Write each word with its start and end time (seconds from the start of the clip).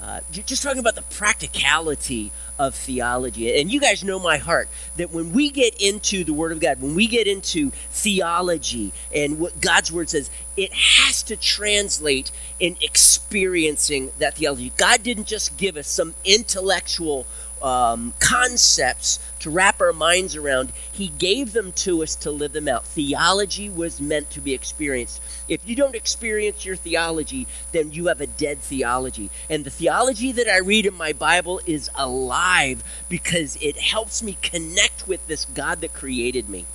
uh, 0.00 0.20
just 0.30 0.62
talking 0.62 0.78
about 0.78 0.94
the 0.94 1.02
practicality 1.02 2.30
of 2.58 2.74
theology. 2.74 3.60
And 3.60 3.70
you 3.70 3.80
guys 3.80 4.04
know 4.04 4.18
my 4.18 4.36
heart 4.36 4.68
that 4.96 5.12
when 5.12 5.32
we 5.32 5.50
get 5.50 5.80
into 5.80 6.24
the 6.24 6.32
Word 6.32 6.52
of 6.52 6.60
God, 6.60 6.80
when 6.80 6.94
we 6.94 7.06
get 7.06 7.26
into 7.26 7.70
theology 7.90 8.92
and 9.14 9.38
what 9.38 9.60
God's 9.60 9.90
Word 9.90 10.08
says, 10.10 10.30
it 10.56 10.72
has 10.72 11.22
to 11.24 11.36
translate 11.36 12.30
in 12.60 12.76
experiencing 12.80 14.12
that 14.18 14.36
theology. 14.36 14.72
God 14.76 15.02
didn't 15.02 15.26
just 15.26 15.56
give 15.56 15.76
us 15.76 15.88
some 15.88 16.14
intellectual 16.24 17.26
um, 17.62 18.14
concepts 18.20 19.18
to 19.40 19.50
wrap 19.50 19.80
our 19.80 19.92
minds 19.92 20.36
around. 20.36 20.72
He 20.90 21.08
gave 21.08 21.52
them 21.52 21.72
to 21.72 22.02
us 22.02 22.14
to 22.16 22.30
live 22.30 22.52
them 22.52 22.68
out. 22.68 22.84
Theology 22.84 23.68
was 23.68 24.00
meant 24.00 24.30
to 24.30 24.40
be 24.40 24.54
experienced. 24.54 25.22
If 25.48 25.66
you 25.68 25.76
don't 25.76 25.94
experience 25.94 26.64
your 26.64 26.76
theology, 26.76 27.46
then 27.72 27.92
you 27.92 28.06
have 28.06 28.20
a 28.20 28.26
dead 28.26 28.58
theology. 28.58 29.30
And 29.48 29.64
the 29.64 29.70
theology 29.70 30.32
that 30.32 30.48
I 30.48 30.58
read 30.58 30.86
in 30.86 30.94
my 30.94 31.12
Bible 31.12 31.60
is 31.66 31.90
alive 31.94 32.82
because 33.08 33.56
it 33.62 33.78
helps 33.78 34.22
me 34.22 34.36
connect 34.42 35.08
with 35.08 35.26
this 35.26 35.44
God 35.44 35.80
that 35.80 35.92
created 35.92 36.48
me. 36.48 36.66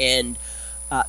And 0.00 0.36
uh, 0.92 1.04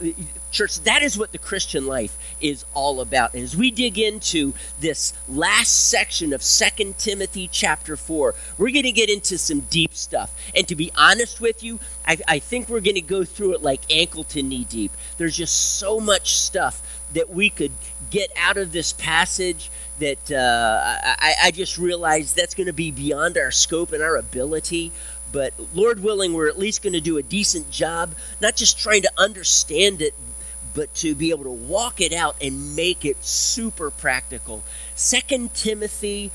church, 0.50 0.80
that 0.80 1.02
is 1.02 1.18
what 1.18 1.34
the 1.34 1.38
Christian 1.38 1.86
life 1.86 2.18
is 2.40 2.64
all 2.74 3.02
about. 3.02 3.34
And 3.34 3.44
as 3.44 3.54
we 3.54 3.70
dig 3.70 4.00
into 4.00 4.54
this 4.80 5.12
last 5.28 5.90
section 5.90 6.32
of 6.32 6.42
Second 6.42 6.98
Timothy 6.98 7.50
chapter 7.52 7.98
4, 7.98 8.34
we're 8.58 8.72
going 8.72 8.84
to 8.84 8.94
get 8.94 9.10
into 9.10 9.38
some 9.38 9.60
deep 9.60 9.94
stuff. 9.94 10.34
And 10.56 10.66
to 10.70 10.76
be 10.78 10.90
honest 10.98 11.42
with 11.42 11.62
you, 11.64 11.82
I, 12.08 12.18
I 12.30 12.40
think 12.40 12.70
we're 12.70 12.80
going 12.80 12.96
to 12.96 13.02
go 13.02 13.26
through 13.26 13.56
it 13.56 13.62
like 13.62 13.82
ankle 13.90 14.24
to 14.26 14.42
knee 14.42 14.64
deep. 14.64 14.94
There's 15.18 15.36
just 15.36 15.78
so 15.78 16.00
much 16.00 16.34
stuff 16.38 17.02
that 17.12 17.30
we 17.30 17.50
could 17.50 17.74
get 18.10 18.32
out 18.38 18.56
of 18.56 18.72
this 18.72 18.94
passage 18.94 19.70
that 20.00 20.32
uh, 20.32 20.82
I, 21.20 21.36
I 21.44 21.52
just 21.52 21.78
realized 21.78 22.36
that's 22.36 22.56
going 22.56 22.68
to 22.68 22.74
be 22.74 22.90
beyond 22.90 23.38
our 23.38 23.52
scope 23.52 23.92
and 23.92 24.02
our 24.02 24.16
ability 24.16 24.92
but 25.34 25.54
Lord 25.74 26.02
willing, 26.02 26.32
we're 26.32 26.48
at 26.48 26.58
least 26.58 26.84
going 26.84 26.94
to 26.94 27.02
do 27.02 27.18
a 27.18 27.24
decent 27.24 27.70
job, 27.70 28.14
not 28.40 28.56
just 28.56 28.80
trying 28.80 29.02
to 29.02 29.12
understand 29.18 30.02
it, 30.02 30.14
but 30.74 30.94
to 30.96 31.14
be 31.16 31.32
able 31.32 31.44
to 31.44 31.50
walk 31.50 32.00
it 32.00 32.14
out 32.14 32.36
and 32.40 32.76
make 32.76 33.04
it 33.04 33.24
super 33.26 33.92
practical. 33.92 34.64
Second 34.96 35.54
Timothy, 35.54 36.32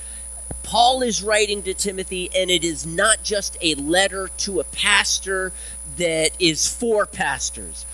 Paul 0.63 1.03
is 1.03 1.23
writing 1.23 1.63
to 1.63 1.75
Timothy, 1.75 2.29
and 2.37 2.51
it 2.51 2.65
is 2.65 2.85
not 2.85 3.23
just 3.23 3.57
a 3.63 3.75
letter 3.77 4.29
to 4.39 4.61
a 4.61 4.65
pastor 4.65 5.53
that 5.97 6.31
is 6.39 6.69
for 6.69 7.07
pastors. 7.07 7.87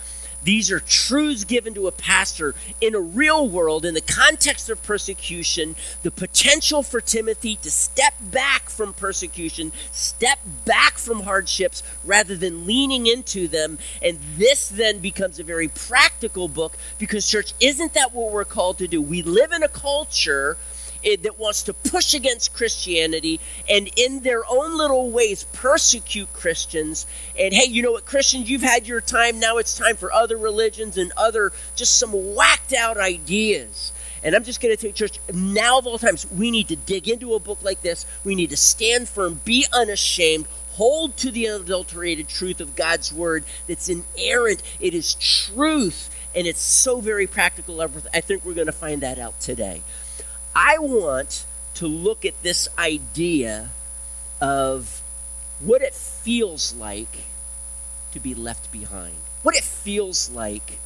These 0.45 0.69
are 0.69 0.79
truths 0.79 1.43
given 1.43 1.73
to 1.73 1.87
a 1.87 1.91
pastor 1.91 2.53
in 2.79 2.93
a 2.93 2.99
real 2.99 3.49
world, 3.49 3.83
in 3.83 3.95
the 3.95 4.01
context 4.01 4.69
of 4.69 4.81
persecution, 4.83 5.75
the 6.03 6.11
potential 6.11 6.83
for 6.83 7.01
Timothy 7.01 7.55
to 7.57 7.71
step 7.71 8.13
back 8.21 8.69
from 8.69 8.93
persecution, 8.93 9.71
step 9.91 10.37
back 10.63 10.99
from 10.99 11.21
hardships, 11.21 11.81
rather 12.05 12.35
than 12.35 12.67
leaning 12.67 13.07
into 13.07 13.47
them. 13.47 13.79
And 14.03 14.19
this 14.37 14.69
then 14.69 14.99
becomes 14.99 15.39
a 15.39 15.43
very 15.43 15.67
practical 15.67 16.47
book 16.47 16.77
because, 16.99 17.27
church, 17.27 17.55
isn't 17.59 17.95
that 17.95 18.13
what 18.13 18.31
we're 18.31 18.45
called 18.45 18.77
to 18.77 18.87
do? 18.87 19.01
We 19.01 19.23
live 19.23 19.51
in 19.51 19.63
a 19.63 19.67
culture 19.67 20.57
that 21.05 21.37
wants 21.37 21.63
to 21.63 21.73
push 21.73 22.13
against 22.13 22.53
Christianity 22.53 23.39
and 23.69 23.89
in 23.95 24.21
their 24.21 24.41
own 24.49 24.75
little 24.75 25.11
ways 25.11 25.43
persecute 25.53 26.33
Christians. 26.33 27.05
And 27.39 27.53
hey, 27.53 27.69
you 27.69 27.83
know 27.83 27.91
what, 27.91 28.05
Christians, 28.05 28.49
you've 28.49 28.63
had 28.63 28.87
your 28.87 29.01
time. 29.01 29.39
Now 29.39 29.57
it's 29.57 29.77
time 29.77 29.95
for 29.95 30.11
other 30.11 30.37
religions 30.37 30.97
and 30.97 31.11
other 31.15 31.51
just 31.75 31.99
some 31.99 32.11
whacked 32.11 32.73
out 32.73 32.97
ideas. 32.97 33.93
And 34.23 34.35
I'm 34.35 34.43
just 34.43 34.59
going 34.59 34.75
to 34.75 34.81
take 34.81 34.95
church 34.95 35.19
now 35.31 35.77
of 35.77 35.85
all 35.85 35.99
times, 35.99 36.25
we 36.31 36.49
need 36.49 36.69
to 36.69 36.75
dig 36.75 37.07
into 37.07 37.35
a 37.35 37.39
book 37.39 37.59
like 37.61 37.81
this. 37.83 38.07
We 38.23 38.33
need 38.33 38.49
to 38.49 38.57
stand 38.57 39.07
firm, 39.07 39.41
be 39.45 39.67
unashamed, 39.71 40.47
hold 40.71 41.15
to 41.17 41.29
the 41.29 41.47
unadulterated 41.47 42.27
truth 42.27 42.59
of 42.59 42.75
God's 42.75 43.13
word 43.13 43.43
that's 43.67 43.87
inerrant. 43.87 44.63
It 44.79 44.95
is 44.95 45.13
truth, 45.13 46.09
and 46.33 46.47
it's 46.47 46.61
so 46.61 46.99
very 47.01 47.27
practical. 47.27 47.79
I 47.79 48.21
think 48.21 48.43
we're 48.43 48.55
going 48.55 48.65
to 48.65 48.73
find 48.73 49.01
that 49.01 49.19
out 49.19 49.39
today. 49.39 49.83
I 50.55 50.77
want 50.79 51.45
to 51.75 51.87
look 51.87 52.23
at 52.23 52.41
this 52.41 52.69
idea 52.77 53.71
of 54.39 55.01
what 55.59 55.81
it 55.81 55.93
feels 55.93 56.73
like 56.73 57.25
to 58.13 58.19
be 58.19 58.33
left 58.33 58.71
behind, 58.71 59.15
what 59.43 59.55
it 59.55 59.63
feels 59.63 60.29
like 60.31 60.79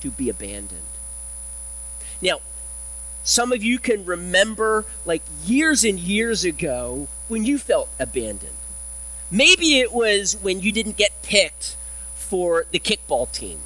to 0.00 0.12
be 0.12 0.28
abandoned. 0.28 0.82
Now, 2.22 2.38
some 3.24 3.52
of 3.52 3.64
you 3.64 3.78
can 3.78 4.04
remember 4.04 4.84
like 5.04 5.22
years 5.44 5.82
and 5.82 5.98
years 5.98 6.44
ago 6.44 7.08
when 7.26 7.44
you 7.44 7.58
felt 7.58 7.88
abandoned. 7.98 8.52
Maybe 9.30 9.80
it 9.80 9.92
was 9.92 10.40
when 10.40 10.60
you 10.60 10.70
didn't 10.70 10.96
get 10.96 11.22
picked 11.22 11.76
for 12.14 12.66
the 12.70 12.78
kickball 12.78 13.30
team 13.32 13.60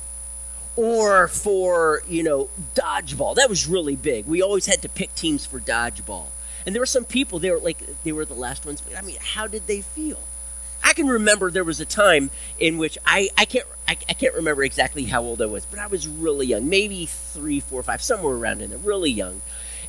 or 0.79 1.27
for 1.27 2.03
you 2.09 2.23
know 2.23 2.49
dodgeball. 2.77 3.35
That 3.35 3.51
was 3.51 3.67
really 3.67 3.97
big. 3.97 4.27
We 4.27 4.41
always 4.41 4.67
had 4.67 4.81
to 4.83 4.89
pick 4.89 5.13
teams 5.17 5.45
for 5.45 5.59
dodgeball. 5.59 6.27
And 6.65 6.75
there 6.75 6.81
were 6.81 6.87
some 6.87 7.05
people 7.05 7.41
they 7.41 7.51
were 7.51 7.59
like 7.59 7.79
they 8.05 8.13
were 8.13 8.25
the 8.25 8.35
last 8.35 8.65
ones. 8.65 8.81
I 8.97 9.03
mean 9.03 9.17
how 9.21 9.49
did 9.49 9.67
they 9.67 9.81
feel? 9.81 10.21
I 10.85 10.93
can 10.93 11.09
remember 11.09 11.51
there 11.51 11.65
was 11.65 11.81
a 11.81 11.85
time 11.85 12.31
in 12.61 12.79
which 12.79 12.97
i 13.05 13.29
i 13.37 13.45
can't 13.45 13.67
I, 13.89 13.99
I 14.09 14.15
can't 14.15 14.35
remember 14.35 14.63
exactly 14.63 15.05
how 15.05 15.23
old 15.23 15.43
i 15.43 15.47
was 15.47 15.67
but 15.67 15.81
i 15.81 15.89
was 15.89 16.07
really 16.07 16.47
young 16.47 16.69
maybe 16.69 17.05
three 17.05 17.59
four 17.59 17.83
five 17.83 18.01
somewhere 18.01 18.35
around 18.35 18.63
in 18.63 18.71
there 18.71 18.79
really 18.79 19.11
young. 19.11 19.43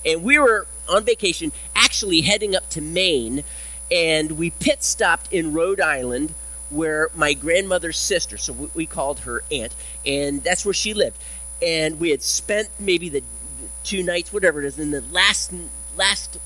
And 0.04 0.24
we 0.24 0.40
were 0.40 0.66
on 0.90 1.06
vacation 1.06 1.52
actually 1.76 2.22
heading 2.22 2.56
up 2.56 2.70
to 2.72 2.82
maine 2.82 3.44
and 3.92 4.32
we 4.32 4.50
pit 4.50 4.84
stopped 4.84 5.32
in 5.32 5.54
rhode 5.54 5.80
island 5.80 6.34
where 6.70 7.10
my 7.16 7.34
grandmother's 7.34 7.98
sister, 7.98 8.38
so 8.38 8.70
we 8.74 8.86
called 8.86 9.22
her 9.22 9.44
aunt, 9.52 9.74
and 10.06 10.44
that's 10.44 10.66
where 10.66 10.74
she 10.74 10.94
lived. 10.94 11.22
And 11.62 12.00
we 12.00 12.12
had 12.12 12.22
spent 12.22 12.70
maybe 12.80 13.10
the 13.10 13.24
two 13.84 14.04
nights, 14.04 14.32
whatever 14.32 14.62
it 14.62 14.66
is, 14.66 14.80
and 14.80 14.94
the 14.94 15.02
last 15.12 15.54
last 15.98 16.40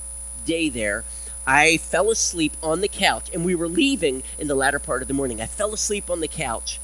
day 0.46 0.70
there, 0.70 1.04
I 1.46 1.78
fell 1.78 2.10
asleep 2.10 2.54
on 2.64 2.82
the 2.82 2.88
couch, 2.88 3.30
and 3.34 3.46
we 3.46 3.56
were 3.56 3.68
leaving 3.68 4.24
in 4.40 4.48
the 4.48 4.56
latter 4.56 4.80
part 4.80 5.02
of 5.02 5.08
the 5.08 5.14
morning. 5.14 5.42
I 5.42 5.46
fell 5.46 5.74
asleep 5.74 6.10
on 6.10 6.20
the 6.22 6.28
couch, 6.28 6.80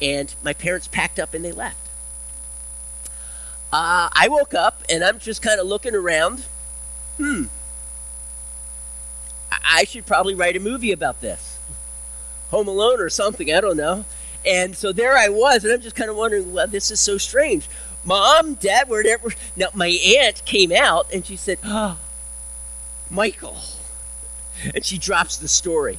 and 0.00 0.34
my 0.42 0.52
parents 0.52 0.88
packed 0.88 1.18
up 1.18 1.34
and 1.34 1.44
they 1.44 1.52
left. 1.52 1.86
Uh, 3.72 4.08
I 4.12 4.28
woke 4.30 4.54
up 4.54 4.82
and 4.88 5.02
I'm 5.02 5.18
just 5.18 5.42
kind 5.42 5.60
of 5.60 5.66
looking 5.66 5.94
around. 5.94 6.46
Hmm. 7.16 7.44
I 9.50 9.84
should 9.84 10.06
probably 10.06 10.34
write 10.34 10.56
a 10.56 10.60
movie 10.60 10.92
about 10.92 11.20
this. 11.20 11.55
Home 12.50 12.68
Alone 12.68 13.00
or 13.00 13.08
something. 13.08 13.52
I 13.52 13.60
don't 13.60 13.76
know. 13.76 14.04
And 14.44 14.76
so 14.76 14.92
there 14.92 15.16
I 15.16 15.28
was, 15.28 15.64
and 15.64 15.72
I'm 15.72 15.80
just 15.80 15.96
kind 15.96 16.08
of 16.08 16.16
wondering, 16.16 16.52
well, 16.52 16.68
this 16.68 16.90
is 16.90 17.00
so 17.00 17.18
strange. 17.18 17.68
Mom, 18.04 18.54
Dad, 18.54 18.88
wherever. 18.88 19.30
Now, 19.56 19.68
my 19.74 19.88
aunt 19.88 20.44
came 20.44 20.70
out 20.70 21.12
and 21.12 21.26
she 21.26 21.34
said, 21.36 21.58
oh, 21.64 21.98
Michael. 23.10 23.56
And 24.74 24.84
she 24.84 24.98
drops 24.98 25.36
the 25.36 25.48
story. 25.48 25.98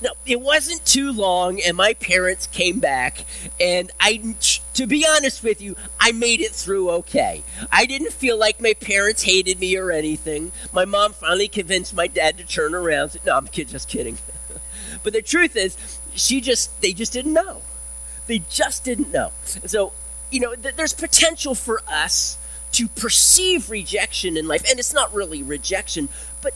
Now, 0.00 0.10
it 0.24 0.40
wasn't 0.40 0.86
too 0.86 1.10
long, 1.10 1.60
and 1.60 1.76
my 1.76 1.92
parents 1.92 2.46
came 2.46 2.78
back, 2.78 3.24
and 3.60 3.90
I, 3.98 4.36
to 4.74 4.86
be 4.86 5.04
honest 5.04 5.42
with 5.42 5.60
you, 5.60 5.74
I 5.98 6.12
made 6.12 6.40
it 6.40 6.52
through 6.52 6.88
okay. 6.90 7.42
I 7.72 7.84
didn't 7.84 8.12
feel 8.12 8.38
like 8.38 8.62
my 8.62 8.74
parents 8.74 9.24
hated 9.24 9.58
me 9.58 9.76
or 9.76 9.90
anything. 9.90 10.52
My 10.72 10.84
mom 10.84 11.14
finally 11.14 11.48
convinced 11.48 11.96
my 11.96 12.06
dad 12.06 12.38
to 12.38 12.46
turn 12.46 12.76
around. 12.76 13.18
No, 13.26 13.36
I'm 13.36 13.48
just 13.48 13.88
kidding. 13.88 14.18
But 15.02 15.12
the 15.12 15.22
truth 15.22 15.56
is, 15.56 15.98
she 16.14 16.40
just, 16.40 16.80
they 16.80 16.92
just 16.92 17.12
didn't 17.12 17.32
know. 17.32 17.62
They 18.26 18.40
just 18.50 18.84
didn't 18.84 19.12
know. 19.12 19.32
So, 19.44 19.92
you 20.30 20.40
know, 20.40 20.54
th- 20.54 20.76
there's 20.76 20.92
potential 20.92 21.54
for 21.54 21.80
us 21.88 22.38
to 22.72 22.88
perceive 22.88 23.70
rejection 23.70 24.36
in 24.36 24.46
life. 24.46 24.64
And 24.68 24.78
it's 24.78 24.92
not 24.92 25.12
really 25.14 25.42
rejection, 25.42 26.08
but 26.42 26.52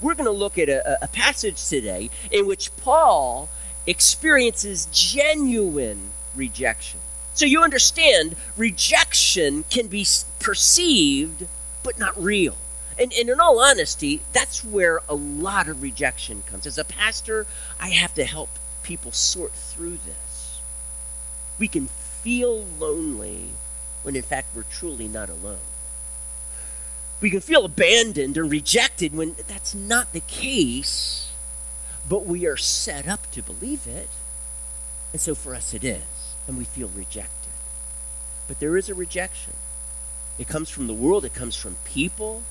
we're 0.00 0.14
going 0.14 0.26
to 0.26 0.32
look 0.32 0.58
at 0.58 0.68
a, 0.68 1.04
a 1.04 1.08
passage 1.08 1.68
today 1.68 2.10
in 2.30 2.46
which 2.46 2.74
Paul 2.76 3.48
experiences 3.86 4.86
genuine 4.92 6.10
rejection. 6.34 7.00
So 7.34 7.46
you 7.46 7.62
understand, 7.62 8.36
rejection 8.56 9.64
can 9.70 9.86
be 9.86 10.06
perceived, 10.38 11.46
but 11.82 11.98
not 11.98 12.20
real. 12.20 12.56
And, 12.98 13.12
and 13.12 13.28
in 13.28 13.40
all 13.40 13.60
honesty, 13.60 14.20
that's 14.32 14.64
where 14.64 15.00
a 15.08 15.14
lot 15.14 15.68
of 15.68 15.82
rejection 15.82 16.42
comes. 16.42 16.66
As 16.66 16.78
a 16.78 16.84
pastor, 16.84 17.46
I 17.80 17.90
have 17.90 18.14
to 18.14 18.24
help 18.24 18.50
people 18.82 19.12
sort 19.12 19.52
through 19.52 19.98
this. 19.98 20.60
We 21.58 21.68
can 21.68 21.86
feel 21.86 22.64
lonely 22.78 23.50
when 24.02 24.16
in 24.16 24.22
fact 24.22 24.54
we're 24.54 24.62
truly 24.64 25.08
not 25.08 25.30
alone. 25.30 25.58
We 27.20 27.30
can 27.30 27.40
feel 27.40 27.64
abandoned 27.64 28.36
or 28.36 28.44
rejected 28.44 29.14
when 29.14 29.36
that's 29.46 29.74
not 29.74 30.12
the 30.12 30.20
case, 30.20 31.30
but 32.08 32.26
we 32.26 32.46
are 32.46 32.56
set 32.56 33.06
up 33.06 33.30
to 33.30 33.42
believe 33.42 33.86
it. 33.86 34.08
And 35.12 35.20
so 35.20 35.34
for 35.34 35.54
us 35.54 35.72
it 35.72 35.84
is, 35.84 36.34
and 36.48 36.58
we 36.58 36.64
feel 36.64 36.88
rejected. 36.88 37.52
But 38.48 38.58
there 38.58 38.76
is 38.76 38.88
a 38.88 38.94
rejection. 38.94 39.54
It 40.38 40.48
comes 40.48 40.68
from 40.68 40.88
the 40.88 40.94
world, 40.94 41.24
it 41.24 41.34
comes 41.34 41.54
from 41.54 41.76
people, 41.84 42.42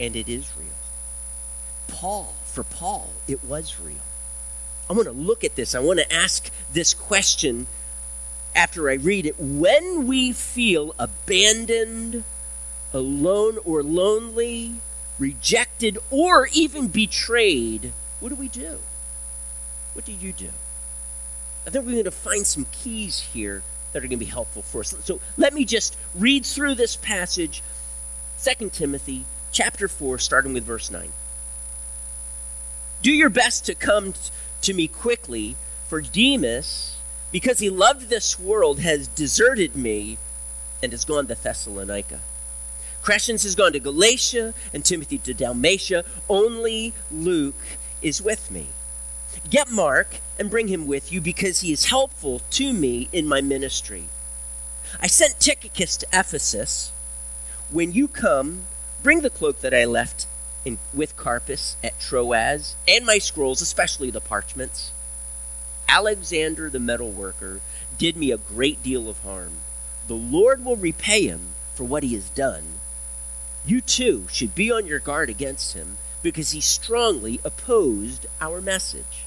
and 0.00 0.16
it 0.16 0.28
is 0.28 0.56
real. 0.56 0.68
Paul, 1.88 2.34
for 2.44 2.62
Paul, 2.62 3.10
it 3.26 3.44
was 3.44 3.80
real. 3.80 3.96
I 4.88 4.92
want 4.92 5.06
to 5.06 5.12
look 5.12 5.44
at 5.44 5.56
this. 5.56 5.74
I 5.74 5.80
want 5.80 5.98
to 5.98 6.12
ask 6.12 6.50
this 6.72 6.94
question 6.94 7.66
after 8.54 8.88
I 8.88 8.94
read 8.94 9.26
it. 9.26 9.38
When 9.38 10.06
we 10.06 10.32
feel 10.32 10.94
abandoned, 10.98 12.24
alone, 12.92 13.58
or 13.64 13.82
lonely, 13.82 14.74
rejected, 15.18 15.98
or 16.10 16.48
even 16.52 16.88
betrayed, 16.88 17.92
what 18.20 18.30
do 18.30 18.34
we 18.34 18.48
do? 18.48 18.78
What 19.92 20.04
do 20.04 20.12
you 20.12 20.32
do? 20.32 20.50
I 21.66 21.70
think 21.70 21.84
we're 21.84 21.92
going 21.92 22.04
to 22.04 22.10
find 22.10 22.46
some 22.46 22.66
keys 22.72 23.20
here 23.20 23.62
that 23.92 23.98
are 23.98 24.06
going 24.06 24.10
to 24.10 24.16
be 24.16 24.24
helpful 24.26 24.62
for 24.62 24.80
us. 24.80 24.94
So 25.04 25.20
let 25.36 25.52
me 25.52 25.64
just 25.64 25.96
read 26.14 26.46
through 26.46 26.76
this 26.76 26.96
passage, 26.96 27.62
2 28.42 28.70
Timothy 28.70 29.24
chapter 29.58 29.88
4, 29.88 30.20
starting 30.20 30.52
with 30.52 30.62
verse 30.62 30.88
9. 30.88 31.10
Do 33.02 33.10
your 33.10 33.28
best 33.28 33.66
to 33.66 33.74
come 33.74 34.14
to 34.62 34.72
me 34.72 34.86
quickly, 34.86 35.56
for 35.88 36.00
Demas, 36.00 36.98
because 37.32 37.58
he 37.58 37.68
loved 37.68 38.08
this 38.08 38.38
world, 38.38 38.78
has 38.78 39.08
deserted 39.08 39.74
me 39.74 40.16
and 40.80 40.92
has 40.92 41.04
gone 41.04 41.26
to 41.26 41.34
Thessalonica. 41.34 42.20
Crescens 43.02 43.42
has 43.42 43.56
gone 43.56 43.72
to 43.72 43.80
Galatia 43.80 44.54
and 44.72 44.84
Timothy 44.84 45.18
to 45.18 45.34
Dalmatia. 45.34 46.04
Only 46.28 46.94
Luke 47.10 47.78
is 48.00 48.22
with 48.22 48.52
me. 48.52 48.68
Get 49.50 49.72
Mark 49.72 50.20
and 50.38 50.52
bring 50.52 50.68
him 50.68 50.86
with 50.86 51.10
you 51.10 51.20
because 51.20 51.62
he 51.62 51.72
is 51.72 51.86
helpful 51.86 52.42
to 52.50 52.72
me 52.72 53.08
in 53.12 53.26
my 53.26 53.40
ministry. 53.40 54.04
I 55.00 55.08
sent 55.08 55.40
Tychicus 55.40 55.96
to 55.96 56.06
Ephesus. 56.12 56.92
When 57.72 57.90
you 57.90 58.06
come, 58.06 58.62
bring 59.02 59.20
the 59.20 59.30
cloak 59.30 59.60
that 59.60 59.74
I 59.74 59.84
left 59.84 60.26
in, 60.64 60.78
with 60.92 61.16
Carpus 61.16 61.76
at 61.82 61.98
Troas 62.00 62.76
and 62.86 63.06
my 63.06 63.18
scrolls, 63.18 63.60
especially 63.60 64.10
the 64.10 64.20
parchments. 64.20 64.92
Alexander 65.88 66.68
the 66.68 66.80
metal 66.80 67.10
worker 67.10 67.60
did 67.96 68.16
me 68.16 68.30
a 68.30 68.36
great 68.36 68.82
deal 68.82 69.08
of 69.08 69.22
harm. 69.22 69.58
The 70.06 70.14
Lord 70.14 70.64
will 70.64 70.76
repay 70.76 71.26
him 71.26 71.50
for 71.74 71.84
what 71.84 72.02
he 72.02 72.14
has 72.14 72.30
done. 72.30 72.64
You 73.64 73.80
too 73.80 74.26
should 74.30 74.54
be 74.54 74.70
on 74.70 74.86
your 74.86 74.98
guard 74.98 75.30
against 75.30 75.74
him 75.74 75.98
because 76.22 76.50
he 76.50 76.60
strongly 76.60 77.40
opposed 77.44 78.26
our 78.40 78.60
message. 78.60 79.26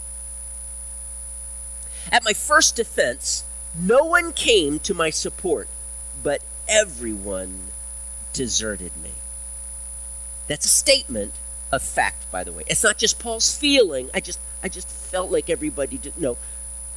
At 2.12 2.26
my 2.26 2.34
first 2.34 2.76
defense, 2.76 3.44
no 3.80 4.04
one 4.04 4.34
came 4.34 4.80
to 4.80 4.94
my 4.94 5.10
support, 5.10 5.70
but 6.24 6.42
everyone 6.68 7.72
deserted 8.34 8.92
me. 8.98 9.12
That's 10.52 10.66
a 10.66 10.70
statement 10.70 11.32
of 11.72 11.82
fact, 11.82 12.30
by 12.30 12.44
the 12.44 12.52
way. 12.52 12.64
It's 12.68 12.84
not 12.84 12.98
just 12.98 13.20
Paul's 13.20 13.56
feeling. 13.58 14.10
I 14.14 14.20
just 14.20 14.38
I 14.62 14.68
just 14.68 14.86
felt 14.86 15.32
like 15.32 15.50
everybody 15.50 15.98
did 15.98 16.20
no, 16.20 16.38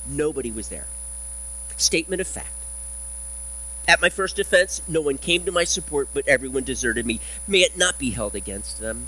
nobody 0.08 0.50
was 0.50 0.70
there. 0.70 0.88
Statement 1.76 2.20
of 2.20 2.26
fact. 2.26 2.64
At 3.86 4.02
my 4.02 4.08
first 4.08 4.34
defense, 4.34 4.82
no 4.88 5.00
one 5.00 5.18
came 5.18 5.44
to 5.44 5.52
my 5.52 5.62
support, 5.62 6.08
but 6.12 6.26
everyone 6.26 6.64
deserted 6.64 7.06
me. 7.06 7.20
May 7.46 7.60
it 7.60 7.78
not 7.78 7.96
be 7.96 8.10
held 8.10 8.34
against 8.34 8.80
them. 8.80 9.06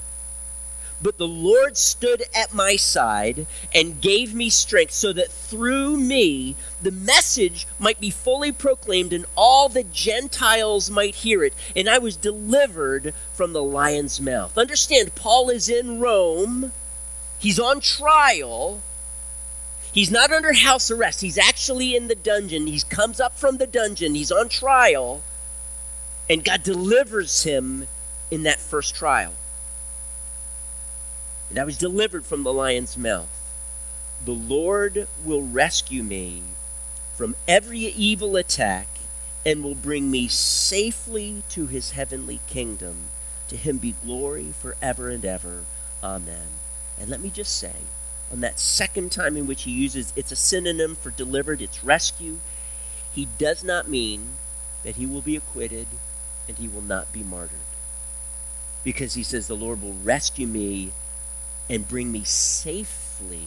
But 1.02 1.18
the 1.18 1.28
Lord 1.28 1.76
stood 1.76 2.24
at 2.34 2.54
my 2.54 2.76
side 2.76 3.46
and 3.74 4.00
gave 4.00 4.34
me 4.34 4.48
strength 4.48 4.92
so 4.92 5.12
that 5.12 5.30
through 5.30 5.98
me 5.98 6.56
the 6.80 6.90
message 6.90 7.66
might 7.78 8.00
be 8.00 8.10
fully 8.10 8.50
proclaimed 8.50 9.12
and 9.12 9.26
all 9.36 9.68
the 9.68 9.84
Gentiles 9.84 10.90
might 10.90 11.16
hear 11.16 11.44
it. 11.44 11.52
And 11.74 11.88
I 11.88 11.98
was 11.98 12.16
delivered 12.16 13.14
from 13.34 13.52
the 13.52 13.62
lion's 13.62 14.20
mouth. 14.20 14.56
Understand, 14.56 15.14
Paul 15.14 15.50
is 15.50 15.68
in 15.68 16.00
Rome, 16.00 16.72
he's 17.38 17.60
on 17.60 17.80
trial. 17.80 18.80
He's 19.92 20.10
not 20.10 20.30
under 20.30 20.52
house 20.52 20.90
arrest. 20.90 21.22
He's 21.22 21.38
actually 21.38 21.96
in 21.96 22.08
the 22.08 22.14
dungeon. 22.14 22.66
He 22.66 22.78
comes 22.80 23.18
up 23.18 23.38
from 23.38 23.56
the 23.56 23.66
dungeon. 23.66 24.14
He's 24.14 24.30
on 24.30 24.50
trial. 24.50 25.22
And 26.28 26.44
God 26.44 26.62
delivers 26.62 27.44
him 27.44 27.88
in 28.30 28.42
that 28.42 28.60
first 28.60 28.94
trial 28.94 29.32
and 31.48 31.58
I 31.58 31.64
was 31.64 31.78
delivered 31.78 32.24
from 32.24 32.42
the 32.42 32.52
lion's 32.52 32.96
mouth. 32.96 33.28
The 34.24 34.32
Lord 34.32 35.08
will 35.24 35.42
rescue 35.42 36.02
me 36.02 36.42
from 37.14 37.36
every 37.46 37.78
evil 37.78 38.36
attack 38.36 38.88
and 39.44 39.62
will 39.62 39.74
bring 39.74 40.10
me 40.10 40.26
safely 40.28 41.42
to 41.50 41.66
his 41.66 41.92
heavenly 41.92 42.40
kingdom. 42.46 43.10
To 43.48 43.56
him 43.56 43.78
be 43.78 43.94
glory 44.04 44.52
forever 44.52 45.08
and 45.08 45.24
ever. 45.24 45.64
Amen. 46.02 46.48
And 46.98 47.08
let 47.08 47.20
me 47.20 47.30
just 47.30 47.56
say, 47.56 47.74
on 48.32 48.40
that 48.40 48.58
second 48.58 49.12
time 49.12 49.36
in 49.36 49.46
which 49.46 49.62
he 49.62 49.70
uses 49.70 50.12
it's 50.16 50.32
a 50.32 50.36
synonym 50.36 50.96
for 50.96 51.10
delivered, 51.10 51.62
it's 51.62 51.84
rescue, 51.84 52.38
he 53.12 53.28
does 53.38 53.62
not 53.62 53.88
mean 53.88 54.30
that 54.82 54.96
he 54.96 55.06
will 55.06 55.20
be 55.20 55.36
acquitted 55.36 55.86
and 56.48 56.58
he 56.58 56.66
will 56.66 56.82
not 56.82 57.12
be 57.12 57.22
martyred. 57.22 57.60
Because 58.82 59.14
he 59.14 59.22
says, 59.22 59.46
The 59.46 59.56
Lord 59.56 59.80
will 59.80 59.94
rescue 60.02 60.46
me 60.46 60.92
and 61.68 61.88
bring 61.88 62.12
me 62.12 62.24
safely 62.24 63.46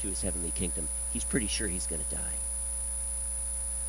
to 0.00 0.08
his 0.08 0.22
heavenly 0.22 0.50
kingdom, 0.50 0.88
he's 1.12 1.24
pretty 1.24 1.46
sure 1.46 1.68
he's 1.68 1.86
going 1.86 2.02
to 2.02 2.14
die. 2.14 2.38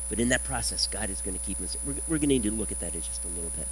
But 0.08 0.20
in 0.20 0.28
that 0.28 0.44
process, 0.44 0.86
God 0.86 1.10
is 1.10 1.22
going 1.22 1.38
to 1.38 1.44
keep 1.44 1.58
him. 1.58 1.68
We're, 1.86 1.94
we're 2.06 2.18
going 2.18 2.20
to 2.20 2.26
need 2.26 2.42
to 2.44 2.50
look 2.50 2.70
at 2.70 2.80
that 2.80 2.94
in 2.94 3.00
just 3.00 3.24
a 3.24 3.28
little 3.28 3.50
bit. 3.56 3.66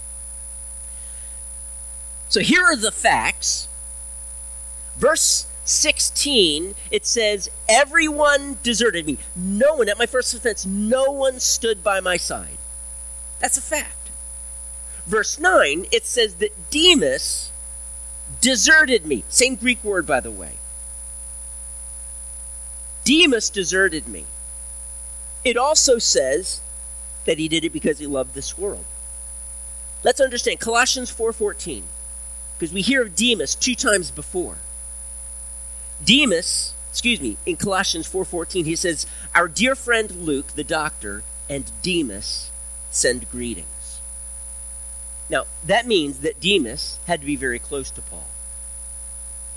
So 2.29 2.41
here 2.41 2.63
are 2.65 2.77
the 2.77 2.93
facts. 2.93 3.69
Verse 4.97 5.47
16, 5.65 6.75
it 6.91 7.05
says, 7.05 7.51
Everyone 7.69 8.59
deserted 8.63 9.07
me. 9.07 9.19
No 9.37 9.75
one, 9.75 9.89
at 9.89 9.99
my 9.99 10.07
first 10.07 10.33
offense, 10.33 10.65
no 10.65 11.11
one 11.11 11.41
stood 11.41 11.85
by 11.85 12.01
my 12.01 12.17
side. 12.17 12.59
That's 13.41 13.59
a 13.59 13.63
fact. 13.63 14.11
Verse 15.07 15.39
9, 15.39 15.87
it 15.91 16.05
says 16.05 16.37
that 16.37 16.71
Demas 16.71 17.51
deserted 18.41 19.07
me. 19.07 19.25
Same 19.29 19.55
Greek 19.55 19.83
word, 19.85 20.07
by 20.07 20.21
the 20.21 20.31
way. 20.31 20.57
Demas 23.05 23.51
deserted 23.51 24.09
me. 24.09 24.27
It 25.45 25.57
also 25.57 25.99
says 25.99 26.61
that 27.25 27.39
he 27.39 27.49
did 27.49 27.65
it 27.65 27.73
because 27.73 27.99
he 27.99 28.07
loved 28.07 28.35
this 28.35 28.59
world. 28.59 28.85
Let's 30.03 30.21
understand 30.21 30.61
Colossians 30.61 31.11
4:14 31.11 31.85
because 32.59 32.73
we 32.73 32.83
hear 32.83 33.03
of 33.03 33.15
Demas 33.15 33.55
two 33.55 33.75
times 33.75 34.11
before. 34.11 34.59
Demas, 36.03 36.73
excuse 36.91 37.21
me, 37.21 37.37
in 37.45 37.57
Colossians 37.57 38.07
4:14 38.07 38.65
he 38.65 38.77
says, 38.77 39.07
"Our 39.35 39.49
dear 39.49 39.75
friend 39.75 40.11
Luke, 40.11 40.55
the 40.55 40.65
doctor, 40.65 41.23
and 41.49 41.71
Demas 41.83 42.51
send 42.91 43.31
greetings." 43.31 43.80
Now, 45.31 45.45
that 45.65 45.87
means 45.87 46.19
that 46.19 46.41
Demas 46.41 46.99
had 47.07 47.21
to 47.21 47.27
be 47.27 47.37
very 47.37 47.61
close 47.61 47.91
to 47.93 48.03
Paul. 48.03 48.27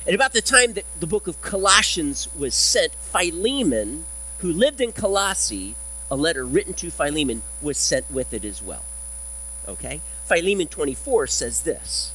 At 0.08 0.14
about 0.14 0.34
the 0.34 0.42
time 0.42 0.74
that 0.74 0.86
the 1.00 1.08
book 1.08 1.28
of 1.28 1.42
Colossians 1.42 2.34
was 2.36 2.54
sent, 2.54 2.94
Philemon, 2.94 4.06
who 4.40 4.52
lived 4.52 4.80
in 4.80 4.92
Colossae, 4.92 5.76
a 6.12 6.16
letter 6.16 6.46
written 6.46 6.74
to 6.76 6.92
Philemon 6.92 7.42
was 7.62 7.78
sent 7.78 8.12
with 8.12 8.34
it 8.34 8.46
as 8.46 8.62
well. 8.62 8.86
Okay? 9.68 10.02
Philemon 10.26 10.68
24 10.68 11.28
says 11.28 11.62
this 11.62 12.14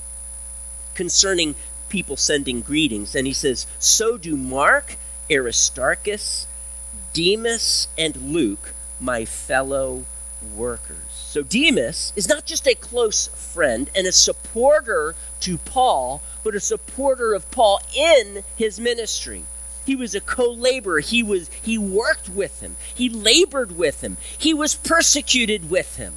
concerning 0.95 1.55
people 1.89 2.17
sending 2.17 2.61
greetings, 2.61 3.15
and 3.15 3.27
he 3.27 3.33
says, 3.33 3.67
So 3.79 4.19
do 4.19 4.37
Mark, 4.37 4.97
Aristarchus, 5.31 6.47
Demas, 7.13 7.89
and 7.97 8.17
Luke, 8.17 8.75
my 9.01 9.25
fellow 9.25 10.05
workers. 10.55 11.08
So 11.29 11.43
Demas 11.43 12.15
is 12.17 12.27
not 12.27 12.47
just 12.47 12.67
a 12.67 12.75
close 12.75 13.29
friend 13.29 13.91
and 13.95 14.07
a 14.07 14.13
supporter 14.13 15.15
to 15.41 15.59
Paul, 15.59 16.23
but 16.43 16.55
a 16.55 16.61
supporter 16.61 17.35
of 17.35 17.51
Paul 17.51 17.83
in 17.95 18.45
his 18.57 18.81
ministry. 18.81 19.45
He 19.85 19.95
was 19.95 20.15
a 20.15 20.23
co-laborer. 20.23 21.01
He 21.01 21.23
was 21.23 21.51
he 21.63 21.77
worked 21.77 22.31
with 22.31 22.63
him. 22.63 22.77
He 22.95 23.11
labored 23.11 23.77
with 23.77 24.03
him. 24.03 24.17
He 24.39 24.55
was 24.55 24.75
persecuted 24.75 25.69
with 25.69 25.97
him. 25.97 26.15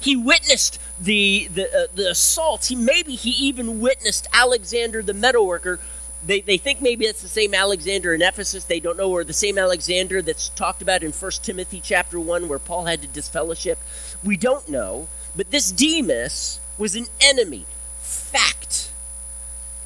He 0.00 0.16
witnessed 0.16 0.80
the 0.98 1.48
the, 1.52 1.66
uh, 1.66 1.86
the 1.94 2.08
assaults. 2.12 2.68
He 2.68 2.74
maybe 2.74 3.16
he 3.16 3.32
even 3.32 3.80
witnessed 3.80 4.26
Alexander 4.32 5.02
the 5.02 5.12
metalworker 5.12 5.78
they, 6.24 6.40
they 6.40 6.56
think 6.56 6.80
maybe 6.80 7.04
it's 7.04 7.22
the 7.22 7.28
same 7.28 7.54
Alexander 7.54 8.14
in 8.14 8.22
Ephesus. 8.22 8.64
They 8.64 8.80
don't 8.80 8.96
know, 8.96 9.10
or 9.10 9.24
the 9.24 9.32
same 9.32 9.58
Alexander 9.58 10.22
that's 10.22 10.48
talked 10.50 10.82
about 10.82 11.02
in 11.02 11.12
1 11.12 11.30
Timothy 11.42 11.80
chapter 11.80 12.20
1 12.20 12.48
where 12.48 12.58
Paul 12.58 12.84
had 12.84 13.02
to 13.02 13.08
disfellowship. 13.08 13.78
We 14.24 14.36
don't 14.36 14.68
know. 14.68 15.08
But 15.34 15.50
this 15.50 15.72
Demas 15.72 16.60
was 16.78 16.94
an 16.94 17.06
enemy. 17.20 17.66
Fact. 17.98 18.90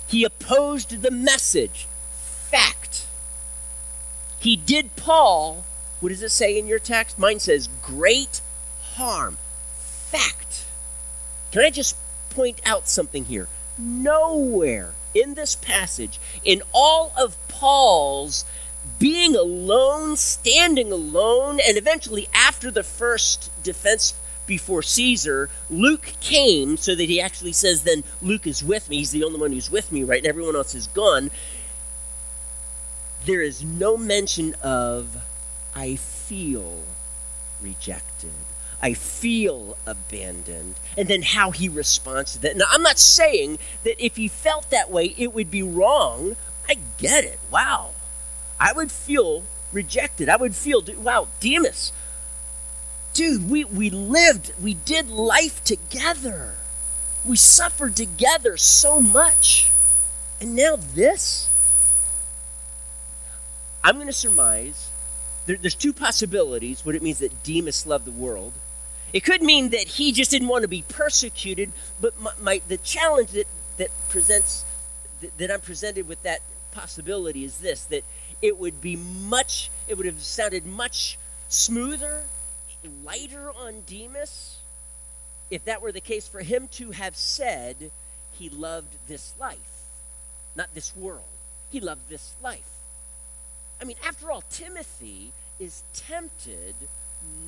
He 0.08 0.24
opposed 0.24 1.02
the 1.02 1.10
message. 1.10 1.86
Fact. 2.10 3.06
He 4.38 4.56
did 4.56 4.96
Paul, 4.96 5.64
what 6.00 6.10
does 6.10 6.22
it 6.22 6.30
say 6.30 6.58
in 6.58 6.66
your 6.66 6.78
text? 6.78 7.18
Mine 7.18 7.40
says 7.40 7.68
great 7.82 8.40
harm. 8.94 9.38
Fact. 9.74 10.64
Can 11.52 11.62
I 11.62 11.70
just 11.70 11.96
point 12.30 12.60
out 12.64 12.88
something 12.88 13.24
here? 13.24 13.48
nowhere 13.78 14.94
in 15.14 15.34
this 15.34 15.54
passage, 15.56 16.18
in 16.44 16.62
all 16.72 17.12
of 17.16 17.36
Paul's 17.48 18.44
being 18.98 19.34
alone, 19.34 20.16
standing 20.16 20.92
alone, 20.92 21.58
and 21.66 21.76
eventually 21.76 22.28
after 22.34 22.70
the 22.70 22.84
first 22.84 23.50
defense 23.62 24.14
before 24.46 24.82
Caesar, 24.82 25.50
Luke 25.68 26.14
came 26.20 26.76
so 26.76 26.94
that 26.94 27.08
he 27.08 27.20
actually 27.20 27.52
says, 27.52 27.82
Then 27.82 28.04
Luke 28.22 28.46
is 28.46 28.62
with 28.62 28.88
me. 28.88 28.98
He's 28.98 29.10
the 29.10 29.24
only 29.24 29.40
one 29.40 29.52
who's 29.52 29.70
with 29.70 29.92
me, 29.92 30.04
right? 30.04 30.18
And 30.18 30.26
everyone 30.26 30.56
else 30.56 30.74
is 30.74 30.86
gone. 30.88 31.30
There 33.24 33.42
is 33.42 33.64
no 33.64 33.96
mention 33.96 34.54
of, 34.62 35.16
I 35.74 35.96
feel 35.96 36.82
rejected. 37.60 38.30
I 38.80 38.92
feel 38.92 39.76
abandoned. 39.86 40.76
And 40.96 41.08
then 41.08 41.22
how 41.22 41.50
he 41.50 41.68
responds 41.68 42.34
to 42.34 42.42
that. 42.42 42.56
Now, 42.56 42.66
I'm 42.70 42.82
not 42.82 42.98
saying 42.98 43.58
that 43.84 44.02
if 44.04 44.16
he 44.16 44.28
felt 44.28 44.70
that 44.70 44.90
way, 44.90 45.14
it 45.16 45.32
would 45.32 45.50
be 45.50 45.62
wrong. 45.62 46.36
I 46.68 46.76
get 46.98 47.24
it. 47.24 47.38
Wow. 47.50 47.92
I 48.60 48.72
would 48.72 48.92
feel 48.92 49.44
rejected. 49.72 50.28
I 50.28 50.36
would 50.36 50.54
feel, 50.54 50.82
wow, 50.98 51.28
Demas, 51.40 51.92
dude, 53.16 53.50
we, 53.50 53.64
we 53.64 53.88
lived, 53.88 54.52
we 54.62 54.74
did 54.74 55.08
life 55.08 55.64
together. 55.64 56.54
We 57.24 57.36
suffered 57.36 57.96
together 57.96 58.58
so 58.58 59.00
much. 59.00 59.70
And 60.40 60.54
now 60.54 60.76
this? 60.76 61.50
I'm 63.82 63.94
going 63.94 64.06
to 64.06 64.12
surmise 64.12 64.90
there, 65.46 65.56
there's 65.56 65.74
two 65.74 65.92
possibilities 65.92 66.84
what 66.84 66.94
it 66.94 67.02
means 67.02 67.20
that 67.20 67.42
Demas 67.42 67.86
loved 67.86 68.04
the 68.04 68.10
world. 68.10 68.52
It 69.12 69.20
could 69.20 69.42
mean 69.42 69.70
that 69.70 69.86
he 69.86 70.12
just 70.12 70.30
didn't 70.30 70.48
want 70.48 70.62
to 70.62 70.68
be 70.68 70.84
persecuted, 70.86 71.72
but 72.00 72.20
my, 72.20 72.32
my 72.40 72.60
the 72.68 72.76
challenge 72.78 73.30
that, 73.30 73.46
that 73.78 73.88
presents 74.10 74.64
that, 75.20 75.38
that 75.38 75.50
I'm 75.50 75.60
presented 75.60 76.06
with 76.06 76.22
that 76.24 76.40
possibility 76.72 77.44
is 77.44 77.60
this 77.60 77.84
that 77.84 78.04
it 78.42 78.58
would 78.58 78.82
be 78.82 78.96
much 78.96 79.70
it 79.88 79.96
would 79.96 80.04
have 80.04 80.20
sounded 80.20 80.66
much 80.66 81.16
smoother 81.48 82.24
lighter 83.04 83.50
on 83.50 83.82
Demas 83.86 84.58
if 85.50 85.64
that 85.64 85.80
were 85.80 85.92
the 85.92 86.00
case 86.00 86.26
for 86.26 86.40
him 86.40 86.68
to 86.68 86.90
have 86.90 87.16
said 87.16 87.90
he 88.32 88.48
loved 88.48 88.96
this 89.08 89.34
life, 89.38 89.84
not 90.54 90.74
this 90.74 90.96
world. 90.96 91.22
He 91.70 91.80
loved 91.80 92.08
this 92.08 92.34
life. 92.42 92.70
I 93.80 93.84
mean, 93.84 93.96
after 94.04 94.30
all, 94.30 94.42
Timothy 94.50 95.32
is 95.58 95.84
tempted 95.94 96.74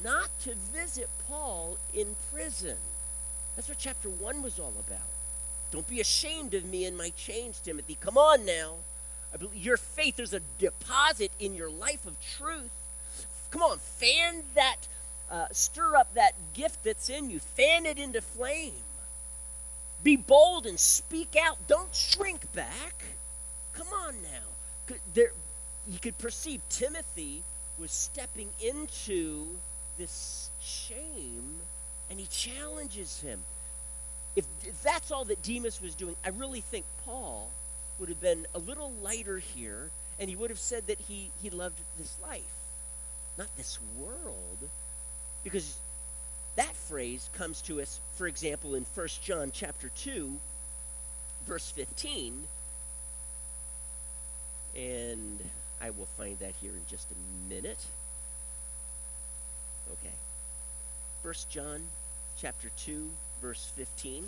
not 0.05 0.31
to 0.41 0.55
visit 0.55 1.09
Paul 1.29 1.79
in 1.95 2.17
prison. 2.33 2.77
That's 3.57 3.69
what 3.69 3.79
chapter 3.79 4.09
1 4.09 4.43
was 4.43 4.59
all 4.59 4.75
about. 4.87 5.09
Don't 5.71 5.89
be 5.89 6.01
ashamed 6.01 6.55
of 6.55 6.65
me 6.65 6.85
and 6.85 6.97
my 6.97 7.11
chains, 7.11 7.59
Timothy. 7.59 7.97
Come 8.01 8.17
on 8.17 8.47
now. 8.47 8.75
I 9.33 9.37
believe 9.37 9.57
your 9.57 9.77
faith, 9.77 10.17
there's 10.17 10.33
a 10.33 10.41
deposit 10.59 11.33
in 11.39 11.55
your 11.55 11.71
life 11.71 12.07
of 12.07 12.17
truth. 12.21 12.71
Come 13.51 13.63
on, 13.63 13.79
fan 13.79 14.45
that 14.55 14.77
uh, 15.31 15.47
stir 15.53 15.97
up 15.97 16.15
that 16.15 16.33
gift 16.55 16.85
that's 16.85 17.09
in 17.09 17.31
you, 17.31 17.39
fan 17.39 17.87
it 17.87 17.99
into 17.99 18.21
flame. 18.21 18.73
Be 20.03 20.17
bold 20.17 20.67
and 20.67 20.79
speak 20.79 21.37
out. 21.41 21.59
Don't 21.67 21.95
shrink 21.95 22.53
back. 22.53 23.05
Come 23.73 23.89
on 23.89 24.15
now. 24.23 24.97
There, 25.15 25.33
you 25.87 25.99
could 25.99 26.19
perceive 26.19 26.61
Timothy 26.69 27.43
was 27.79 27.91
stepping 27.91 28.49
into 28.61 29.47
this 29.99 30.51
shame 30.61 31.57
and 32.11 32.19
he 32.19 32.27
challenges 32.27 33.21
him. 33.21 33.41
If, 34.37 34.47
if 34.65 34.83
that's 34.83 35.11
all 35.11 35.25
that 35.25 35.43
Demas 35.43 35.81
was 35.81 35.95
doing, 35.95 36.17
I 36.25 36.31
really 36.31 36.61
think 36.61 36.85
Paul 37.05 37.51
would 37.99 38.09
have 38.09 38.21
been 38.21 38.47
a 38.55 38.59
little 38.59 38.93
lighter 39.03 39.39
here 39.39 39.91
and 40.19 40.29
he 40.29 40.37
would 40.37 40.51
have 40.51 40.59
said 40.59 40.87
that 40.87 40.99
he, 41.01 41.31
he 41.43 41.51
loved 41.51 41.79
this 41.99 42.17
life, 42.23 42.43
not 43.37 43.49
this 43.57 43.79
world. 43.99 44.69
Because 45.45 45.79
that 46.57 46.75
phrase 46.75 47.31
comes 47.35 47.63
to 47.63 47.81
us, 47.81 48.01
for 48.17 48.27
example, 48.27 48.75
in 48.75 48.85
1 48.95 49.09
John 49.23 49.51
chapter 49.53 49.91
2, 49.97 50.33
verse 51.47 51.71
15. 51.71 52.45
And 54.77 55.39
I 55.81 55.91
will 55.91 56.07
find 56.17 56.39
that 56.41 56.55
here 56.61 56.73
in 56.73 56.83
just 56.89 57.09
a 57.11 57.53
minute. 57.53 57.85
Okay. 59.93 60.15
1 61.23 61.35
John 61.51 61.83
chapter 62.41 62.71
2, 62.85 63.09
verse 63.41 63.71
15. 63.77 64.25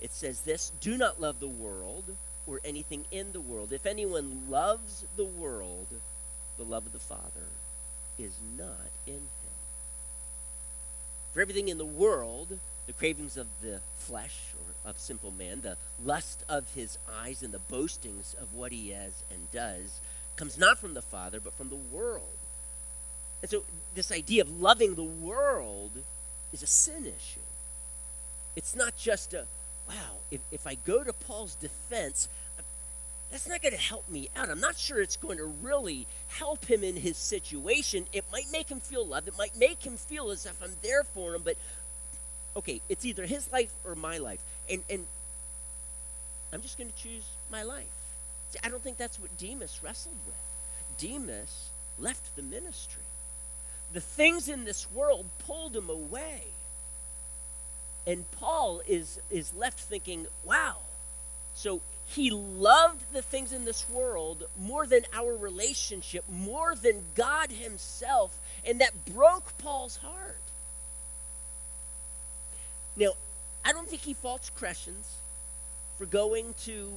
It 0.00 0.12
says 0.12 0.42
this 0.42 0.72
Do 0.80 0.96
not 0.96 1.20
love 1.20 1.40
the 1.40 1.48
world 1.48 2.04
or 2.46 2.60
anything 2.64 3.04
in 3.10 3.32
the 3.32 3.40
world. 3.40 3.72
If 3.72 3.86
anyone 3.86 4.50
loves 4.50 5.04
the 5.16 5.24
world, 5.24 5.86
the 6.58 6.64
love 6.64 6.86
of 6.86 6.92
the 6.92 6.98
Father 6.98 7.48
is 8.18 8.36
not 8.58 8.90
in 9.06 9.14
him. 9.14 9.43
For 11.34 11.40
everything 11.40 11.68
in 11.68 11.78
the 11.78 11.84
world, 11.84 12.60
the 12.86 12.92
cravings 12.92 13.36
of 13.36 13.48
the 13.60 13.80
flesh 13.96 14.54
or 14.54 14.90
of 14.90 14.98
simple 15.00 15.32
man, 15.32 15.62
the 15.62 15.76
lust 16.02 16.44
of 16.48 16.72
his 16.74 16.96
eyes, 17.20 17.42
and 17.42 17.52
the 17.52 17.58
boastings 17.58 18.36
of 18.40 18.54
what 18.54 18.70
he 18.70 18.90
has 18.90 19.24
and 19.32 19.50
does, 19.50 20.00
comes 20.36 20.56
not 20.56 20.78
from 20.78 20.94
the 20.94 21.02
Father, 21.02 21.40
but 21.40 21.54
from 21.54 21.70
the 21.70 21.74
world. 21.74 22.38
And 23.42 23.50
so, 23.50 23.64
this 23.94 24.12
idea 24.12 24.42
of 24.42 24.60
loving 24.60 24.94
the 24.94 25.02
world 25.02 25.90
is 26.52 26.62
a 26.62 26.66
sin 26.68 27.04
issue. 27.04 27.40
It's 28.54 28.76
not 28.76 28.96
just 28.96 29.34
a, 29.34 29.46
wow, 29.88 30.18
if, 30.30 30.40
if 30.52 30.66
I 30.66 30.76
go 30.76 31.02
to 31.02 31.12
Paul's 31.12 31.56
defense, 31.56 32.28
that's 33.34 33.48
not 33.48 33.60
going 33.60 33.74
to 33.74 33.80
help 33.80 34.08
me 34.08 34.28
out. 34.36 34.48
I'm 34.48 34.60
not 34.60 34.78
sure 34.78 35.02
it's 35.02 35.16
going 35.16 35.38
to 35.38 35.44
really 35.44 36.06
help 36.28 36.66
him 36.66 36.84
in 36.84 36.94
his 36.94 37.16
situation. 37.16 38.06
It 38.12 38.24
might 38.30 38.46
make 38.52 38.68
him 38.68 38.78
feel 38.78 39.04
loved. 39.04 39.26
It 39.26 39.34
might 39.36 39.58
make 39.58 39.82
him 39.82 39.96
feel 39.96 40.30
as 40.30 40.46
if 40.46 40.62
I'm 40.62 40.76
there 40.82 41.02
for 41.02 41.34
him. 41.34 41.42
But 41.44 41.56
okay, 42.56 42.80
it's 42.88 43.04
either 43.04 43.26
his 43.26 43.50
life 43.50 43.72
or 43.84 43.96
my 43.96 44.18
life, 44.18 44.38
and 44.70 44.84
and 44.88 45.08
I'm 46.52 46.62
just 46.62 46.78
going 46.78 46.88
to 46.88 46.96
choose 46.96 47.24
my 47.50 47.64
life. 47.64 47.86
See, 48.50 48.60
I 48.62 48.68
don't 48.68 48.84
think 48.84 48.98
that's 48.98 49.18
what 49.18 49.36
Demas 49.36 49.80
wrestled 49.82 50.14
with. 50.28 50.36
Demas 50.96 51.70
left 51.98 52.36
the 52.36 52.42
ministry. 52.42 53.02
The 53.92 54.00
things 54.00 54.48
in 54.48 54.64
this 54.64 54.88
world 54.92 55.26
pulled 55.44 55.74
him 55.74 55.90
away. 55.90 56.44
And 58.06 58.30
Paul 58.30 58.80
is 58.86 59.18
is 59.28 59.52
left 59.54 59.80
thinking, 59.80 60.28
wow. 60.44 60.76
So 61.56 61.80
he 62.06 62.30
loved 62.30 63.12
the 63.12 63.22
things 63.22 63.52
in 63.52 63.64
this 63.64 63.88
world 63.88 64.44
more 64.58 64.86
than 64.86 65.02
our 65.12 65.34
relationship, 65.34 66.24
more 66.28 66.74
than 66.74 67.04
God 67.14 67.50
Himself, 67.50 68.38
and 68.66 68.80
that 68.80 69.04
broke 69.06 69.56
Paul's 69.58 69.96
heart. 69.96 70.38
Now, 72.96 73.12
I 73.64 73.72
don't 73.72 73.88
think 73.88 74.02
he 74.02 74.14
faults 74.14 74.50
Crescens 74.56 75.06
for 75.98 76.06
going 76.06 76.54
to 76.64 76.92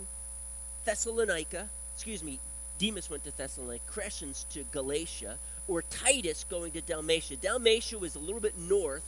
Thessalonica. 0.86 1.70
Excuse 1.96 2.24
me, 2.24 2.40
Demas 2.78 3.10
went 3.10 3.24
to 3.24 3.36
Thessalonica, 3.36 3.84
Crescens 3.92 4.48
to 4.50 4.64
Galatia, 4.72 5.38
or 5.68 5.82
Titus 5.82 6.46
going 6.50 6.72
to 6.74 6.82
Dalmatia. 6.82 7.38
Dalmatia 7.38 7.98
was 7.98 8.16
a 8.16 8.20
little 8.20 8.42
bit 8.42 8.58
north 8.58 9.06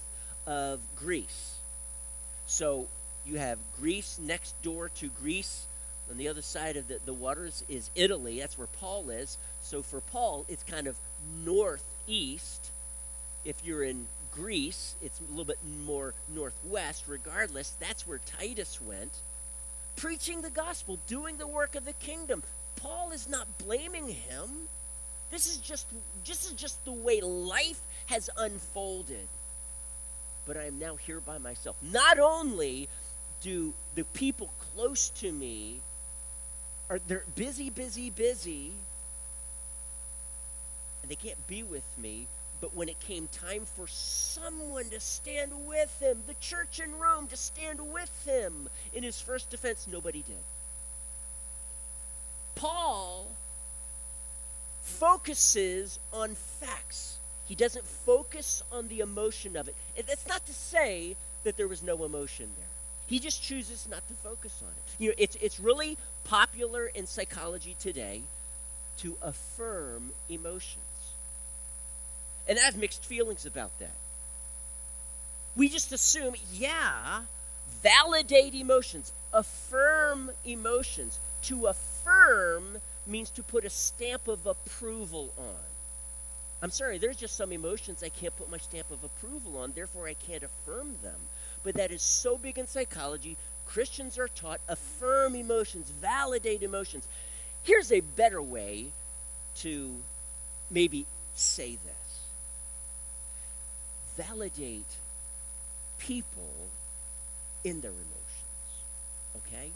of 0.48 0.80
Greece. 0.96 1.58
So 2.48 2.88
you 3.26 3.38
have 3.38 3.60
Greece 3.80 4.20
next 4.22 4.60
door 4.64 4.90
to 4.96 5.10
Greece 5.22 5.68
on 6.10 6.18
the 6.18 6.28
other 6.28 6.42
side 6.42 6.78
of 6.78 6.88
the, 6.88 7.00
the 7.06 7.14
waters 7.14 7.64
is 7.70 7.90
Italy. 7.96 8.40
That's 8.40 8.58
where 8.58 8.68
Paul 8.68 9.10
is. 9.10 9.38
So 9.62 9.82
for 9.82 10.02
Paul, 10.02 10.46
it's 10.50 10.64
kind 10.64 10.88
of 10.88 10.98
northeast. 11.46 12.72
If 13.46 13.64
you're 13.64 13.84
in 13.84 14.08
Greece, 14.34 14.96
it's 15.02 15.20
a 15.20 15.30
little 15.30 15.46
bit 15.46 15.60
more 15.86 16.14
northwest. 16.34 17.06
Regardless, 17.08 17.76
that's 17.80 18.08
where 18.08 18.20
Titus 18.40 18.80
went. 18.82 19.12
Preaching 19.96 20.42
the 20.42 20.50
gospel, 20.50 20.98
doing 21.08 21.38
the 21.38 21.48
work 21.48 21.76
of 21.76 21.86
the 21.86 21.94
kingdom. 21.94 22.44
Paul 22.78 23.12
is 23.12 23.28
not 23.28 23.48
blaming 23.58 24.08
him. 24.08 24.68
This 25.32 25.48
is 25.48 25.58
just 25.58 25.86
this 26.26 26.46
is 26.46 26.54
just 26.54 26.84
the 26.86 26.92
way 26.92 27.22
life 27.22 27.82
has 28.08 28.30
unfolded. 28.38 29.28
But 30.48 30.58
I 30.58 30.66
am 30.66 30.80
now 30.80 30.96
here 30.96 31.20
by 31.20 31.38
myself. 31.38 31.76
Not 31.84 32.18
only 32.18 32.88
do 33.42 33.74
the 33.96 34.06
people 34.06 34.52
close 34.74 35.10
to 35.10 35.32
me 35.32 35.82
are 36.90 37.00
they're 37.08 37.24
busy, 37.36 37.70
busy, 37.70 38.10
busy, 38.10 38.72
and 41.02 41.10
they 41.10 41.16
can't 41.16 41.48
be 41.48 41.64
with 41.64 41.86
me. 41.98 42.28
But 42.62 42.76
when 42.76 42.90
it 42.90 43.00
came 43.00 43.30
time 43.32 43.64
for 43.66 43.88
someone 43.88 44.90
to 44.90 45.00
stand 45.00 45.52
with 45.66 45.98
him, 46.02 46.24
the 46.28 46.34
church 46.42 46.82
in 46.84 46.98
Rome 47.00 47.28
to 47.28 47.38
stand 47.38 47.80
with 47.94 48.26
him 48.26 48.68
in 48.94 49.04
his 49.04 49.22
first 49.22 49.50
defense, 49.50 49.88
nobody 49.90 50.24
did. 50.24 50.36
Paul 52.56 53.28
focuses 54.82 56.00
on 56.12 56.36
facts. 56.36 57.18
He 57.48 57.56
doesn't 57.56 57.86
focus 57.86 58.62
on 58.72 58.90
the 58.90 59.00
emotion 59.00 59.56
of 59.56 59.70
it. 59.70 59.76
And 59.98 60.06
that's 60.06 60.28
not 60.28 60.46
to 60.46 60.54
say 60.54 61.16
that 61.46 61.56
there 61.56 61.68
was 61.68 61.82
no 61.82 62.04
emotion 62.04 62.50
there. 62.58 62.69
He 63.10 63.18
just 63.18 63.42
chooses 63.42 63.88
not 63.90 64.08
to 64.08 64.14
focus 64.14 64.62
on 64.64 64.70
it. 64.70 65.04
You 65.04 65.10
know, 65.10 65.16
it's, 65.18 65.36
it's 65.38 65.60
really 65.60 65.98
popular 66.26 66.86
in 66.86 67.08
psychology 67.08 67.76
today 67.80 68.22
to 69.00 69.18
affirm 69.20 70.12
emotions. 70.30 70.76
And 72.48 72.60
I 72.60 72.62
have 72.62 72.78
mixed 72.78 73.04
feelings 73.04 73.48
about 73.48 73.72
that. 73.80 73.96
We 75.56 75.70
just 75.70 75.92
assume, 75.92 76.36
yeah, 76.54 77.22
validate 77.82 78.54
emotions, 78.54 79.12
affirm 79.34 80.30
emotions. 80.46 81.20
To 81.44 81.66
affirm 81.66 82.78
means 83.08 83.32
to 83.32 83.42
put 83.42 83.66
a 83.66 83.72
stamp 83.72 84.28
of 84.28 84.46
approval 84.46 85.34
on. 85.36 85.70
I'm 86.62 86.70
sorry, 86.70 87.00
there's 87.00 87.18
just 87.18 87.36
some 87.36 87.52
emotions 87.52 88.04
I 88.04 88.10
can't 88.10 88.38
put 88.38 88.52
my 88.52 88.58
stamp 88.58 88.92
of 88.92 89.04
approval 89.04 89.58
on, 89.58 89.72
therefore 89.74 90.08
I 90.08 90.14
can't 90.14 90.44
affirm 90.44 90.98
them. 91.02 91.20
But 91.64 91.76
that 91.76 91.92
is 91.92 92.02
so 92.02 92.38
big 92.38 92.58
in 92.58 92.68
psychology. 92.68 93.38
Christians 93.66 94.18
are 94.18 94.28
taught 94.28 94.62
affirm 94.68 95.36
emotions, 95.36 95.90
validate 95.90 96.64
emotions. 96.64 97.08
Here's 97.64 97.92
a 97.92 98.00
better 98.00 98.42
way 98.42 98.88
to 99.58 99.96
maybe 100.72 101.06
say 101.36 101.72
this 101.72 102.00
validate 104.18 104.98
people 105.98 106.52
in 107.64 107.82
their 107.82 107.92
emotions. 107.92 108.10
Okay? 109.38 109.72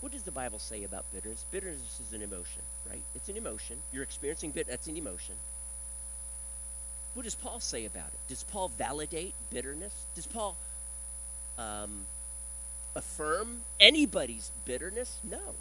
What 0.00 0.12
does 0.12 0.22
the 0.22 0.30
Bible 0.30 0.58
say 0.58 0.84
about 0.84 1.04
bitterness? 1.12 1.44
Bitterness 1.50 2.00
is 2.06 2.12
an 2.12 2.22
emotion, 2.22 2.62
right? 2.88 3.02
It's 3.14 3.28
an 3.28 3.36
emotion. 3.36 3.78
You're 3.92 4.02
experiencing 4.02 4.50
bitterness, 4.50 4.78
that's 4.78 4.88
an 4.88 4.96
emotion. 4.96 5.36
What 7.14 7.24
does 7.24 7.34
Paul 7.34 7.60
say 7.60 7.86
about 7.86 8.08
it? 8.08 8.28
Does 8.28 8.44
Paul 8.44 8.68
validate 8.68 9.34
bitterness? 9.50 9.94
Does 10.14 10.26
Paul 10.26 10.56
um, 11.60 12.06
affirm 12.96 13.60
anybody's 13.78 14.50
bitterness? 14.64 15.18
No. 15.28 15.54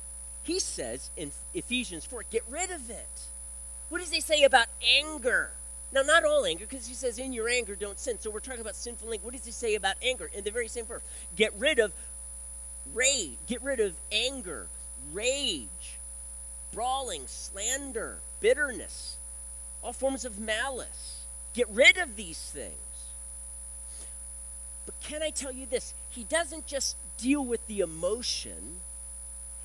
He 0.44 0.60
says 0.60 1.12
in 1.18 1.32
Ephesians 1.54 2.06
4, 2.06 2.24
get 2.32 2.44
rid 2.50 2.72
of 2.72 2.90
it. 2.90 3.22
What 3.90 4.00
does 4.00 4.12
he 4.12 4.22
say 4.22 4.44
about 4.44 4.68
anger? 5.02 5.52
Now, 5.92 6.02
not 6.02 6.24
all 6.24 6.46
anger, 6.46 6.66
because 6.70 6.88
he 6.88 6.94
says, 6.94 7.18
in 7.18 7.34
your 7.34 7.50
anger, 7.50 7.76
don't 7.76 7.98
sin. 7.98 8.20
So 8.20 8.30
we're 8.30 8.40
talking 8.40 8.62
about 8.62 8.76
sinful 8.76 9.12
anger. 9.12 9.26
What 9.26 9.34
does 9.34 9.46
he 9.46 9.52
say 9.52 9.76
about 9.76 9.96
anger? 10.04 10.30
In 10.34 10.44
the 10.44 10.52
very 10.52 10.68
same 10.68 10.86
verse, 10.86 11.02
get 11.36 11.52
rid 11.58 11.80
of 11.80 11.94
rage, 12.94 13.38
get 13.48 13.62
rid 13.64 13.80
of 13.80 13.94
anger, 14.12 14.68
rage, 15.12 15.98
brawling, 16.72 17.24
slander, 17.26 18.18
bitterness, 18.40 19.18
all 19.84 19.94
forms 19.94 20.26
of 20.26 20.40
malice. 20.40 21.26
Get 21.54 21.68
rid 21.70 21.98
of 21.98 22.16
these 22.16 22.40
things. 22.40 22.74
But 24.90 25.08
can 25.08 25.22
I 25.22 25.30
tell 25.30 25.52
you 25.52 25.68
this? 25.68 25.94
He 26.10 26.24
doesn't 26.24 26.66
just 26.66 26.96
deal 27.16 27.46
with 27.46 27.68
the 27.68 27.82
emotion, 27.82 28.80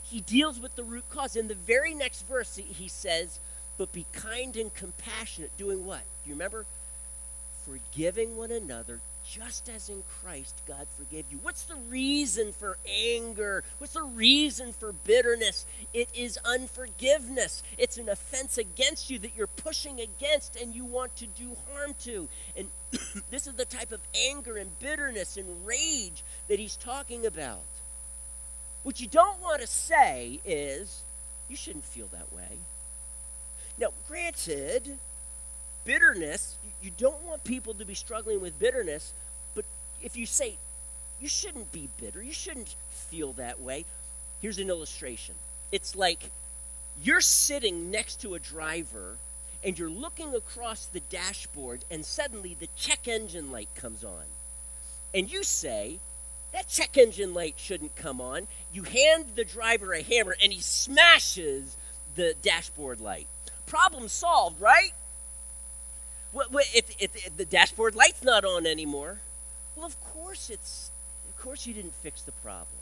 he 0.03 0.21
deals 0.21 0.61
with 0.61 0.77
the 0.77 0.85
root 0.85 1.05
cause. 1.09 1.35
In 1.35 1.49
the 1.49 1.55
very 1.55 1.95
next 1.95 2.29
verse, 2.29 2.57
he 2.57 2.89
says, 2.89 3.41
But 3.79 3.91
be 3.91 4.05
kind 4.13 4.55
and 4.55 4.75
compassionate, 4.75 5.57
doing 5.57 5.87
what? 5.87 6.03
Do 6.03 6.29
you 6.29 6.35
remember? 6.35 6.67
Forgiving 7.65 8.37
one 8.37 8.51
another, 8.51 9.01
just 9.29 9.69
as 9.69 9.89
in 9.89 10.03
Christ 10.21 10.61
God 10.67 10.87
forgave 10.97 11.25
you. 11.31 11.39
What's 11.43 11.65
the 11.65 11.77
reason 11.89 12.53
for 12.53 12.77
anger? 12.89 13.65
What's 13.79 13.95
the 13.95 14.03
reason 14.03 14.73
for 14.73 14.93
bitterness? 14.93 15.67
It 15.93 16.09
is 16.15 16.39
unforgiveness. 16.45 17.63
It's 17.79 17.97
an 17.97 18.09
offense 18.09 18.59
against 18.59 19.11
you 19.11 19.19
that 19.21 19.37
you're 19.37 19.47
pushing 19.47 20.01
against 20.01 20.57
and 20.61 20.75
you 20.75 20.85
want 20.85 21.17
to 21.17 21.27
do 21.27 21.57
harm 21.73 21.95
to. 22.01 22.29
And 22.57 22.69
this 23.31 23.47
is 23.47 23.55
the 23.55 23.65
type 23.65 23.93
of 23.93 24.01
anger 24.29 24.57
and 24.57 24.79
bitterness 24.79 25.37
and 25.37 25.67
rage 25.67 26.23
that 26.49 26.59
he's 26.59 26.77
talking 26.77 27.25
about. 27.27 27.61
What 28.83 29.01
you 29.01 29.07
don't 29.07 29.41
want 29.41 29.63
to 29.63 29.67
say 29.67 30.41
is, 30.45 31.03
you 31.49 31.57
shouldn't 31.57 31.85
feel 31.85 32.09
that 32.09 32.33
way. 32.35 32.59
Now, 33.79 33.89
granted, 34.07 34.99
bitterness, 36.15 36.57
you 36.83 36.91
don't 36.97 37.23
want 37.25 37.45
people 37.45 37.75
to 37.75 37.85
be 37.85 37.95
struggling 37.95 38.41
with 38.41 38.59
bitterness, 38.59 39.13
but 39.55 39.65
if 40.03 40.17
you 40.17 40.27
say, 40.27 40.57
you 41.21 41.29
shouldn't 41.29 41.73
be 41.73 41.89
bitter, 42.01 42.23
you 42.23 42.33
shouldn't 42.33 42.75
feel 42.91 43.33
that 43.35 43.61
way, 43.61 43.85
here's 44.41 44.59
an 44.59 44.69
illustration. 44.69 45.35
It's 45.73 45.97
like 45.97 46.31
you're 47.03 47.21
sitting 47.21 47.91
next 47.91 48.21
to 48.23 48.35
a 48.35 48.39
driver 48.39 49.17
and 49.65 49.79
you're 49.79 49.91
looking 49.91 50.35
across 50.35 50.85
the 50.85 51.01
dashboard, 51.01 51.87
and 51.91 52.05
suddenly 52.05 52.55
the 52.59 52.69
check 52.77 53.09
engine 53.09 53.51
light 53.51 53.71
comes 53.75 54.05
on. 54.05 54.25
And 55.15 55.33
you 55.33 55.43
say, 55.43 56.01
that 56.53 56.69
check 56.69 56.99
engine 56.99 57.33
light 57.33 57.55
shouldn't 57.57 57.97
come 57.97 58.21
on. 58.21 58.47
You 58.75 58.83
hand 58.83 59.25
the 59.37 59.45
driver 59.45 59.95
a 59.95 60.03
hammer, 60.03 60.37
and 60.43 60.53
he 60.53 60.61
smashes 60.61 61.79
the 62.15 62.35
dashboard 62.43 63.01
light. 63.01 63.27
Problem 63.65 64.07
solved, 64.09 64.61
right? 64.61 64.93
If, 66.35 66.91
if, 67.01 67.27
if 67.27 67.37
the 67.37 67.45
dashboard 67.45 67.95
light's 67.95 68.23
not 68.23 68.45
on 68.45 68.67
anymore, 68.67 69.19
well, 69.77 69.87
of 69.87 70.01
course 70.01 70.51
it's, 70.51 70.91
of 71.29 71.43
course 71.43 71.67
you 71.67 71.75
didn't 71.75 71.95
fix 71.95 72.23
the 72.23 72.33
problem. 72.33 72.79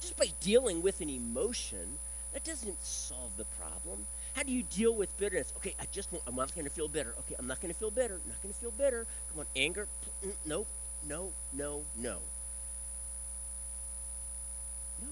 Just 0.00 0.16
by 0.16 0.26
dealing 0.40 0.82
with 0.82 1.00
an 1.00 1.10
emotion, 1.10 1.98
that 2.32 2.44
doesn't 2.44 2.82
solve 2.84 3.36
the 3.36 3.44
problem. 3.58 4.06
How 4.34 4.42
do 4.42 4.52
you 4.52 4.62
deal 4.62 4.94
with 4.94 5.16
bitterness? 5.16 5.52
Okay, 5.56 5.74
I 5.80 5.84
just 5.90 6.12
want, 6.12 6.22
I'm 6.26 6.36
not 6.36 6.54
going 6.54 6.66
to 6.66 6.70
feel 6.70 6.88
bitter. 6.88 7.14
Okay, 7.20 7.34
I'm 7.38 7.46
not 7.46 7.60
going 7.60 7.72
to 7.72 7.78
feel 7.78 7.90
bitter. 7.90 8.14
I'm 8.22 8.28
not 8.28 8.42
going 8.42 8.52
to 8.52 8.60
feel 8.60 8.70
bitter. 8.70 9.06
Come 9.30 9.40
on, 9.40 9.46
anger. 9.56 9.88
Mm, 10.24 10.32
no, 10.44 10.66
no, 11.08 11.32
no, 11.54 11.82
no. 11.96 12.18
No. 15.00 15.08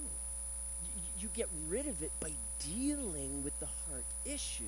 You, 0.84 1.02
you 1.20 1.28
get 1.34 1.48
rid 1.70 1.86
of 1.86 2.02
it 2.02 2.12
by 2.20 2.32
dealing 2.60 3.42
with 3.42 3.58
the 3.60 3.66
heart 3.66 4.04
issue. 4.26 4.64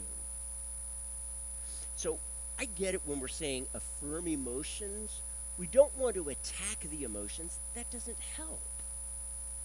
So 1.96 2.18
I 2.58 2.64
get 2.64 2.94
it 2.94 3.02
when 3.04 3.20
we're 3.20 3.28
saying 3.28 3.66
affirm 3.74 4.28
emotions. 4.28 5.20
We 5.58 5.66
don't 5.66 5.96
want 5.96 6.14
to 6.14 6.28
attack 6.28 6.80
the 6.90 7.04
emotions. 7.04 7.58
That 7.74 7.90
doesn't 7.90 8.18
help. 8.36 8.60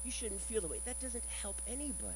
You 0.03 0.11
shouldn't 0.11 0.41
feel 0.41 0.61
the 0.61 0.67
way. 0.67 0.79
That 0.85 0.99
doesn't 0.99 1.23
help 1.41 1.61
anybody. 1.67 2.15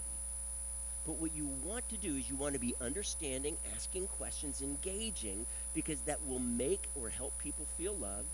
But 1.06 1.18
what 1.18 1.36
you 1.36 1.48
want 1.64 1.88
to 1.90 1.98
do 1.98 2.16
is 2.16 2.30
you 2.30 2.36
want 2.36 2.54
to 2.54 2.60
be 2.60 2.74
understanding, 2.82 3.58
asking 3.76 4.08
questions, 4.08 4.62
engaging, 4.62 5.46
because 5.74 6.02
that 6.02 6.26
will 6.28 6.40
make 6.40 6.90
or 7.00 7.10
help 7.10 7.38
people 7.38 7.66
feel 7.78 7.94
loved. 7.96 8.28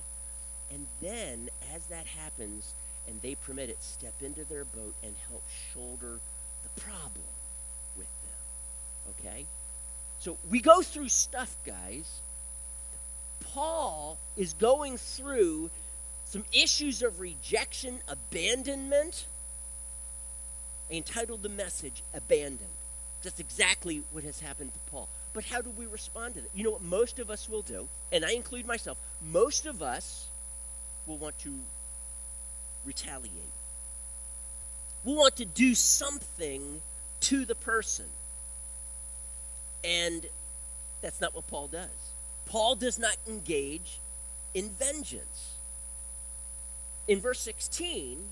And 0.72 0.88
then, 1.02 1.50
as 1.76 1.86
that 1.88 2.06
happens 2.06 2.74
and 3.08 3.22
they 3.22 3.36
permit 3.36 3.70
it, 3.70 3.84
step 3.84 4.14
into 4.22 4.46
their 4.46 4.64
boat 4.64 4.96
and 5.04 5.14
help 5.28 5.44
shoulder 5.74 6.20
the 6.64 6.82
problem 6.82 7.26
with 7.98 8.08
them. 8.24 9.20
Okay? 9.20 9.46
So 10.20 10.38
we 10.50 10.62
go 10.62 10.82
through 10.82 11.10
stuff, 11.10 11.58
guys, 11.66 12.22
Paul 13.42 14.18
is 14.38 14.54
going 14.54 14.98
through 14.98 15.70
some 16.26 16.46
issues 16.54 17.02
of 17.02 17.20
rejection, 17.20 18.00
abandonment. 18.08 19.26
I 20.90 20.96
entitled 20.96 21.44
the 21.44 21.50
message, 21.50 22.04
Abandoned. 22.14 22.70
That's 23.24 23.40
exactly 23.40 24.04
what 24.12 24.24
has 24.24 24.40
happened 24.40 24.74
to 24.74 24.80
Paul. 24.92 25.08
But 25.34 25.46
how 25.46 25.62
do 25.62 25.70
we 25.70 25.86
respond 25.86 26.36
to 26.36 26.42
that? 26.42 26.50
You 26.56 26.64
know 26.64 26.72
what 26.72 26.82
most 26.82 27.20
of 27.20 27.30
us 27.30 27.48
will 27.48 27.62
do, 27.62 27.88
and 28.12 28.26
I 28.26 28.32
include 28.32 28.66
myself, 28.66 28.98
most 29.22 29.66
of 29.66 29.82
us 29.82 30.28
will 31.06 31.18
want 31.18 31.38
to 31.40 31.54
retaliate. 32.86 33.32
We'll 35.04 35.18
want 35.18 35.38
to 35.38 35.46
do 35.46 35.76
something 35.76 36.82
to 37.22 37.46
the 37.46 37.56
person. 37.56 38.06
And 39.84 40.26
that's 41.02 41.22
not 41.22 41.34
what 41.36 41.48
Paul 41.48 41.68
does. 41.68 42.01
Paul 42.52 42.76
does 42.76 43.00
not 43.00 43.16
engage 43.30 44.02
in 44.54 44.72
vengeance. 44.72 45.54
In 47.08 47.22
verse 47.22 47.40
16, 47.40 48.26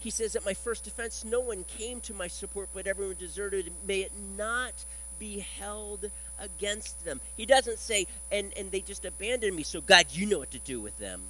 he 0.00 0.10
says, 0.10 0.34
At 0.34 0.44
my 0.44 0.54
first 0.54 0.88
offense, 0.88 1.24
no 1.24 1.38
one 1.38 1.62
came 1.62 2.00
to 2.00 2.14
my 2.14 2.26
support, 2.26 2.68
but 2.74 2.88
everyone 2.88 3.14
deserted. 3.16 3.70
May 3.86 4.00
it 4.00 4.10
not 4.36 4.72
be 5.20 5.38
held 5.38 6.10
against 6.40 7.04
them. 7.04 7.20
He 7.36 7.46
doesn't 7.46 7.78
say, 7.78 8.08
and, 8.32 8.52
and 8.56 8.72
they 8.72 8.80
just 8.80 9.04
abandoned 9.04 9.54
me, 9.54 9.62
so 9.62 9.80
God, 9.80 10.06
you 10.10 10.26
know 10.26 10.40
what 10.40 10.50
to 10.50 10.58
do 10.58 10.80
with 10.80 10.98
them. 10.98 11.22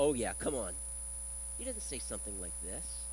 Oh, 0.00 0.14
yeah, 0.14 0.32
come 0.32 0.56
on. 0.56 0.72
He 1.58 1.64
doesn't 1.64 1.80
say 1.82 2.00
something 2.00 2.40
like 2.40 2.60
this. 2.64 3.04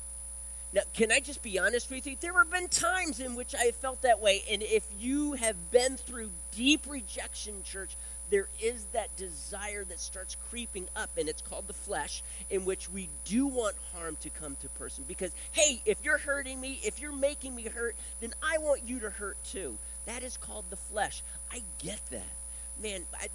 Now, 0.72 0.82
can 0.92 1.12
I 1.12 1.20
just 1.20 1.40
be 1.40 1.58
honest 1.58 1.88
with 1.88 2.06
you? 2.06 2.16
There 2.20 2.36
have 2.36 2.50
been 2.50 2.68
times 2.68 3.20
in 3.20 3.36
which 3.36 3.54
I 3.54 3.66
have 3.66 3.76
felt 3.76 4.02
that 4.02 4.20
way. 4.20 4.42
And 4.50 4.62
if 4.62 4.84
you 4.98 5.34
have 5.34 5.70
been 5.70 5.96
through 5.96 6.30
deep 6.54 6.82
rejection, 6.88 7.62
church, 7.62 7.96
there 8.30 8.48
is 8.62 8.84
that 8.92 9.14
desire 9.16 9.84
that 9.84 10.00
starts 10.00 10.36
creeping 10.50 10.88
up, 10.96 11.10
and 11.16 11.28
it's 11.28 11.42
called 11.42 11.66
the 11.66 11.72
flesh, 11.72 12.22
in 12.50 12.64
which 12.64 12.90
we 12.90 13.08
do 13.24 13.46
want 13.46 13.76
harm 13.94 14.16
to 14.20 14.30
come 14.30 14.56
to 14.60 14.68
person. 14.70 15.04
Because, 15.06 15.32
hey, 15.52 15.80
if 15.84 16.04
you're 16.04 16.18
hurting 16.18 16.60
me, 16.60 16.80
if 16.84 17.00
you're 17.00 17.12
making 17.12 17.54
me 17.54 17.64
hurt, 17.64 17.96
then 18.20 18.32
I 18.42 18.58
want 18.58 18.82
you 18.84 19.00
to 19.00 19.10
hurt 19.10 19.36
too. 19.44 19.78
That 20.06 20.22
is 20.22 20.36
called 20.36 20.64
the 20.70 20.76
flesh. 20.76 21.22
I 21.52 21.62
get 21.78 22.00
that. 22.10 22.34
Man, 22.82 23.02
I, 23.18 23.28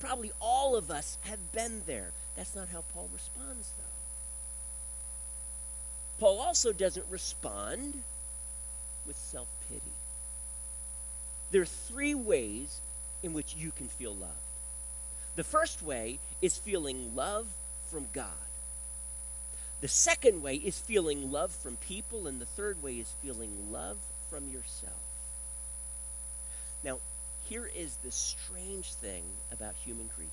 probably 0.00 0.32
all 0.40 0.76
of 0.76 0.90
us 0.90 1.18
have 1.22 1.52
been 1.52 1.82
there. 1.86 2.10
That's 2.36 2.54
not 2.54 2.68
how 2.68 2.84
Paul 2.92 3.08
responds, 3.12 3.72
though. 3.78 3.84
Paul 6.18 6.40
also 6.40 6.72
doesn't 6.72 7.06
respond 7.10 8.02
with 9.06 9.16
self 9.16 9.48
pity. 9.68 9.80
There 11.50 11.62
are 11.62 11.66
three 11.66 12.14
ways 12.14 12.80
in 13.24 13.32
which 13.32 13.56
you 13.56 13.72
can 13.72 13.88
feel 13.88 14.14
loved. 14.14 14.32
The 15.34 15.42
first 15.42 15.82
way 15.82 16.18
is 16.42 16.58
feeling 16.58 17.16
love 17.16 17.48
from 17.90 18.06
God. 18.12 18.28
The 19.80 19.88
second 19.88 20.42
way 20.42 20.56
is 20.56 20.78
feeling 20.78 21.32
love 21.32 21.50
from 21.50 21.76
people, 21.76 22.26
and 22.26 22.40
the 22.40 22.46
third 22.46 22.82
way 22.82 22.92
is 22.94 23.12
feeling 23.22 23.72
love 23.72 23.96
from 24.30 24.48
yourself. 24.48 25.02
Now, 26.84 26.98
here 27.48 27.68
is 27.74 27.96
the 28.04 28.10
strange 28.10 28.92
thing 28.92 29.24
about 29.50 29.74
human 29.84 30.08
creatures. 30.08 30.32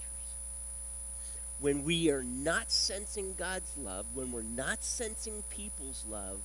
When 1.59 1.83
we 1.83 2.09
are 2.09 2.23
not 2.23 2.71
sensing 2.71 3.35
God's 3.37 3.77
love, 3.77 4.05
when 4.13 4.31
we're 4.31 4.41
not 4.41 4.83
sensing 4.83 5.43
people's 5.49 6.03
love, 6.09 6.39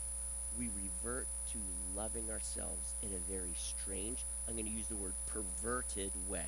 we 0.59 0.69
revert 0.77 1.27
to 1.53 1.59
loving 1.97 2.31
ourselves 2.31 2.95
in 3.03 3.09
a 3.09 3.33
very 3.33 3.55
strange, 3.57 4.25
I'm 4.49 4.55
going 4.55 4.67
to 4.67 4.71
use 4.71 4.87
the 4.87 4.97
word 4.97 5.13
perverted 5.27 6.11
way. 6.29 6.47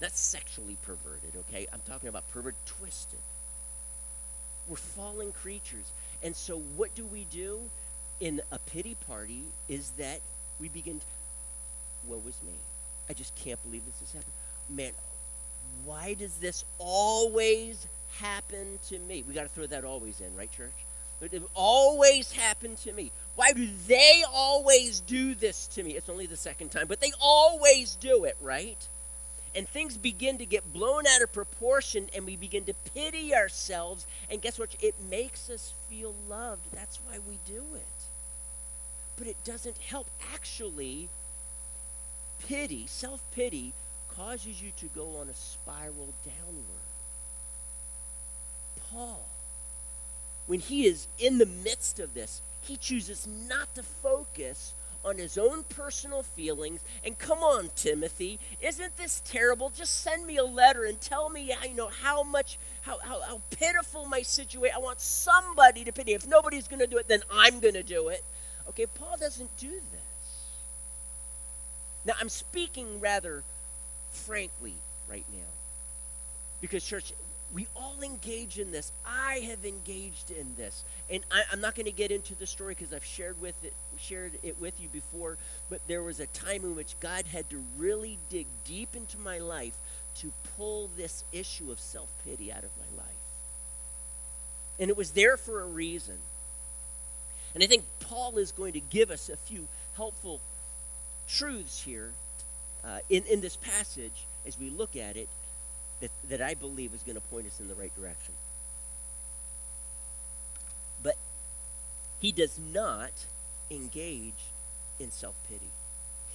Not 0.00 0.12
sexually 0.12 0.76
perverted, 0.82 1.36
okay? 1.36 1.66
I'm 1.72 1.80
talking 1.86 2.08
about 2.08 2.28
pervert 2.30 2.54
twisted. 2.66 3.20
We're 4.68 4.76
fallen 4.76 5.32
creatures. 5.32 5.92
And 6.22 6.34
so 6.34 6.58
what 6.76 6.94
do 6.94 7.04
we 7.04 7.26
do 7.30 7.60
in 8.20 8.40
a 8.50 8.58
pity 8.58 8.96
party 9.06 9.44
is 9.68 9.90
that 9.98 10.20
we 10.60 10.68
begin 10.68 11.00
to, 11.00 11.06
woe 12.06 12.22
is 12.28 12.40
me. 12.46 12.54
I 13.08 13.12
just 13.12 13.34
can't 13.36 13.62
believe 13.64 13.84
this 13.84 14.08
is 14.08 14.12
happening. 14.12 14.34
Man, 14.70 14.92
why 15.84 16.14
does 16.14 16.36
this 16.36 16.64
always 16.78 17.86
happen 18.18 18.78
to 18.88 18.98
me? 18.98 19.24
We 19.26 19.34
got 19.34 19.42
to 19.42 19.48
throw 19.48 19.66
that 19.66 19.84
always 19.84 20.20
in, 20.20 20.34
right, 20.36 20.50
church? 20.50 20.72
It 21.20 21.42
always 21.54 22.32
happened 22.32 22.78
to 22.78 22.92
me. 22.92 23.12
Why 23.34 23.52
do 23.52 23.66
they 23.86 24.22
always 24.30 25.00
do 25.00 25.34
this 25.34 25.66
to 25.68 25.82
me? 25.82 25.92
It's 25.92 26.08
only 26.08 26.26
the 26.26 26.36
second 26.36 26.70
time, 26.70 26.86
but 26.86 27.00
they 27.00 27.12
always 27.20 27.96
do 27.96 28.24
it, 28.24 28.36
right? 28.40 28.86
And 29.54 29.68
things 29.68 29.96
begin 29.96 30.38
to 30.38 30.46
get 30.46 30.72
blown 30.72 31.06
out 31.06 31.22
of 31.22 31.32
proportion, 31.32 32.08
and 32.14 32.24
we 32.24 32.36
begin 32.36 32.64
to 32.64 32.74
pity 32.94 33.34
ourselves. 33.34 34.06
And 34.30 34.40
guess 34.40 34.58
what? 34.58 34.74
It 34.80 34.94
makes 35.10 35.50
us 35.50 35.74
feel 35.88 36.14
loved. 36.28 36.72
That's 36.72 36.98
why 37.06 37.18
we 37.28 37.38
do 37.46 37.62
it. 37.74 38.04
But 39.16 39.26
it 39.26 39.36
doesn't 39.44 39.78
help. 39.78 40.08
Actually, 40.32 41.08
pity, 42.46 42.86
self 42.86 43.22
pity, 43.32 43.72
causes 44.16 44.62
you 44.62 44.72
to 44.78 44.86
go 44.86 45.16
on 45.20 45.28
a 45.28 45.34
spiral 45.34 46.14
downward. 46.24 46.92
Paul, 48.90 49.26
when 50.46 50.60
he 50.60 50.86
is 50.86 51.06
in 51.18 51.38
the 51.38 51.46
midst 51.46 52.00
of 52.00 52.14
this, 52.14 52.42
he 52.62 52.76
chooses 52.76 53.26
not 53.26 53.74
to 53.74 53.82
focus 53.82 54.74
on 55.04 55.18
his 55.18 55.36
own 55.36 55.64
personal 55.64 56.22
feelings. 56.22 56.80
And 57.04 57.18
come 57.18 57.38
on, 57.38 57.70
Timothy, 57.74 58.38
isn't 58.60 58.96
this 58.96 59.20
terrible? 59.24 59.70
Just 59.70 60.00
send 60.00 60.26
me 60.26 60.36
a 60.36 60.44
letter 60.44 60.84
and 60.84 61.00
tell 61.00 61.28
me, 61.28 61.52
you 61.68 61.74
know, 61.74 61.88
how 61.88 62.22
much, 62.22 62.58
how, 62.82 62.98
how, 63.00 63.20
how 63.22 63.40
pitiful 63.50 64.06
my 64.06 64.22
situation. 64.22 64.76
I 64.76 64.80
want 64.80 65.00
somebody 65.00 65.84
to 65.84 65.92
pity. 65.92 66.12
If 66.12 66.26
nobody's 66.26 66.68
going 66.68 66.80
to 66.80 66.86
do 66.86 66.98
it, 66.98 67.08
then 67.08 67.22
I'm 67.32 67.58
going 67.58 67.74
to 67.74 67.82
do 67.82 68.08
it. 68.08 68.24
Okay, 68.68 68.86
Paul 68.86 69.16
doesn't 69.18 69.56
do 69.56 69.70
this. 69.70 70.00
Now, 72.04 72.14
I'm 72.20 72.28
speaking 72.28 73.00
rather 73.00 73.42
frankly 74.10 74.74
right 75.10 75.26
now. 75.32 75.38
Because, 76.60 76.84
church, 76.84 77.12
we 77.52 77.66
all 77.76 77.96
engage 78.02 78.58
in 78.58 78.72
this. 78.72 78.92
I 79.06 79.40
have 79.48 79.64
engaged 79.64 80.30
in 80.30 80.54
this. 80.56 80.84
And 81.10 81.22
I, 81.30 81.42
am 81.52 81.60
not 81.60 81.74
going 81.74 81.86
to 81.86 81.92
get 81.92 82.10
into 82.10 82.34
the 82.34 82.46
story 82.46 82.74
because 82.74 82.94
I've 82.94 83.04
shared 83.04 83.40
with 83.40 83.62
it, 83.62 83.74
shared 83.98 84.32
it 84.42 84.60
with 84.60 84.80
you 84.80 84.88
before, 84.88 85.36
but 85.68 85.80
there 85.86 86.02
was 86.02 86.18
a 86.18 86.26
time 86.26 86.64
in 86.64 86.74
which 86.74 86.98
God 87.00 87.26
had 87.26 87.50
to 87.50 87.62
really 87.76 88.18
dig 88.30 88.46
deep 88.64 88.96
into 88.96 89.18
my 89.18 89.38
life 89.38 89.74
to 90.16 90.32
pull 90.56 90.90
this 90.96 91.24
issue 91.32 91.70
of 91.70 91.78
self-pity 91.78 92.50
out 92.50 92.64
of 92.64 92.70
my 92.78 93.02
life. 93.02 93.08
And 94.80 94.88
it 94.88 94.96
was 94.96 95.10
there 95.10 95.36
for 95.36 95.60
a 95.60 95.66
reason. 95.66 96.16
And 97.54 97.62
I 97.62 97.66
think 97.66 97.84
Paul 98.00 98.38
is 98.38 98.52
going 98.52 98.72
to 98.72 98.80
give 98.80 99.10
us 99.10 99.28
a 99.28 99.36
few 99.36 99.68
helpful 99.96 100.40
truths 101.28 101.82
here 101.82 102.12
uh, 102.84 102.98
in, 103.10 103.24
in 103.24 103.42
this 103.42 103.56
passage 103.56 104.26
as 104.46 104.58
we 104.58 104.70
look 104.70 104.96
at 104.96 105.16
it 105.16 105.28
that, 106.02 106.10
that 106.28 106.42
I 106.42 106.54
believe 106.54 106.92
is 106.92 107.02
going 107.04 107.14
to 107.14 107.22
point 107.22 107.46
us 107.46 107.60
in 107.60 107.68
the 107.68 107.74
right 107.74 107.94
direction. 107.94 108.34
But 111.02 111.14
he 112.20 112.32
does 112.32 112.58
not 112.72 113.12
engage 113.70 114.50
in 114.98 115.10
self 115.12 115.36
pity. 115.48 115.70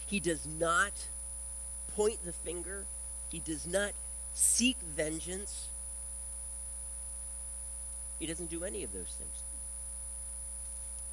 He 0.08 0.20
does 0.22 0.48
not 0.48 0.94
point 1.96 2.24
the 2.24 2.32
finger. 2.32 2.86
He 3.30 3.40
does 3.40 3.68
not 3.68 3.92
seek 4.34 4.78
vengeance. 4.80 5.68
He 8.20 8.26
doesn't 8.26 8.50
do 8.50 8.64
any 8.64 8.84
of 8.84 8.94
those 8.94 9.14
things. 9.18 9.44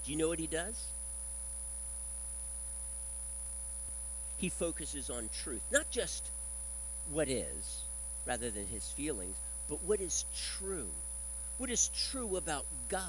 Do 0.04 0.12
you 0.12 0.16
know 0.16 0.28
what 0.28 0.38
he 0.38 0.46
does? 0.46 0.86
He 4.36 4.48
focuses 4.48 5.10
on 5.10 5.28
truth, 5.42 5.62
not 5.72 5.90
just 5.90 6.28
what 7.10 7.28
is, 7.28 7.82
rather 8.26 8.50
than 8.50 8.66
his 8.66 8.90
feelings, 8.90 9.36
but 9.68 9.82
what 9.82 10.00
is 10.00 10.24
true. 10.36 10.88
What 11.58 11.70
is 11.70 11.88
true 11.88 12.36
about 12.36 12.66
God? 12.88 13.02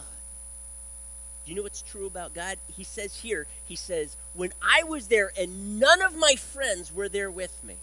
Do 1.46 1.52
you 1.52 1.58
know 1.58 1.64
what's 1.64 1.82
true 1.82 2.08
about 2.08 2.34
God? 2.34 2.58
He 2.76 2.84
says 2.84 3.18
here, 3.18 3.46
he 3.66 3.76
says, 3.76 4.18
when 4.34 4.52
I 4.62 4.84
was 4.84 5.08
there 5.08 5.32
and 5.40 5.80
none 5.80 6.02
of 6.02 6.16
my 6.16 6.36
friends 6.36 6.94
were 6.94 7.10
there 7.10 7.30
with 7.30 7.64
me. 7.64 7.76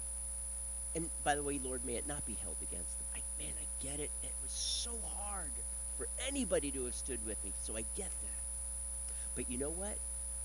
And 0.95 1.09
by 1.25 1.37
the 1.37 1.43
way, 1.43 1.61
Lord, 1.63 1.85
may 1.85 1.95
it 1.95 2.09
not 2.09 2.27
be 2.27 2.37
held 2.43 2.57
against 2.61 2.99
them. 2.99 3.07
I, 3.15 3.43
man, 3.43 3.53
I 3.59 3.85
get 3.85 4.01
it. 4.01 4.11
It 4.23 4.33
was 4.43 4.53
so 4.53 4.91
hard 5.17 5.51
for 5.97 6.09
anybody 6.27 6.71
to 6.73 6.85
have 6.85 6.95
stood 6.95 7.25
with 7.27 7.43
me, 7.45 7.53
so 7.63 7.77
I 7.77 7.85
get 7.97 8.11
that. 8.11 9.15
But 9.35 9.51
you 9.51 9.59
know 9.59 9.71
what? 9.71 9.97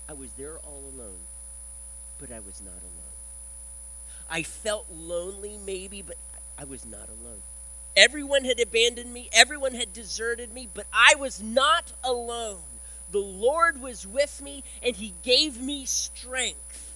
I 0.08 0.12
was 0.14 0.32
there 0.32 0.58
all 0.58 0.82
alone, 0.94 1.18
but 2.18 2.30
I 2.30 2.38
was 2.38 2.62
not 2.64 2.70
alone. 2.70 3.16
I 4.30 4.42
felt 4.42 4.86
lonely, 4.90 5.58
maybe, 5.66 6.02
but 6.02 6.16
I 6.58 6.64
was 6.64 6.84
not 6.84 7.08
alone. 7.08 7.42
Everyone 7.96 8.44
had 8.44 8.60
abandoned 8.60 9.12
me, 9.12 9.28
everyone 9.32 9.74
had 9.74 9.92
deserted 9.92 10.52
me, 10.52 10.68
but 10.72 10.86
I 10.92 11.14
was 11.14 11.42
not 11.42 11.92
alone. 12.04 12.58
The 13.10 13.18
Lord 13.18 13.80
was 13.80 14.06
with 14.06 14.42
me, 14.42 14.62
and 14.82 14.96
He 14.96 15.14
gave 15.22 15.60
me 15.60 15.84
strength. 15.86 16.92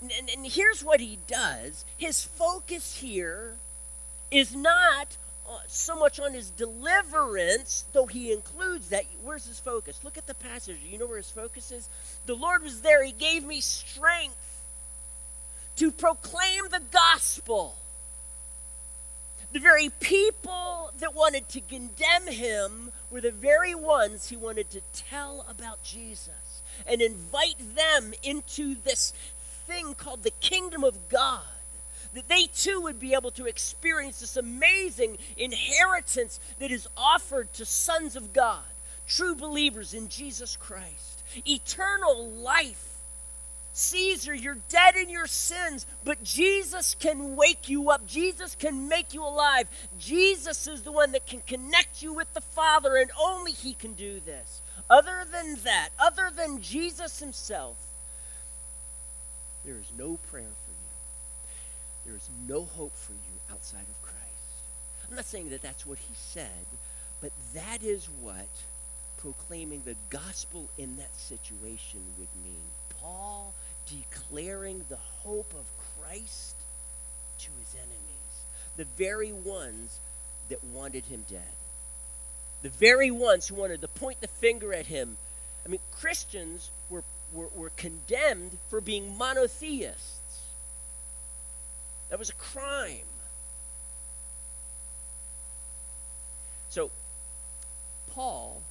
And, 0.00 0.10
and, 0.18 0.30
and 0.30 0.46
here's 0.46 0.82
what 0.82 1.00
He 1.00 1.18
does 1.26 1.84
His 1.96 2.24
focus 2.24 2.96
here 2.96 3.56
is 4.30 4.54
not 4.54 5.16
uh, 5.48 5.58
so 5.66 5.96
much 5.96 6.20
on 6.20 6.32
his 6.32 6.50
deliverance, 6.50 7.84
though 7.92 8.06
he 8.06 8.32
includes 8.32 8.90
that. 8.90 9.04
Where's 9.24 9.46
his 9.46 9.58
focus? 9.58 9.98
Look 10.04 10.16
at 10.16 10.28
the 10.28 10.34
passage. 10.34 10.78
You 10.88 10.98
know 10.98 11.06
where 11.06 11.16
his 11.16 11.30
focus 11.30 11.72
is? 11.72 11.88
The 12.26 12.36
Lord 12.36 12.62
was 12.62 12.82
there. 12.82 13.04
He 13.04 13.10
gave 13.10 13.44
me 13.44 13.60
strength 13.60 14.36
to 15.76 15.90
proclaim 15.90 16.64
the 16.70 16.82
gospel. 16.90 17.76
The 19.52 19.60
very 19.60 19.88
people 19.88 20.92
that 21.00 21.14
wanted 21.14 21.48
to 21.50 21.60
condemn 21.60 22.28
him 22.28 22.92
were 23.10 23.20
the 23.20 23.32
very 23.32 23.74
ones 23.74 24.28
he 24.28 24.36
wanted 24.36 24.70
to 24.70 24.80
tell 24.92 25.44
about 25.48 25.82
Jesus 25.82 26.62
and 26.86 27.02
invite 27.02 27.74
them 27.74 28.12
into 28.22 28.76
this 28.76 29.12
thing 29.66 29.94
called 29.94 30.22
the 30.22 30.30
kingdom 30.40 30.84
of 30.84 31.08
God. 31.08 31.42
That 32.14 32.28
they 32.28 32.46
too 32.46 32.80
would 32.80 32.98
be 32.98 33.14
able 33.14 33.30
to 33.32 33.46
experience 33.46 34.20
this 34.20 34.36
amazing 34.36 35.18
inheritance 35.36 36.40
that 36.58 36.70
is 36.70 36.88
offered 36.96 37.52
to 37.54 37.64
sons 37.64 38.16
of 38.16 38.32
God, 38.32 38.64
true 39.06 39.34
believers 39.34 39.94
in 39.94 40.08
Jesus 40.08 40.56
Christ, 40.56 41.22
eternal 41.46 42.28
life 42.28 42.99
Caesar, 43.72 44.34
you're 44.34 44.58
dead 44.68 44.96
in 44.96 45.08
your 45.08 45.26
sins, 45.26 45.86
but 46.04 46.22
Jesus 46.24 46.94
can 46.98 47.36
wake 47.36 47.68
you 47.68 47.90
up. 47.90 48.06
Jesus 48.06 48.56
can 48.56 48.88
make 48.88 49.14
you 49.14 49.24
alive. 49.24 49.68
Jesus 49.98 50.66
is 50.66 50.82
the 50.82 50.92
one 50.92 51.12
that 51.12 51.26
can 51.26 51.40
connect 51.46 52.02
you 52.02 52.12
with 52.12 52.32
the 52.34 52.40
Father, 52.40 52.96
and 52.96 53.10
only 53.20 53.52
He 53.52 53.74
can 53.74 53.92
do 53.92 54.20
this. 54.20 54.60
Other 54.88 55.24
than 55.30 55.56
that, 55.62 55.90
other 55.98 56.30
than 56.34 56.60
Jesus 56.60 57.20
Himself, 57.20 57.76
there 59.64 59.76
is 59.76 59.92
no 59.96 60.18
prayer 60.30 60.42
for 60.42 60.72
you. 60.72 62.06
There 62.06 62.16
is 62.16 62.28
no 62.48 62.64
hope 62.64 62.96
for 62.96 63.12
you 63.12 63.52
outside 63.52 63.86
of 63.88 64.02
Christ. 64.02 64.18
I'm 65.08 65.14
not 65.14 65.26
saying 65.26 65.50
that 65.50 65.62
that's 65.62 65.86
what 65.86 65.98
He 65.98 66.14
said, 66.14 66.66
but 67.20 67.30
that 67.54 67.84
is 67.84 68.08
what 68.20 68.48
proclaiming 69.18 69.82
the 69.84 69.96
gospel 70.08 70.68
in 70.76 70.96
that 70.96 71.14
situation 71.14 72.00
would 72.18 72.28
mean. 72.42 72.66
Paul 73.00 73.54
declaring 73.88 74.84
the 74.88 74.96
hope 74.96 75.52
of 75.54 75.66
Christ 75.98 76.56
to 77.38 77.48
his 77.58 77.74
enemies, 77.74 78.44
the 78.76 78.86
very 78.96 79.32
ones 79.32 79.98
that 80.48 80.62
wanted 80.64 81.04
him 81.06 81.24
dead. 81.28 81.54
the 82.62 82.68
very 82.68 83.10
ones 83.10 83.48
who 83.48 83.54
wanted 83.54 83.80
to 83.80 83.88
point 83.88 84.20
the 84.20 84.28
finger 84.28 84.74
at 84.74 84.86
him. 84.86 85.16
I 85.64 85.68
mean, 85.68 85.80
Christians 85.90 86.70
were, 86.90 87.04
were, 87.32 87.48
were 87.54 87.70
condemned 87.76 88.58
for 88.68 88.80
being 88.80 89.16
monotheists. 89.16 90.40
That 92.10 92.18
was 92.18 92.30
a 92.30 92.34
crime. 92.34 93.06
So, 96.68 96.90
Paul 98.12 98.62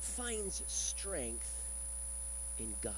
finds 0.00 0.62
strength 0.66 1.55
in 2.58 2.74
God. 2.82 2.94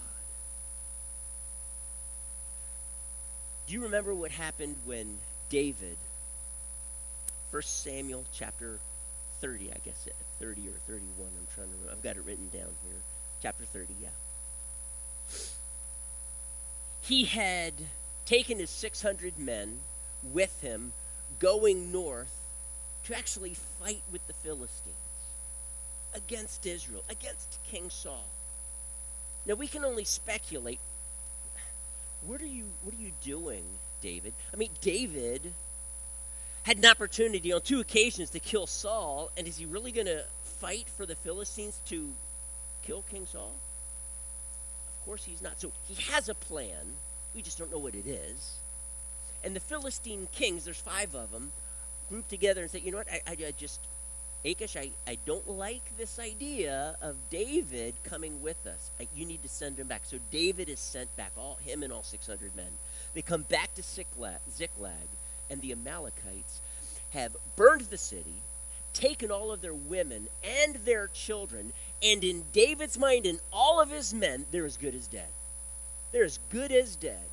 Do 3.67 3.75
you 3.75 3.83
remember 3.83 4.15
what 4.15 4.31
happened 4.31 4.77
when 4.87 5.19
David, 5.51 5.97
1 7.51 7.63
Samuel 7.63 8.25
chapter 8.33 8.79
30, 9.41 9.71
I 9.71 9.77
guess, 9.85 10.09
eh, 10.09 10.13
30 10.41 10.69
or 10.69 10.79
31, 10.87 11.29
I'm 11.39 11.47
trying 11.55 11.69
to 11.69 11.73
remember. 11.75 11.93
I've 11.93 12.03
got 12.03 12.17
it 12.17 12.25
written 12.25 12.49
down 12.49 12.71
here. 12.85 13.01
Chapter 13.43 13.65
30, 13.65 13.95
yeah. 14.01 14.09
He 17.03 17.25
had 17.25 17.75
taken 18.27 18.59
his 18.59 18.71
600 18.71 19.39
men 19.39 19.81
with 20.23 20.61
him, 20.61 20.93
going 21.39 21.93
north 21.93 22.35
to 23.05 23.17
actually 23.17 23.55
fight 23.55 24.03
with 24.11 24.27
the 24.27 24.35
Philistines 24.35 24.97
against 26.15 26.67
Israel, 26.67 27.05
against 27.09 27.59
King 27.65 27.91
Saul. 27.91 28.27
Now 29.49 29.55
we 29.55 29.67
can 29.67 29.85
only 29.85 30.05
speculate. 30.05 30.79
What 32.27 32.43
are 32.43 32.47
you 32.47 32.65
what 32.83 32.95
are 32.95 33.01
you 33.01 33.13
doing, 33.25 33.65
David? 34.03 34.35
I 34.53 34.57
mean, 34.57 34.71
David 34.83 35.55
had 36.65 36.77
an 36.77 36.85
opportunity 36.85 37.51
on 37.51 37.63
two 37.63 37.81
occasions 37.81 38.29
to 38.31 38.41
kill 38.41 38.67
Saul, 38.67 39.31
and 39.39 39.49
is 39.49 39.57
he 39.57 39.65
really 39.65 39.91
going 39.91 40.07
to 40.07 40.25
fight 40.43 40.87
for 40.95 41.07
the 41.07 41.15
Philistines 41.15 41.81
to 41.87 42.11
kill 42.85 43.03
King 43.11 43.25
Saul? 43.25 43.55
Of 44.89 45.05
course 45.07 45.25
he's 45.25 45.41
not. 45.41 45.59
So 45.59 45.73
he 45.87 45.95
has 46.13 46.29
a 46.29 46.35
plan. 46.35 46.97
We 47.35 47.41
just 47.41 47.59
don't 47.59 47.73
know 47.73 47.79
what 47.79 47.95
it 47.95 48.07
is. 48.07 48.59
And 49.43 49.57
the 49.57 49.61
Philistine 49.61 50.29
kings, 50.31 50.67
there's 50.67 50.81
five 50.81 51.15
of 51.15 51.31
them, 51.31 51.53
group 52.11 52.29
together 52.29 52.61
and 52.63 52.71
say, 52.71 52.81
you 52.81 52.91
know 52.91 52.99
what, 52.99 53.11
I, 53.11 53.23
I, 53.27 53.37
I 53.47 53.55
just, 53.57 53.81
Achish, 54.51 54.77
I, 54.77 54.91
I 55.07 55.19
don't 55.27 55.49
like 55.49 55.97
this 55.97 56.19
idea 56.19 56.97
of 57.03 57.17
David 57.31 57.95
coming 58.05 58.43
with 58.43 58.67
us. 58.67 58.91
I, 59.01 59.09
you 59.15 59.27
need 59.27 59.43
to 59.43 59.49
send 59.49 59.79
him 59.79 59.89
back. 59.89 60.03
So 60.05 60.19
David 60.31 60.69
is 60.69 60.79
sent 60.81 61.15
back, 61.17 61.33
all 61.37 61.59
him 61.65 61.83
and 61.83 61.93
all 61.93 62.03
600 62.03 62.55
men. 62.57 62.71
They 63.15 63.23
come 63.23 63.43
back 63.43 63.75
to 63.75 63.83
Ziklag, 63.83 64.39
Ziklag 64.51 64.93
and 65.51 65.61
the 65.61 65.73
Amalekites 65.73 66.61
have 67.11 67.37
burned 67.57 67.83
the 67.83 67.99
city, 67.99 68.43
taken 68.93 69.31
all 69.31 69.51
of 69.51 69.61
their 69.61 69.75
women 69.75 70.29
and 70.45 70.75
their 70.77 71.09
children, 71.09 71.73
and 72.03 72.23
in 72.23 72.45
David's 72.53 72.99
mind 72.99 73.27
and 73.27 73.41
all 73.53 73.81
of 73.81 73.91
his 73.91 74.13
men, 74.13 74.45
they're 74.51 74.67
as 74.67 74.77
good 74.77 74.95
as 74.95 75.07
dead. 75.07 75.29
They're 76.13 76.25
as 76.25 76.39
good 76.51 76.73
as 76.73 76.97
dead. 76.97 77.27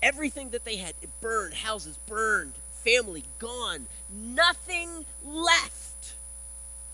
Everything 0.00 0.50
that 0.50 0.64
they 0.64 0.76
had 0.76 0.94
burned, 1.20 1.54
houses 1.54 1.98
burned, 2.06 2.52
family 2.84 3.24
gone, 3.38 3.86
nothing 4.10 5.04
left. 5.24 6.14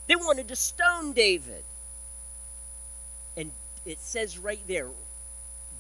They 0.07 0.16
wanted 0.16 0.49
to 0.49 0.57
stone 0.57 1.12
David. 1.12 1.64
And 3.37 3.53
it 3.85 4.01
says 4.01 4.38
right 4.38 4.61
there, 4.66 4.88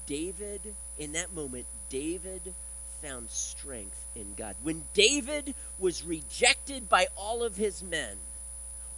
David, 0.06 0.74
in 0.98 1.12
that 1.12 1.34
moment, 1.34 1.66
David 1.88 2.54
found 3.02 3.30
strength 3.30 4.06
in 4.14 4.34
God. 4.36 4.56
When 4.62 4.84
David 4.94 5.54
was 5.78 6.04
rejected 6.04 6.88
by 6.88 7.06
all 7.16 7.42
of 7.42 7.56
his 7.56 7.82
men, 7.82 8.16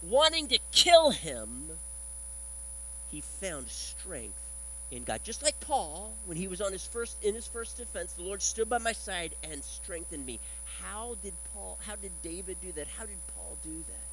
wanting 0.02 0.48
to 0.48 0.58
kill 0.72 1.10
him, 1.10 1.70
he 3.10 3.20
found 3.20 3.68
strength 3.68 4.45
in 4.90 5.02
God. 5.02 5.20
Just 5.24 5.42
like 5.42 5.58
Paul, 5.60 6.12
when 6.26 6.36
he 6.36 6.48
was 6.48 6.60
on 6.60 6.72
his 6.72 6.86
first 6.86 7.22
in 7.22 7.34
his 7.34 7.46
first 7.46 7.76
defense, 7.76 8.12
the 8.12 8.22
Lord 8.22 8.42
stood 8.42 8.68
by 8.68 8.78
my 8.78 8.92
side 8.92 9.34
and 9.50 9.62
strengthened 9.62 10.24
me. 10.24 10.38
How 10.82 11.16
did 11.22 11.32
Paul, 11.52 11.78
how 11.86 11.96
did 11.96 12.12
David 12.22 12.56
do 12.62 12.72
that? 12.72 12.86
How 12.86 13.04
did 13.04 13.18
Paul 13.34 13.56
do 13.62 13.84
that? 13.88 14.06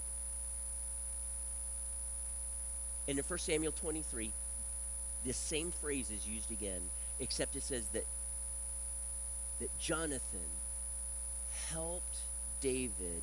And 3.07 3.17
in 3.17 3.23
1 3.23 3.39
Samuel 3.39 3.73
23, 3.73 4.31
this 5.25 5.37
same 5.37 5.71
phrase 5.71 6.09
is 6.09 6.27
used 6.27 6.51
again, 6.51 6.81
except 7.19 7.55
it 7.55 7.63
says 7.63 7.87
that 7.89 8.05
that 9.59 9.79
Jonathan 9.79 10.49
helped 11.69 12.17
David 12.59 13.21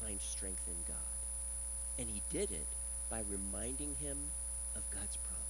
find 0.00 0.20
strength 0.20 0.66
in 0.66 0.74
God. 0.86 0.96
And 1.98 2.08
he 2.08 2.22
did 2.30 2.50
it 2.50 2.66
by 3.08 3.22
reminding 3.30 3.96
him 4.00 4.18
of 4.74 4.82
God's 4.90 5.16
promise. 5.16 5.41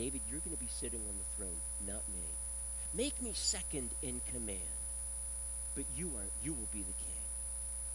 David, 0.00 0.22
you're 0.30 0.40
going 0.40 0.56
to 0.56 0.62
be 0.62 0.70
sitting 0.70 1.00
on 1.00 1.14
the 1.18 1.36
throne, 1.36 1.60
not 1.86 2.00
me. 2.14 2.24
Make 2.94 3.20
me 3.20 3.32
second 3.34 3.90
in 4.02 4.22
command, 4.32 4.80
but 5.74 5.84
you 5.94 6.06
are 6.16 6.24
you 6.42 6.54
will 6.54 6.68
be 6.72 6.78
the 6.78 6.84
king. 6.84 7.24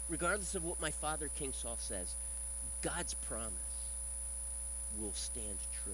Regardless 0.08 0.54
of 0.54 0.64
what 0.64 0.80
my 0.80 0.92
father 0.92 1.32
King 1.40 1.52
Saul 1.52 1.78
says, 1.80 2.14
God's 2.84 3.16
promise 3.16 3.56
will 5.02 5.14
stand 5.14 5.58
true. 5.84 5.94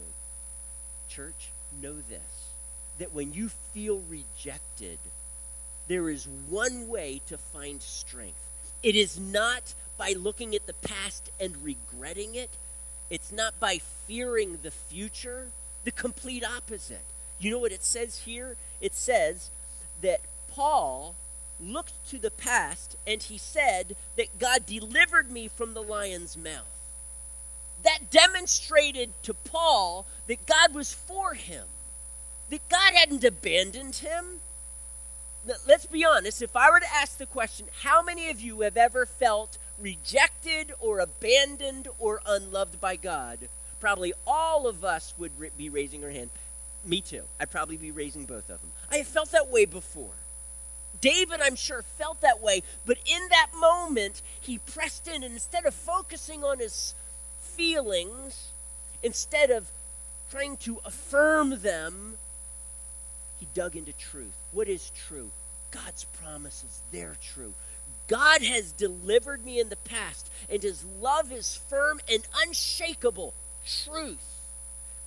Church, 1.07 1.51
know 1.81 1.93
this 1.93 2.49
that 2.99 3.13
when 3.13 3.31
you 3.31 3.47
feel 3.73 4.03
rejected, 4.09 4.99
there 5.87 6.09
is 6.09 6.27
one 6.49 6.89
way 6.89 7.21
to 7.27 7.37
find 7.37 7.81
strength. 7.81 8.49
It 8.83 8.97
is 8.97 9.17
not 9.17 9.73
by 9.97 10.11
looking 10.17 10.55
at 10.55 10.67
the 10.67 10.73
past 10.73 11.31
and 11.39 11.55
regretting 11.63 12.35
it. 12.35 12.49
It's 13.09 13.31
not 13.31 13.57
by 13.61 13.77
fearing 13.77 14.59
the 14.61 14.71
future 14.71 15.47
the 15.83 15.91
complete 15.91 16.43
opposite. 16.45 17.05
You 17.39 17.51
know 17.51 17.59
what 17.59 17.71
it 17.71 17.83
says 17.83 18.19
here? 18.19 18.55
It 18.79 18.93
says 18.93 19.49
that 20.01 20.21
Paul 20.47 21.15
looked 21.59 22.09
to 22.09 22.17
the 22.17 22.31
past 22.31 22.95
and 23.05 23.21
he 23.21 23.37
said 23.37 23.95
that 24.17 24.39
God 24.39 24.65
delivered 24.65 25.31
me 25.31 25.47
from 25.47 25.73
the 25.73 25.81
lion's 25.81 26.37
mouth. 26.37 26.65
That 27.83 28.11
demonstrated 28.11 29.11
to 29.23 29.33
Paul 29.33 30.05
that 30.27 30.45
God 30.45 30.73
was 30.75 30.93
for 30.93 31.33
him, 31.33 31.65
that 32.49 32.67
God 32.69 32.93
hadn't 32.93 33.23
abandoned 33.23 33.95
him. 33.95 34.41
Let's 35.67 35.87
be 35.87 36.05
honest, 36.05 36.43
if 36.43 36.55
I 36.55 36.69
were 36.69 36.79
to 36.79 36.93
ask 36.93 37.17
the 37.17 37.25
question, 37.25 37.65
how 37.81 38.03
many 38.03 38.29
of 38.29 38.39
you 38.39 38.61
have 38.61 38.77
ever 38.77 39.07
felt 39.07 39.57
rejected 39.79 40.71
or 40.79 40.99
abandoned 40.99 41.87
or 41.97 42.21
unloved 42.27 42.79
by 42.79 42.95
God? 42.95 43.49
Probably 43.81 44.13
all 44.25 44.67
of 44.67 44.85
us 44.85 45.13
would 45.17 45.31
be 45.57 45.69
raising 45.69 46.03
our 46.03 46.09
hand. 46.09 46.29
Me 46.85 47.01
too. 47.01 47.23
I'd 47.39 47.51
probably 47.51 47.77
be 47.77 47.91
raising 47.91 48.25
both 48.25 48.49
of 48.49 48.61
them. 48.61 48.71
I 48.89 48.97
have 48.97 49.07
felt 49.07 49.31
that 49.31 49.49
way 49.49 49.65
before. 49.65 50.13
David, 51.01 51.41
I'm 51.41 51.55
sure, 51.55 51.81
felt 51.81 52.21
that 52.21 52.41
way, 52.41 52.61
but 52.85 52.97
in 53.05 53.27
that 53.29 53.47
moment, 53.59 54.21
he 54.39 54.59
pressed 54.59 55.07
in, 55.07 55.23
and 55.23 55.33
instead 55.33 55.65
of 55.65 55.73
focusing 55.73 56.43
on 56.43 56.59
his 56.59 56.93
feelings, 57.39 58.49
instead 59.01 59.49
of 59.49 59.71
trying 60.29 60.57
to 60.57 60.79
affirm 60.85 61.61
them, 61.61 62.17
he 63.39 63.47
dug 63.55 63.75
into 63.75 63.93
truth. 63.93 64.35
What 64.51 64.67
is 64.67 64.91
true? 64.91 65.31
God's 65.71 66.03
promises, 66.03 66.81
they're 66.91 67.17
true. 67.19 67.53
God 68.07 68.43
has 68.43 68.71
delivered 68.71 69.43
me 69.43 69.59
in 69.59 69.69
the 69.69 69.77
past, 69.77 70.29
and 70.49 70.61
his 70.61 70.83
love 70.99 71.31
is 71.31 71.55
firm 71.55 71.99
and 72.11 72.23
unshakable 72.45 73.33
truth. 73.65 74.39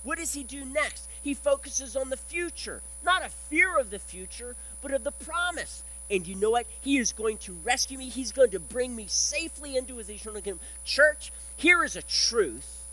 What 0.03 0.17
does 0.19 0.33
he 0.33 0.43
do 0.43 0.63
next? 0.63 1.09
He 1.21 1.33
focuses 1.33 1.95
on 1.95 2.09
the 2.09 2.17
future, 2.17 2.81
not 3.03 3.25
a 3.25 3.29
fear 3.29 3.77
of 3.77 3.89
the 3.89 3.99
future, 3.99 4.55
but 4.81 4.91
of 4.91 5.03
the 5.03 5.11
promise. 5.11 5.83
And 6.11 6.27
you 6.27 6.35
know 6.35 6.51
what? 6.51 6.67
He 6.81 6.97
is 6.97 7.11
going 7.11 7.37
to 7.39 7.53
rescue 7.63 7.97
me. 7.97 8.09
He's 8.09 8.31
going 8.31 8.51
to 8.51 8.59
bring 8.59 8.95
me 8.95 9.07
safely 9.07 9.75
into 9.75 9.97
his 9.97 10.09
eternal 10.09 10.41
kingdom. 10.41 10.59
Church, 10.83 11.31
here 11.55 11.83
is 11.83 11.95
a 11.95 12.03
truth. 12.03 12.83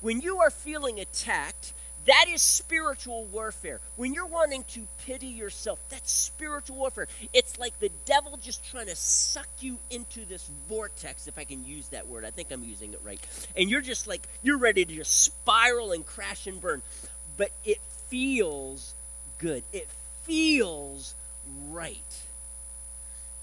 When 0.00 0.20
you 0.20 0.38
are 0.38 0.50
feeling 0.50 1.00
attacked, 1.00 1.72
that 2.06 2.26
is 2.28 2.42
spiritual 2.42 3.24
warfare. 3.26 3.80
When 3.96 4.12
you're 4.12 4.26
wanting 4.26 4.64
to 4.70 4.86
pity 5.06 5.28
yourself, 5.28 5.80
that's 5.88 6.10
spiritual 6.10 6.76
warfare. 6.76 7.06
It's 7.32 7.58
like 7.58 7.78
the 7.78 7.90
devil 8.06 8.38
just 8.42 8.64
trying 8.68 8.86
to 8.86 8.96
suck 8.96 9.48
you 9.60 9.78
into 9.90 10.24
this 10.24 10.50
vortex, 10.68 11.28
if 11.28 11.38
I 11.38 11.44
can 11.44 11.64
use 11.64 11.88
that 11.88 12.08
word. 12.08 12.24
I 12.24 12.30
think 12.30 12.50
I'm 12.50 12.64
using 12.64 12.92
it 12.92 13.00
right. 13.04 13.20
And 13.56 13.70
you're 13.70 13.82
just 13.82 14.08
like, 14.08 14.26
you're 14.42 14.58
ready 14.58 14.84
to 14.84 14.94
just 14.94 15.22
spiral 15.22 15.92
and 15.92 16.04
crash 16.04 16.46
and 16.46 16.60
burn. 16.60 16.82
But 17.36 17.50
it 17.64 17.78
feels 18.08 18.94
good, 19.38 19.62
it 19.72 19.88
feels 20.24 21.14
right. 21.70 21.98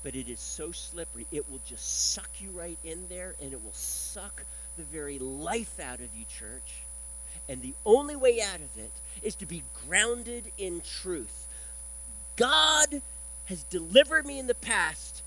But 0.04 0.16
it 0.16 0.30
is 0.30 0.40
so 0.40 0.72
slippery, 0.72 1.28
it 1.32 1.50
will 1.50 1.62
just 1.66 2.12
suck 2.14 2.30
you 2.40 2.50
right 2.52 2.78
in 2.84 3.08
there 3.10 3.36
and 3.42 3.54
it 3.54 3.64
will 3.64 3.74
suck 3.74 4.44
the 4.78 4.84
very 4.84 5.20
life 5.20 5.80
out 5.80 6.00
of 6.00 6.16
you, 6.16 6.26
church. 6.26 6.84
And 7.50 7.64
the 7.64 7.74
only 7.84 8.16
way 8.16 8.40
out 8.42 8.62
of 8.62 8.78
it 8.78 8.92
is 9.24 9.36
to 9.36 9.48
be 9.48 9.64
grounded 9.88 10.52
in 10.58 10.82
truth. 10.82 11.48
God 12.38 13.02
has 13.46 13.64
delivered 13.64 14.26
me 14.26 14.38
in 14.38 14.46
the 14.46 14.54
past, 14.54 15.24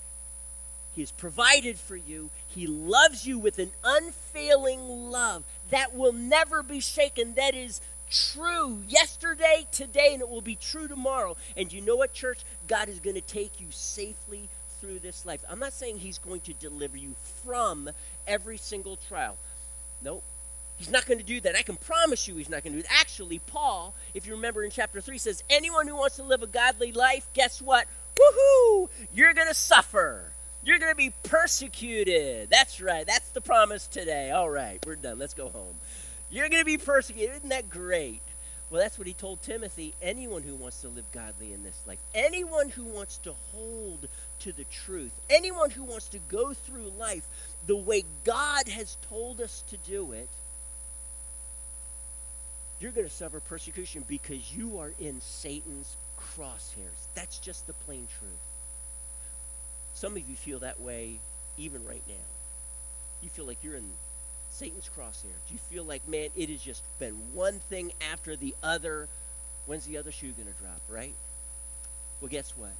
He 0.95 1.01
has 1.01 1.11
provided 1.11 1.77
for 1.77 1.97
you. 1.97 2.29
He 2.47 2.65
loves 2.65 3.27
you 3.27 3.37
with 3.37 3.59
an 3.59 3.71
unfailing 3.83 5.11
love 5.11 5.43
that 5.69 5.93
will 5.93 6.13
never 6.13 6.63
be 6.63 6.79
shaken. 6.79 7.33
That 7.33 7.53
is 7.53 7.81
true 8.09 8.83
yesterday, 8.87 9.67
today, 9.71 10.11
and 10.13 10.21
it 10.21 10.29
will 10.29 10.41
be 10.41 10.55
true 10.55 10.87
tomorrow. 10.87 11.35
And 11.57 11.73
you 11.73 11.81
know 11.81 11.97
what, 11.97 12.13
church? 12.13 12.39
God 12.67 12.87
is 12.87 12.99
going 12.99 13.15
to 13.15 13.21
take 13.21 13.59
you 13.59 13.67
safely 13.71 14.47
through 14.79 14.99
this 14.99 15.25
life. 15.25 15.43
I'm 15.49 15.59
not 15.59 15.73
saying 15.73 15.99
He's 15.99 16.19
going 16.19 16.41
to 16.41 16.53
deliver 16.53 16.95
you 16.95 17.15
from 17.43 17.89
every 18.27 18.57
single 18.57 18.95
trial. 18.95 19.35
Nope. 20.01 20.23
He's 20.77 20.89
not 20.89 21.05
going 21.05 21.19
to 21.19 21.25
do 21.25 21.39
that. 21.41 21.55
I 21.55 21.61
can 21.61 21.77
promise 21.77 22.27
you 22.27 22.35
he's 22.35 22.49
not 22.49 22.63
going 22.63 22.73
to 22.73 22.79
do 22.79 22.83
that. 22.83 22.99
Actually, 22.99 23.39
Paul, 23.39 23.93
if 24.13 24.25
you 24.27 24.33
remember 24.33 24.63
in 24.63 24.71
chapter 24.71 24.99
3, 25.01 25.17
says, 25.17 25.43
Anyone 25.49 25.87
who 25.87 25.95
wants 25.95 26.17
to 26.17 26.23
live 26.23 26.43
a 26.43 26.47
godly 26.47 26.91
life, 26.91 27.27
guess 27.33 27.61
what? 27.61 27.87
Woohoo! 28.19 28.89
You're 29.13 29.33
going 29.33 29.47
to 29.47 29.53
suffer. 29.53 30.31
You're 30.63 30.79
going 30.79 30.91
to 30.91 30.97
be 30.97 31.13
persecuted. 31.23 32.49
That's 32.49 32.81
right. 32.81 33.05
That's 33.05 33.29
the 33.29 33.41
promise 33.41 33.87
today. 33.87 34.31
All 34.31 34.49
right, 34.49 34.83
we're 34.85 34.95
done. 34.95 35.19
Let's 35.19 35.33
go 35.33 35.49
home. 35.49 35.75
You're 36.29 36.49
going 36.49 36.61
to 36.61 36.65
be 36.65 36.77
persecuted. 36.77 37.35
Isn't 37.37 37.49
that 37.49 37.69
great? 37.69 38.21
Well, 38.69 38.81
that's 38.81 38.97
what 38.97 39.05
he 39.05 39.13
told 39.13 39.41
Timothy. 39.43 39.93
Anyone 40.01 40.41
who 40.41 40.55
wants 40.55 40.81
to 40.81 40.87
live 40.87 41.05
godly 41.11 41.53
in 41.53 41.63
this 41.63 41.83
life, 41.85 41.99
anyone 42.15 42.69
who 42.69 42.85
wants 42.85 43.19
to 43.19 43.33
hold 43.51 44.07
to 44.39 44.51
the 44.51 44.63
truth, 44.63 45.11
anyone 45.29 45.69
who 45.69 45.83
wants 45.83 46.07
to 46.09 46.19
go 46.27 46.53
through 46.53 46.91
life 46.97 47.27
the 47.67 47.75
way 47.75 48.03
God 48.23 48.67
has 48.69 48.97
told 49.07 49.41
us 49.41 49.63
to 49.67 49.77
do 49.77 50.13
it, 50.13 50.29
you're 52.79 52.91
going 52.91 53.07
to 53.07 53.13
suffer 53.13 53.39
persecution 53.39 54.03
because 54.07 54.55
you 54.55 54.79
are 54.79 54.91
in 54.99 55.21
Satan's 55.21 55.95
crosshairs. 56.19 57.07
That's 57.15 57.39
just 57.39 57.67
the 57.67 57.73
plain 57.73 58.07
truth. 58.19 58.31
Some 59.93 60.13
of 60.13 60.27
you 60.27 60.35
feel 60.35 60.59
that 60.59 60.81
way 60.81 61.19
even 61.57 61.85
right 61.85 62.03
now. 62.07 62.25
You 63.21 63.29
feel 63.29 63.45
like 63.45 63.57
you're 63.63 63.75
in 63.75 63.89
Satan's 64.49 64.89
crosshairs. 64.95 65.49
You 65.49 65.57
feel 65.57 65.83
like, 65.83 66.07
man, 66.07 66.29
it 66.35 66.49
has 66.49 66.61
just 66.61 66.83
been 66.99 67.13
one 67.33 67.59
thing 67.59 67.91
after 68.11 68.35
the 68.35 68.55
other. 68.63 69.07
When's 69.65 69.85
the 69.85 69.97
other 69.97 70.11
shoe 70.11 70.31
going 70.31 70.47
to 70.47 70.61
drop, 70.61 70.81
right? 70.89 71.13
Well, 72.19 72.29
guess 72.29 72.53
what? 72.57 72.73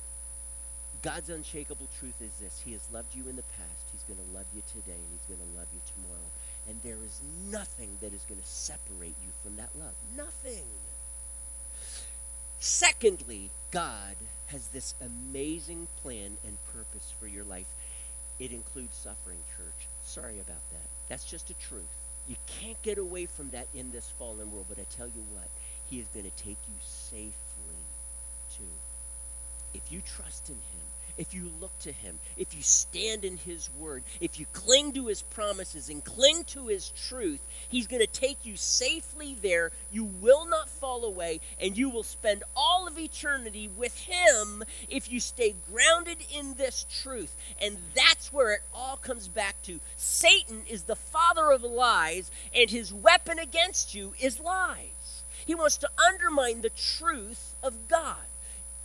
God's 1.02 1.30
unshakable 1.30 1.88
truth 2.00 2.16
is 2.22 2.32
this 2.40 2.62
He 2.66 2.72
has 2.74 2.88
loved 2.92 3.14
you 3.14 3.28
in 3.28 3.36
the 3.36 3.44
past, 3.60 3.86
He's 3.92 4.04
going 4.04 4.20
to 4.20 4.38
love 4.38 4.46
you 4.56 4.62
today, 4.68 4.96
and 4.96 5.12
He's 5.12 5.28
going 5.28 5.40
to 5.40 5.58
love 5.58 5.68
you 5.74 5.82
tomorrow. 5.96 6.30
And 6.68 6.80
there 6.84 6.98
is 7.04 7.22
nothing 7.52 7.98
that 8.02 8.14
is 8.14 8.24
going 8.28 8.40
to 8.40 8.48
separate 8.48 9.16
you 9.22 9.30
from 9.44 9.58
that 9.58 9.70
love. 9.78 9.94
Nothing. 10.16 10.64
Secondly, 12.60 13.50
God 13.72 14.16
has 14.48 14.68
this 14.68 14.96
amazing 15.02 15.88
plan 16.02 16.38
and 16.46 16.58
purpose 16.74 17.14
for 17.20 17.28
your 17.28 17.44
life. 17.44 17.68
It 18.40 18.52
includes 18.52 18.96
suffering, 18.96 19.40
church. 19.58 19.88
Sorry 20.04 20.40
about 20.40 20.64
that. 20.72 20.88
That's 21.10 21.30
just 21.30 21.50
a 21.50 21.54
truth. 21.56 21.84
You 22.28 22.36
can't 22.48 22.82
get 22.82 22.98
away 22.98 23.26
from 23.26 23.50
that 23.50 23.68
in 23.76 23.92
this 23.92 24.10
fallen 24.18 24.52
world, 24.52 24.68
but 24.70 24.80
I 24.80 24.86
tell 24.96 25.08
you 25.08 25.24
what, 25.34 25.50
He 25.90 26.00
is 26.00 26.08
going 26.14 26.26
to 26.26 26.44
take 26.44 26.58
you 26.68 26.76
safely 26.82 27.34
to. 28.56 28.64
If 29.74 29.92
you 29.92 30.02
trust 30.02 30.50
in 30.50 30.56
Him, 30.56 30.83
if 31.18 31.34
you 31.34 31.52
look 31.60 31.78
to 31.80 31.92
Him, 31.92 32.20
if 32.38 32.56
you 32.56 32.62
stand 32.62 33.24
in 33.24 33.38
His 33.38 33.70
Word, 33.78 34.04
if 34.20 34.40
you 34.40 34.46
cling 34.54 34.94
to 34.94 35.08
His 35.08 35.22
promises 35.22 35.90
and 35.90 36.04
cling 36.04 36.44
to 36.46 36.68
His 36.68 36.90
truth, 36.90 37.42
He's 37.70 37.88
going 37.88 38.02
to 38.02 38.08
take 38.08 38.46
you 38.46 38.56
safely 38.56 39.36
there. 39.42 39.72
You 39.92 40.06
will 40.06 40.46
not 40.46 40.70
fall 40.70 41.04
away, 41.06 41.40
and 41.62 41.78
you 41.78 41.90
will 41.90 42.04
spend 42.04 42.44
all 42.56 42.88
of 42.88 42.98
eternity 42.98 43.70
with 43.78 43.98
Him 43.98 44.64
if 44.90 45.12
you 45.12 45.20
stay 45.20 45.56
grounded 45.72 46.18
in 46.34 46.56
this 46.56 46.86
truth. 47.02 47.36
And 47.62 47.78
that's 47.96 48.34
where 48.34 48.54
it 48.54 48.62
all 48.74 48.98
comes 48.98 49.28
back 49.28 49.62
to. 49.64 49.80
Satan 49.96 50.64
is 50.70 50.84
the 50.84 50.96
father 50.96 51.52
of 51.52 51.64
lies, 51.64 52.32
and 52.56 52.70
his 52.70 52.94
weapon 52.94 53.40
against 53.40 53.94
you 53.94 54.14
is 54.20 54.40
lies. 54.40 55.24
He 55.46 55.56
wants 55.56 55.78
to 55.78 55.90
undermine 56.10 56.62
the 56.62 56.70
truth 56.70 57.56
of 57.62 57.88
God. 57.88 58.16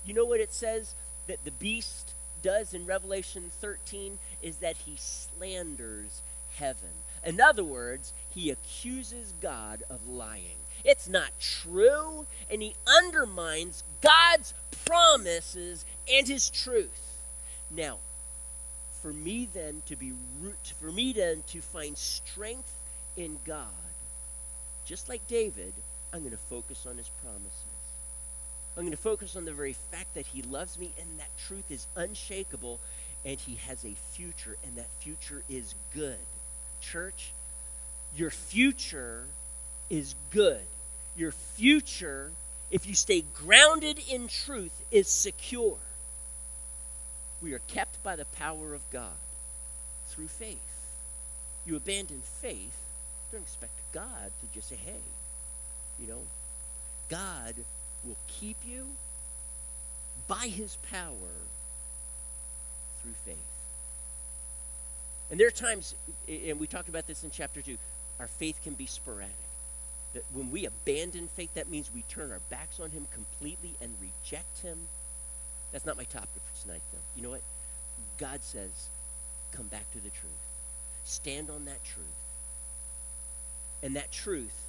You 0.05 0.15
know 0.15 0.25
what 0.25 0.41
it 0.41 0.53
says? 0.53 0.95
That 1.27 1.45
the 1.45 1.51
beast 1.51 2.15
does 2.43 2.75
in 2.75 2.87
Revelation 2.87 3.51
13 3.51 4.19
is 4.43 4.57
that 4.57 4.77
he 4.79 4.97
slanders 4.97 6.23
heaven. 6.57 6.91
In 7.25 7.41
other 7.41 7.65
words, 7.65 8.13
he 8.31 8.51
accuses 8.51 9.35
God 9.41 9.83
of 9.91 10.09
lying. 10.09 10.59
It's 10.85 11.09
not 11.09 11.31
true, 11.41 12.27
and 12.51 12.63
he 12.63 12.75
undermines 12.87 13.83
God's 14.01 14.55
promises 14.87 15.85
and 16.11 16.27
his 16.27 16.49
truth. 16.49 17.19
Now, 17.71 17.99
for 19.03 19.13
me 19.13 19.49
then 19.53 19.83
to 19.87 19.97
be 19.97 20.13
root, 20.41 20.73
for 20.81 20.91
me 20.91 21.13
then 21.13 21.43
to 21.49 21.61
find 21.61 21.97
strength 21.97 22.73
in 23.17 23.39
God, 23.45 23.67
just 24.85 25.09
like 25.09 25.27
David, 25.27 25.73
I'm 26.13 26.21
going 26.21 26.31
to 26.31 26.37
focus 26.37 26.87
on 26.89 26.97
his 26.97 27.11
promises. 27.23 27.68
I'm 28.79 28.85
going 28.85 28.93
to 28.93 28.97
focus 28.97 29.35
on 29.35 29.45
the 29.45 29.53
very 29.53 29.73
fact 29.73 30.15
that 30.15 30.29
He 30.29 30.41
loves 30.43 30.79
me 30.79 30.93
and 31.01 31.19
that 31.19 31.37
truth 31.37 31.69
is 31.69 31.89
unshakable 31.97 32.79
and 33.25 33.41
He 33.41 33.57
has 33.67 33.85
a 33.85 33.95
future 34.13 34.57
and 34.65 34.77
that 34.77 34.89
future 35.01 35.43
is 35.49 35.75
good. 35.93 36.15
Church, 36.81 37.33
your 38.17 38.31
future 38.31 39.25
is 39.91 40.15
good. 40.31 40.63
Your 41.17 41.33
future, 41.33 42.31
if 42.71 42.87
you 42.87 42.95
stay 42.95 43.25
grounded 43.35 43.99
in 44.09 44.29
truth, 44.29 44.85
is 44.93 45.09
secure. 45.09 45.79
We 47.43 47.55
are 47.55 47.63
kept 47.67 48.01
by 48.05 48.15
the 48.15 48.27
power 48.27 48.75
of 48.75 48.89
God 48.93 49.19
through 50.07 50.29
faith. 50.29 50.57
You 51.67 51.75
abandon 51.75 52.23
faith, 52.41 52.79
don't 53.33 53.43
expect 53.43 53.73
God 53.93 54.31
to 54.41 54.55
just 54.55 54.69
say, 54.69 54.77
hey, 54.77 55.03
you 56.01 56.07
know, 56.07 56.23
God 57.09 57.57
will 58.05 58.17
keep 58.27 58.57
you 58.67 58.87
by 60.27 60.47
his 60.49 60.77
power 60.91 61.35
through 63.03 63.15
faith. 63.25 63.37
And 65.31 65.39
there 65.39 65.47
are 65.47 65.51
times, 65.51 65.95
and 66.29 66.59
we 66.59 66.67
talked 66.67 66.89
about 66.89 67.07
this 67.07 67.25
in 67.25 67.31
chapter 67.31 67.61
2, 67.61 67.77
our 68.19 68.27
faith 68.27 68.61
can 68.63 68.75
be 68.75 68.87
sporadic. 68.87 69.35
That 70.15 70.25
when 70.33 70.51
we 70.51 70.65
abandon 70.65 71.29
faith, 71.29 71.53
that 71.55 71.69
means 71.69 71.91
we 71.95 72.03
turn 72.09 72.33
our 72.33 72.41
backs 72.51 72.81
on 72.81 72.91
him 72.91 73.07
completely 73.13 73.75
and 73.81 73.93
reject 74.01 74.61
him. 74.61 74.79
That's 75.71 75.85
not 75.85 75.99
my 75.99 76.05
topic 76.05 76.41
for 76.51 76.63
tonight, 76.63 76.81
though. 76.93 76.99
You 77.15 77.23
know 77.23 77.31
what? 77.31 77.43
God 78.17 78.43
says, 78.43 78.89
come 79.53 79.67
back 79.67 79.91
to 79.93 79.99
the 79.99 80.11
truth. 80.11 80.33
Stand 81.05 81.51
on 81.51 81.67
that 81.67 81.85
truth. 81.85 82.07
And 83.83 83.95
that 83.97 84.11
truth 84.11 84.65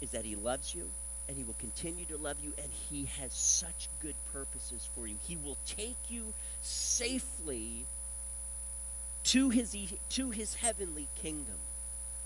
is 0.00 0.10
that 0.12 0.24
he 0.24 0.34
loves 0.34 0.74
you 0.74 0.90
and 1.30 1.38
he 1.38 1.44
will 1.44 1.54
continue 1.60 2.04
to 2.06 2.16
love 2.16 2.38
you, 2.42 2.52
and 2.60 2.72
he 2.90 3.04
has 3.20 3.32
such 3.32 3.88
good 4.02 4.16
purposes 4.32 4.88
for 4.96 5.06
you. 5.06 5.14
He 5.28 5.36
will 5.36 5.56
take 5.64 5.96
you 6.08 6.32
safely 6.60 7.86
to 9.22 9.50
his, 9.50 9.76
to 10.08 10.30
his 10.30 10.56
heavenly 10.56 11.06
kingdom. 11.22 11.54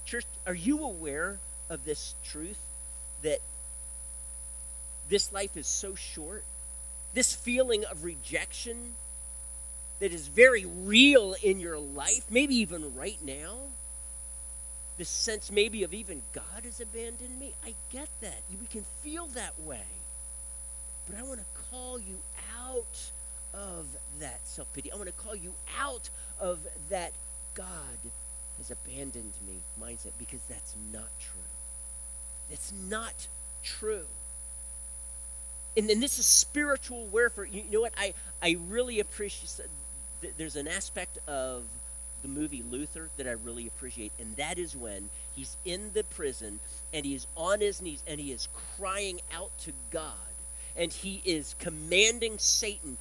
Church, 0.07 0.25
are 0.47 0.55
you 0.55 0.83
aware 0.83 1.37
of 1.69 1.85
this 1.85 2.15
truth 2.25 2.59
that 3.21 3.41
this 5.11 5.35
life 5.35 5.55
is 5.55 5.67
so 5.67 5.95
short? 5.95 6.45
This 7.13 7.35
feeling 7.35 7.85
of 7.85 8.05
rejection 8.05 8.95
that 10.01 10.15
is 10.15 10.29
very 10.29 10.65
real 10.65 11.37
in 11.43 11.61
your 11.61 11.79
life, 11.79 12.25
maybe 12.31 12.55
even 12.55 12.95
right 12.95 13.19
now? 13.23 13.57
This 14.97 15.09
sense 15.09 15.51
maybe 15.51 15.83
of 15.83 15.93
even 15.93 16.23
God 16.33 16.65
has 16.65 16.81
abandoned 16.81 17.39
me. 17.39 17.55
I 17.65 17.75
get 17.91 18.09
that. 18.21 18.43
We 18.61 18.67
can 18.67 18.85
feel 19.03 19.27
that 19.29 19.61
way. 19.61 19.87
But 21.07 21.19
I 21.19 21.23
want 21.23 21.41
to 21.41 21.47
call 21.71 21.99
you 21.99 22.19
out 22.59 23.11
of 23.53 23.87
that 24.21 24.41
self 24.45 24.73
pity. 24.73 24.93
I 24.93 24.97
want 24.97 25.07
to 25.07 25.13
call 25.13 25.35
you 25.35 25.53
out 25.79 26.11
of 26.41 26.61
that 26.91 27.13
God 27.55 27.99
has 28.59 28.71
abandoned 28.71 29.33
me 29.47 29.59
mindset 29.81 30.13
because 30.19 30.41
that's 30.49 30.75
not 30.93 31.09
true. 31.19 31.41
It's 32.51 32.73
not 32.89 33.27
true. 33.63 34.07
And 35.77 35.89
then 35.89 36.01
this 36.01 36.19
is 36.19 36.27
spiritual 36.27 37.07
warfare. 37.07 37.45
You 37.45 37.65
know 37.71 37.81
what? 37.81 37.93
I, 37.99 38.15
I 38.41 38.57
really 38.69 39.01
appreciate 39.01 39.67
there's 40.37 40.57
an 40.57 40.69
aspect 40.69 41.19
of 41.27 41.65
the 42.25 42.29
movie 42.29 42.65
Luther 42.71 43.11
that 43.19 43.29
I 43.29 43.33
really 43.33 43.67
appreciate, 43.67 44.11
and 44.19 44.35
that 44.37 44.59
is 44.59 44.75
when 44.75 45.11
he's 45.37 45.59
in 45.67 45.91
the 45.93 46.05
prison 46.05 46.59
and 46.93 47.05
he 47.05 47.15
is 47.15 47.27
on 47.37 47.61
his 47.61 47.83
knees 47.83 48.03
and 48.07 48.19
he 48.19 48.33
is 48.33 48.49
crying 48.79 49.21
out 49.33 49.51
to 49.59 49.73
God 49.91 50.13
and 50.75 50.91
he 50.91 51.21
is 51.25 51.55
commanding 51.59 52.39
Satan, 52.39 52.97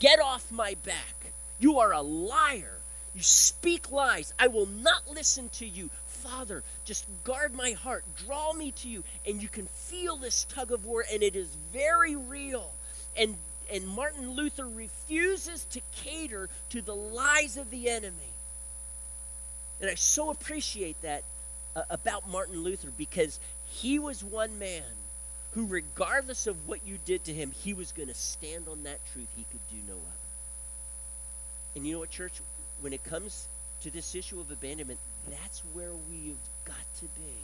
Get 0.00 0.20
off 0.20 0.50
my 0.50 0.74
back. 0.84 1.32
You 1.60 1.78
are 1.78 1.92
a 1.92 2.02
liar. 2.02 2.78
You 3.14 3.22
speak 3.22 3.92
lies. 3.92 4.34
I 4.40 4.48
will 4.48 4.66
not 4.66 5.08
listen 5.08 5.48
to 5.50 5.66
you. 5.66 5.88
Father, 6.04 6.64
just 6.84 7.06
guard 7.22 7.54
my 7.54 7.72
heart. 7.72 8.04
Draw 8.26 8.54
me 8.54 8.72
to 8.72 8.88
you. 8.88 9.04
And 9.26 9.40
you 9.40 9.48
can 9.48 9.66
feel 9.66 10.16
this 10.16 10.44
tug 10.44 10.72
of 10.72 10.84
war, 10.84 11.04
and 11.10 11.22
it 11.22 11.36
is 11.36 11.56
very 11.72 12.16
real. 12.16 12.72
And 13.16 13.36
and 13.72 13.86
Martin 13.86 14.32
Luther 14.32 14.66
refuses 14.68 15.64
to 15.70 15.80
cater 15.94 16.50
to 16.68 16.82
the 16.82 16.94
lies 16.94 17.56
of 17.56 17.70
the 17.70 17.88
enemy. 17.88 18.33
And 19.80 19.90
I 19.90 19.94
so 19.94 20.30
appreciate 20.30 21.00
that 21.02 21.24
uh, 21.76 21.82
about 21.90 22.28
Martin 22.28 22.62
Luther 22.62 22.88
because 22.96 23.40
he 23.66 23.98
was 23.98 24.22
one 24.22 24.58
man 24.58 24.82
who, 25.52 25.66
regardless 25.66 26.46
of 26.46 26.68
what 26.68 26.80
you 26.86 26.98
did 27.04 27.24
to 27.24 27.32
him, 27.32 27.52
he 27.52 27.74
was 27.74 27.92
going 27.92 28.08
to 28.08 28.14
stand 28.14 28.66
on 28.68 28.82
that 28.84 28.98
truth. 29.12 29.28
He 29.36 29.44
could 29.50 29.60
do 29.70 29.76
no 29.86 29.94
other. 29.94 30.24
And 31.76 31.86
you 31.86 31.94
know 31.94 32.00
what, 32.00 32.10
church? 32.10 32.40
When 32.80 32.92
it 32.92 33.04
comes 33.04 33.48
to 33.82 33.90
this 33.90 34.14
issue 34.14 34.40
of 34.40 34.50
abandonment, 34.50 34.98
that's 35.28 35.60
where 35.72 35.92
we've 36.10 36.36
got 36.64 36.76
to 36.98 37.04
be. 37.16 37.34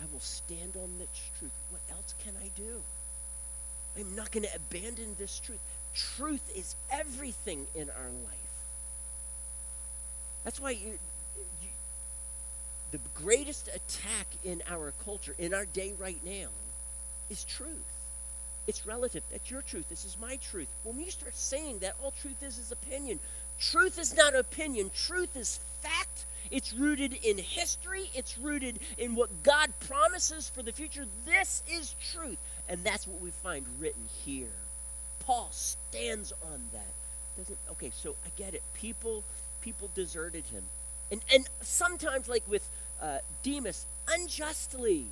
I 0.00 0.04
will 0.12 0.20
stand 0.20 0.76
on 0.76 0.90
this 0.98 1.08
truth. 1.38 1.52
What 1.70 1.80
else 1.90 2.14
can 2.24 2.34
I 2.42 2.50
do? 2.56 2.82
I'm 3.98 4.14
not 4.14 4.30
going 4.30 4.44
to 4.44 4.54
abandon 4.54 5.16
this 5.18 5.38
truth. 5.38 5.60
Truth 5.94 6.52
is 6.54 6.76
everything 6.92 7.66
in 7.74 7.88
our 7.88 8.10
life. 8.24 8.46
That's 10.44 10.60
why 10.60 10.70
you, 10.70 10.98
the 12.90 13.00
greatest 13.14 13.68
attack 13.68 14.26
in 14.44 14.62
our 14.68 14.92
culture, 15.04 15.34
in 15.38 15.54
our 15.54 15.66
day 15.66 15.92
right 15.98 16.20
now, 16.24 16.48
is 17.30 17.44
truth. 17.44 17.68
It's 18.66 18.86
relative. 18.86 19.22
That's 19.30 19.50
your 19.50 19.62
truth. 19.62 19.88
This 19.88 20.04
is 20.04 20.16
my 20.20 20.36
truth. 20.36 20.68
When 20.82 20.98
you 20.98 21.10
start 21.10 21.34
saying 21.34 21.80
that, 21.80 21.94
all 22.02 22.12
truth 22.20 22.42
is 22.42 22.58
is 22.58 22.72
opinion. 22.72 23.20
Truth 23.60 23.98
is 23.98 24.16
not 24.16 24.34
opinion. 24.34 24.90
Truth 24.94 25.36
is 25.36 25.60
fact. 25.80 26.26
It's 26.50 26.72
rooted 26.72 27.12
in 27.24 27.38
history. 27.38 28.10
It's 28.14 28.38
rooted 28.38 28.78
in 28.98 29.14
what 29.14 29.42
God 29.42 29.72
promises 29.88 30.48
for 30.48 30.62
the 30.62 30.72
future. 30.72 31.06
This 31.24 31.62
is 31.70 31.94
truth. 32.12 32.38
And 32.68 32.82
that's 32.84 33.06
what 33.06 33.20
we 33.20 33.30
find 33.30 33.64
written 33.80 34.08
here. 34.24 34.48
Paul 35.20 35.48
stands 35.50 36.32
on 36.52 36.62
that. 36.72 36.92
Doesn't 37.36 37.58
okay, 37.72 37.90
so 37.94 38.14
I 38.24 38.28
get 38.36 38.54
it. 38.54 38.62
People 38.74 39.24
people 39.60 39.90
deserted 39.94 40.44
him. 40.46 40.62
And 41.10 41.20
and 41.32 41.48
sometimes 41.60 42.28
like 42.28 42.42
with 42.48 42.68
uh, 43.00 43.18
Demas, 43.42 43.86
unjustly. 44.08 45.06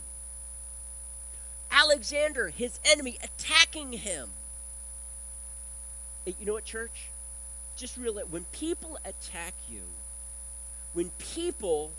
Alexander, 1.71 2.49
his 2.49 2.79
enemy, 2.85 3.19
attacking 3.23 3.93
him. 3.93 4.31
You 6.25 6.47
know 6.47 6.53
what, 6.55 6.65
church? 6.65 7.09
Just 7.77 7.97
realize 7.97 8.27
when 8.31 8.45
people 8.53 8.97
attack 9.05 9.55
you, 9.69 9.83
when 10.93 11.11
people 11.19 11.91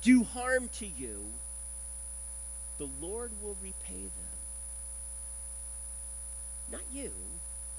do 0.00 0.22
harm 0.22 0.68
to 0.78 0.86
you, 0.86 1.24
the 2.78 2.88
Lord 3.00 3.32
will 3.42 3.56
repay 3.60 4.02
them. 4.02 4.30
Not 6.70 6.82
you. 6.92 7.10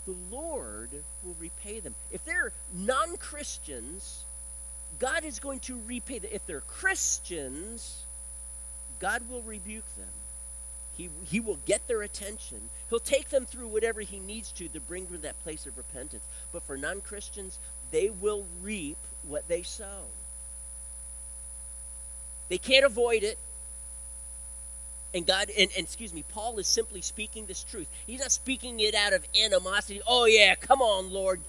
The 0.05 0.15
Lord 0.29 0.89
will 1.23 1.35
repay 1.39 1.79
them. 1.79 1.95
If 2.11 2.25
they're 2.25 2.51
non 2.73 3.17
Christians, 3.17 4.25
God 5.01 5.25
is 5.25 5.39
going 5.39 5.59
to 5.61 5.81
repay 5.87 6.19
them. 6.19 6.29
If 6.31 6.45
they're 6.45 6.61
Christians, 6.61 8.03
God 8.99 9.23
will 9.27 9.41
rebuke 9.41 9.95
them. 9.97 10.13
He, 10.95 11.09
he 11.25 11.39
will 11.39 11.57
get 11.65 11.87
their 11.87 12.03
attention. 12.03 12.69
He'll 12.87 12.99
take 12.99 13.29
them 13.29 13.45
through 13.45 13.69
whatever 13.69 14.01
he 14.01 14.19
needs 14.19 14.51
to 14.53 14.67
to 14.67 14.79
bring 14.79 15.05
them 15.05 15.15
to 15.15 15.21
that 15.23 15.41
place 15.41 15.65
of 15.65 15.75
repentance. 15.75 16.23
But 16.53 16.61
for 16.61 16.77
non 16.77 17.01
Christians, 17.01 17.57
they 17.89 18.11
will 18.11 18.45
reap 18.61 18.97
what 19.27 19.47
they 19.47 19.63
sow. 19.63 20.03
They 22.49 22.59
can't 22.59 22.85
avoid 22.85 23.23
it. 23.23 23.39
And 25.15 25.25
God, 25.25 25.49
and, 25.57 25.71
and, 25.75 25.83
excuse 25.83 26.13
me, 26.13 26.23
Paul 26.31 26.59
is 26.59 26.67
simply 26.67 27.01
speaking 27.01 27.47
this 27.47 27.63
truth. 27.63 27.87
He's 28.05 28.19
not 28.19 28.31
speaking 28.31 28.79
it 28.79 28.93
out 28.93 29.13
of 29.13 29.25
animosity. 29.43 30.01
Oh, 30.07 30.25
yeah, 30.25 30.53
come 30.53 30.81
on, 30.81 31.11
Lord, 31.11 31.41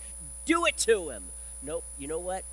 do 0.46 0.64
it 0.64 0.78
to 0.78 1.10
him. 1.10 1.24
Nope, 1.62 1.84
you 1.98 2.08
know 2.08 2.18
what? 2.18 2.44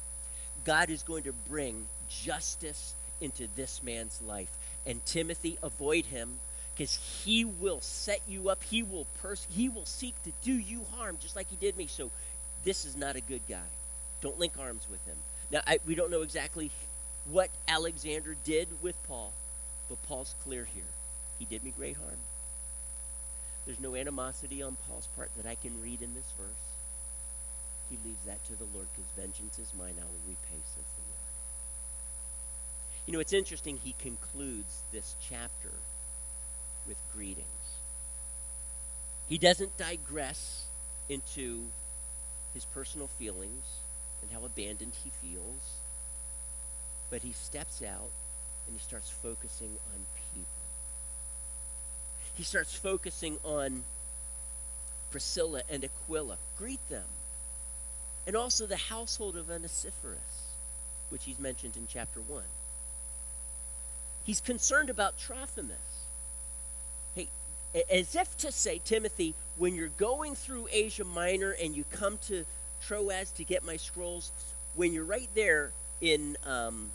God 0.66 0.90
is 0.90 1.04
going 1.04 1.24
to 1.24 1.34
bring 1.50 1.88
justice 2.10 2.94
into 3.22 3.48
this 3.56 3.84
man's 3.84 4.22
life. 4.22 4.50
And 4.86 5.06
Timothy, 5.06 5.58
avoid 5.62 6.06
him 6.06 6.40
because 6.76 6.96
he 7.24 7.44
will 7.46 7.82
set 7.82 8.22
you 8.28 8.50
up. 8.50 8.64
He 8.64 8.84
will 8.84 9.06
pers- 9.22 9.48
he 9.50 9.70
will 9.70 9.86
seek 9.86 10.22
to 10.24 10.32
do 10.44 10.54
you 10.54 10.86
harm 10.96 11.18
just 11.22 11.36
like 11.36 11.50
he 11.50 11.58
did 11.58 11.78
me. 11.78 11.88
So 11.88 12.10
this 12.64 12.86
is 12.86 12.96
not 12.96 13.16
a 13.16 13.22
good 13.22 13.42
guy. 13.48 13.58
Don't 14.22 14.40
link 14.40 14.54
arms 14.60 14.88
with 14.90 15.04
him. 15.06 15.16
Now, 15.52 15.62
I, 15.66 15.80
we 15.86 15.96
don't 15.96 16.12
know 16.12 16.22
exactly 16.22 16.72
what 17.32 17.50
Alexander 17.68 18.36
did 18.44 18.68
with 18.82 18.96
Paul, 19.08 19.34
but 19.90 20.02
Paul's 20.04 20.36
clear 20.44 20.68
here. 20.74 20.84
He 21.38 21.46
did 21.46 21.64
me 21.64 21.74
great 21.76 21.96
harm. 21.98 22.18
There's 23.66 23.80
no 23.80 23.96
animosity 23.96 24.62
on 24.62 24.78
Paul's 24.88 25.08
part 25.16 25.30
that 25.38 25.50
I 25.50 25.56
can 25.56 25.82
read 25.82 26.02
in 26.02 26.14
this 26.14 26.32
verse. 26.38 26.69
He 27.90 27.98
leaves 28.06 28.24
that 28.26 28.44
to 28.46 28.56
the 28.56 28.66
Lord 28.74 28.88
because 28.94 29.10
vengeance 29.18 29.60
is 29.60 29.74
mine, 29.78 29.96
I 29.98 30.04
will 30.04 30.28
repay, 30.28 30.62
says 30.64 30.84
the 30.96 31.02
Lord. 31.10 31.34
You 33.06 33.14
know, 33.14 33.20
it's 33.20 33.34
interesting, 33.34 33.80
he 33.84 33.96
concludes 34.00 34.84
this 34.92 35.16
chapter 35.28 35.74
with 36.88 36.98
greetings. 37.16 37.46
He 39.28 39.38
doesn't 39.38 39.78
digress 39.78 40.66
into 41.08 41.66
his 42.54 42.66
personal 42.66 43.08
feelings 43.08 43.66
and 44.22 44.32
how 44.32 44.46
abandoned 44.46 44.94
he 45.04 45.10
feels, 45.10 45.80
but 47.10 47.22
he 47.22 47.32
steps 47.32 47.82
out 47.82 48.12
and 48.68 48.76
he 48.76 48.80
starts 48.80 49.10
focusing 49.10 49.72
on 49.94 50.06
people 50.34 50.60
he 52.40 52.46
starts 52.46 52.74
focusing 52.74 53.38
on 53.44 53.84
Priscilla 55.12 55.62
and 55.70 55.84
Aquila. 55.84 56.38
Greet 56.58 56.80
them. 56.88 57.04
And 58.30 58.38
also 58.38 58.68
the 58.68 58.78
household 58.78 59.36
of 59.36 59.50
Onesiphorus, 59.50 60.54
which 61.10 61.24
he's 61.24 61.40
mentioned 61.40 61.76
in 61.76 61.88
chapter 61.92 62.20
1. 62.20 62.44
He's 64.24 64.40
concerned 64.40 64.92
about 64.92 65.18
Trophimus. 65.18 66.06
Hey, 67.16 67.30
as 67.92 68.14
if 68.14 68.38
to 68.38 68.52
say, 68.52 68.82
Timothy, 68.86 69.34
when 69.58 69.74
you're 69.74 69.88
going 69.88 70.36
through 70.36 70.68
Asia 70.72 71.04
Minor 71.04 71.56
and 71.60 71.76
you 71.76 71.86
come 71.90 72.20
to 72.28 72.46
Troas 72.86 73.32
to 73.32 73.44
get 73.44 73.66
my 73.66 73.78
scrolls, 73.78 74.32
when 74.76 74.94
you're 74.94 75.06
right 75.06 75.30
there 75.34 75.72
in, 76.00 76.38
um, 76.46 76.92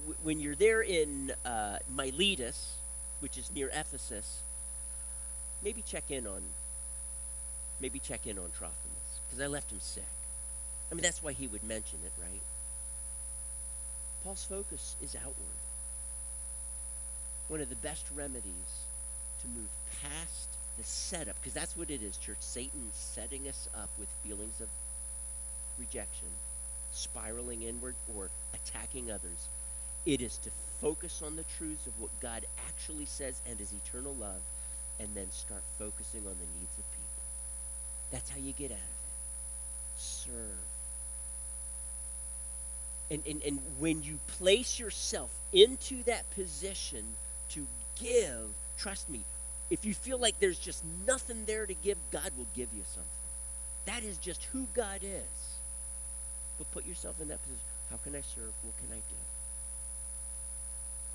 w- 0.00 0.18
when 0.22 0.40
you're 0.40 0.54
there 0.54 0.82
in 0.82 1.32
uh, 1.46 1.78
Miletus, 1.96 2.76
which 3.20 3.38
is 3.38 3.50
near 3.54 3.70
Ephesus, 3.72 4.42
maybe 5.64 5.80
check 5.80 6.10
in 6.10 6.26
on 6.26 6.42
maybe 7.80 7.98
check 7.98 8.26
in 8.26 8.38
on 8.38 8.50
Trophimus 8.50 9.20
because 9.26 9.42
I 9.42 9.46
left 9.46 9.72
him 9.72 9.80
sick. 9.80 10.04
I 10.90 10.94
mean 10.94 11.02
that's 11.02 11.22
why 11.22 11.32
he 11.32 11.46
would 11.46 11.62
mention 11.64 11.98
it, 12.04 12.12
right? 12.20 12.40
Paul's 14.24 14.44
focus 14.44 14.96
is 15.02 15.14
outward. 15.16 15.58
One 17.48 17.60
of 17.60 17.68
the 17.68 17.76
best 17.76 18.04
remedies 18.14 18.84
to 19.42 19.48
move 19.48 19.68
past 20.02 20.48
the 20.76 20.84
setup, 20.84 21.36
because 21.40 21.54
that's 21.54 21.76
what 21.76 21.90
it 21.90 22.02
is, 22.02 22.16
church. 22.16 22.38
Satan 22.40 22.90
setting 22.92 23.48
us 23.48 23.68
up 23.74 23.90
with 23.98 24.08
feelings 24.24 24.60
of 24.60 24.68
rejection, 25.78 26.28
spiraling 26.92 27.62
inward, 27.62 27.94
or 28.16 28.30
attacking 28.54 29.10
others 29.10 29.48
it 30.08 30.22
is 30.22 30.38
to 30.38 30.50
focus 30.80 31.22
on 31.24 31.36
the 31.36 31.44
truths 31.58 31.86
of 31.86 32.00
what 32.00 32.10
God 32.20 32.46
actually 32.66 33.04
says 33.04 33.42
and 33.46 33.58
his 33.58 33.74
eternal 33.74 34.14
love, 34.18 34.40
and 34.98 35.08
then 35.14 35.30
start 35.30 35.60
focusing 35.78 36.20
on 36.20 36.32
the 36.32 36.58
needs 36.58 36.78
of 36.78 36.90
people. 36.92 37.22
That's 38.10 38.30
how 38.30 38.38
you 38.38 38.52
get 38.52 38.70
out 38.70 38.78
of 38.78 38.82
it. 38.82 39.98
Serve. 39.98 40.32
And, 43.10 43.22
and, 43.26 43.42
and 43.42 43.60
when 43.78 44.02
you 44.02 44.18
place 44.26 44.78
yourself 44.78 45.30
into 45.52 46.02
that 46.04 46.30
position 46.30 47.04
to 47.50 47.66
give, 47.98 48.50
trust 48.76 49.08
me, 49.08 49.20
if 49.70 49.84
you 49.84 49.94
feel 49.94 50.18
like 50.18 50.38
there's 50.40 50.58
just 50.58 50.82
nothing 51.06 51.44
there 51.46 51.66
to 51.66 51.74
give, 51.74 51.98
God 52.10 52.30
will 52.36 52.46
give 52.54 52.68
you 52.74 52.82
something. 52.84 53.10
That 53.86 54.02
is 54.02 54.18
just 54.18 54.44
who 54.52 54.66
God 54.74 55.00
is. 55.02 55.56
But 56.58 56.70
put 56.72 56.86
yourself 56.86 57.20
in 57.20 57.28
that 57.28 57.42
position. 57.42 57.64
How 57.90 57.96
can 57.96 58.14
I 58.14 58.20
serve? 58.20 58.52
What 58.62 58.76
can 58.78 58.88
I 58.92 58.96
do? 58.98 59.16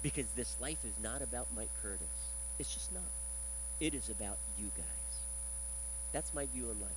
Because 0.01 0.25
this 0.35 0.55
life 0.59 0.83
is 0.83 0.93
not 1.03 1.21
about 1.21 1.47
Mike 1.55 1.69
Curtis. 1.81 2.01
It's 2.59 2.73
just 2.73 2.91
not. 2.91 3.03
It 3.79 3.93
is 3.93 4.09
about 4.09 4.37
you 4.57 4.65
guys. 4.75 5.17
That's 6.11 6.33
my 6.33 6.45
view 6.45 6.63
on 6.63 6.79
life. 6.79 6.91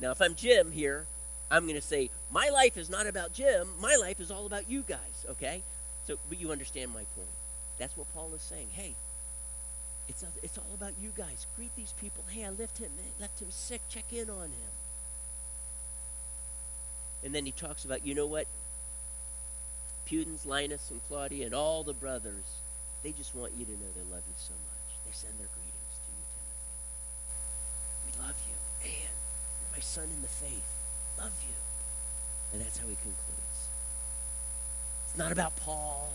Now, 0.00 0.10
if 0.10 0.20
I'm 0.20 0.34
Jim 0.34 0.72
here, 0.72 1.06
I'm 1.52 1.64
going 1.64 1.76
to 1.76 1.82
say, 1.82 2.08
my 2.32 2.48
life 2.48 2.78
is 2.78 2.88
not 2.88 3.06
about 3.06 3.34
Jim. 3.34 3.68
My 3.78 3.96
life 3.96 4.20
is 4.20 4.30
all 4.30 4.46
about 4.46 4.70
you 4.70 4.82
guys, 4.88 5.26
okay? 5.28 5.62
So, 6.06 6.16
but 6.30 6.40
you 6.40 6.50
understand 6.50 6.88
my 6.90 7.04
point. 7.14 7.28
That's 7.78 7.94
what 7.94 8.12
Paul 8.14 8.30
is 8.34 8.40
saying. 8.40 8.68
Hey, 8.72 8.94
it's, 10.08 10.24
it's 10.42 10.56
all 10.56 10.72
about 10.74 10.94
you 11.00 11.12
guys. 11.14 11.46
Greet 11.54 11.76
these 11.76 11.92
people. 12.00 12.24
Hey, 12.30 12.46
I 12.46 12.50
left 12.50 12.78
him, 12.78 12.90
eh, 12.98 13.20
left 13.20 13.42
him 13.42 13.50
sick. 13.50 13.82
Check 13.90 14.06
in 14.12 14.30
on 14.30 14.46
him. 14.46 14.72
And 17.22 17.34
then 17.34 17.44
he 17.44 17.52
talks 17.52 17.84
about, 17.84 18.06
you 18.06 18.14
know 18.14 18.26
what? 18.26 18.46
Pudens, 20.08 20.46
Linus, 20.46 20.90
and 20.90 21.00
Claudia, 21.06 21.44
and 21.44 21.54
all 21.54 21.82
the 21.82 21.92
brothers, 21.92 22.60
they 23.02 23.12
just 23.12 23.34
want 23.34 23.52
you 23.58 23.66
to 23.66 23.72
know 23.72 23.92
they 23.94 24.10
love 24.10 24.24
you 24.26 24.34
so 24.38 24.54
much. 24.54 24.96
They 25.04 25.12
send 25.12 25.34
their 25.38 25.48
greetings 25.52 25.96
to 26.00 26.08
you, 26.16 26.24
Timothy. 27.28 28.16
we 28.16 28.26
love 28.26 28.36
you. 28.48 28.88
And 28.88 28.92
you're 28.92 29.76
my 29.76 29.80
son 29.80 30.04
in 30.04 30.22
the 30.22 30.28
faith. 30.28 30.81
Love 31.22 31.32
you. 31.46 31.54
And 32.52 32.60
that's 32.60 32.78
how 32.78 32.88
he 32.88 32.96
concludes. 32.96 33.68
It's 35.06 35.16
not 35.16 35.30
about 35.30 35.54
Paul. 35.56 36.10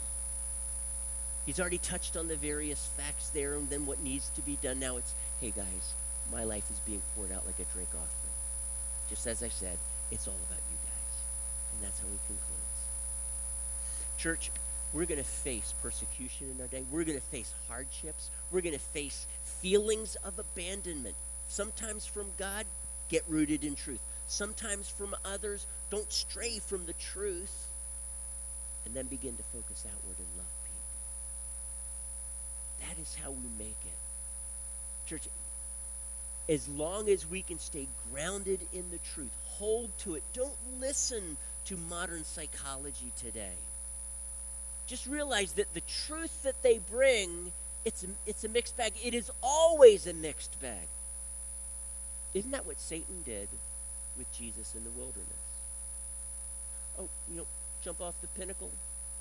He's 1.46 1.62
already 1.62 1.78
touched 1.78 2.18
on 2.18 2.28
the 2.28 2.36
various 2.36 2.90
facts 2.98 3.30
there 3.30 3.54
and 3.54 3.70
then 3.70 3.86
what 3.86 4.04
needs 4.04 4.30
to 4.36 4.42
be 4.42 4.58
done. 4.62 4.80
Now 4.80 4.98
it's, 4.98 5.14
hey 5.40 5.54
guys, 5.56 5.94
my 6.30 6.44
life 6.44 6.70
is 6.70 6.80
being 6.82 7.02
poured 7.16 7.32
out 7.32 7.46
like 7.46 7.58
a 7.60 7.74
drink 7.74 7.88
offering. 7.90 8.34
Just 9.10 9.26
as 9.28 9.42
I 9.42 9.48
said, 9.48 9.78
it's 10.12 10.28
all 10.28 10.36
about 10.50 10.60
you 10.70 10.78
guys. 10.84 11.16
And 11.74 11.84
that's 11.86 12.00
how 12.00 12.08
he 12.08 12.18
concludes. 12.28 12.80
Church, 14.18 14.52
we're 14.92 15.06
going 15.06 15.20
to 15.20 15.24
face 15.24 15.74
persecution 15.82 16.54
in 16.54 16.62
our 16.62 16.68
day. 16.68 16.84
We're 16.92 17.06
going 17.06 17.18
to 17.18 17.24
face 17.24 17.54
hardships. 17.70 18.30
We're 18.52 18.62
going 18.62 18.76
to 18.76 18.80
face 18.80 19.26
feelings 19.44 20.18
of 20.26 20.38
abandonment. 20.40 21.16
Sometimes 21.48 22.06
from 22.06 22.32
God, 22.38 22.66
get 23.08 23.24
rooted 23.30 23.64
in 23.64 23.76
truth. 23.76 24.02
Sometimes 24.28 24.90
from 24.90 25.16
others, 25.26 25.66
don't 25.90 26.12
stray 26.12 26.60
from 26.60 26.86
the 26.86 26.94
truth. 26.94 27.70
And 28.86 28.94
then 28.94 29.08
begin 29.08 29.36
to 29.36 29.44
focus 29.44 29.86
outward 29.86 30.18
and 30.18 30.28
love 30.38 30.46
people. 30.64 30.78
That 32.88 32.98
is 33.02 33.18
how 33.22 33.32
we 33.32 33.50
make 33.58 33.84
it. 33.86 33.98
Church, 35.10 35.28
as 36.48 36.70
long 36.70 37.10
as 37.10 37.30
we 37.30 37.42
can 37.42 37.60
stay 37.60 37.88
grounded 38.12 38.62
in 38.74 38.90
the 38.92 39.00
truth, 39.14 39.32
hold 39.46 39.90
to 40.00 40.16
it, 40.16 40.24
don't 40.34 40.58
listen 40.80 41.38
to 41.66 41.78
modern 41.90 42.24
psychology 42.24 43.12
today. 43.18 43.58
Just 44.88 45.06
realize 45.06 45.54
that 45.54 45.74
the 45.74 45.82
truth 45.82 46.44
that 46.44 46.64
they 46.64 46.80
bring, 46.80 47.52
it's 47.84 48.04
a, 48.04 48.08
it's 48.26 48.46
a 48.46 48.50
mixed 48.50 48.78
bag. 48.78 48.94
It 49.04 49.14
is 49.14 49.30
always 49.44 50.08
a 50.08 50.14
mixed 50.14 50.60
bag. 50.62 50.88
Isn't 52.34 52.52
that 52.52 52.66
what 52.66 52.80
Satan 52.80 53.22
did 53.26 53.50
with 54.18 54.32
Jesus 54.34 54.76
in 54.76 54.84
the 54.84 54.90
wilderness? 54.92 55.28
Oh, 57.00 57.08
you 57.30 57.38
know, 57.38 57.48
jump 57.84 58.02
off 58.02 58.16
the 58.22 58.28
pinnacle. 58.40 58.72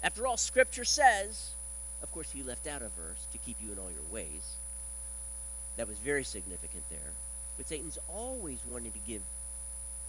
After 0.02 0.26
all, 0.26 0.36
Scripture 0.36 0.84
says, 0.84 1.50
of 2.02 2.12
course, 2.12 2.30
he 2.30 2.42
left 2.42 2.66
out 2.66 2.82
a 2.82 2.88
verse 2.88 3.26
to 3.32 3.38
keep 3.38 3.56
you 3.60 3.72
in 3.72 3.78
all 3.78 3.90
your 3.90 4.12
ways. 4.12 4.56
That 5.76 5.88
was 5.88 5.98
very 5.98 6.24
significant 6.24 6.84
there. 6.90 7.12
But 7.56 7.68
Satan's 7.68 7.98
always 8.08 8.58
wanting 8.70 8.92
to 8.92 8.98
give 9.06 9.22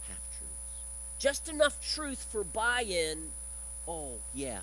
half 0.08 0.20
truths. 0.38 0.54
Just 1.20 1.50
enough 1.50 1.82
truth 1.94 2.26
for 2.32 2.44
buy 2.44 2.84
in. 2.88 3.30
Oh, 3.88 4.16
yeah, 4.34 4.60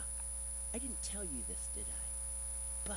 I 0.75 0.79
didn't 0.79 1.03
tell 1.03 1.23
you 1.23 1.43
this, 1.49 1.69
did 1.75 1.85
I? 1.89 2.89
But, 2.89 2.97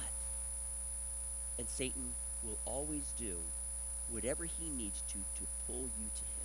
and 1.57 1.67
Satan 1.69 2.13
will 2.43 2.57
always 2.65 3.03
do 3.17 3.37
whatever 4.09 4.45
he 4.45 4.69
needs 4.69 5.01
to 5.09 5.13
to 5.13 5.43
pull 5.65 5.89
you 5.99 6.09
to 6.15 6.21
him. 6.21 6.36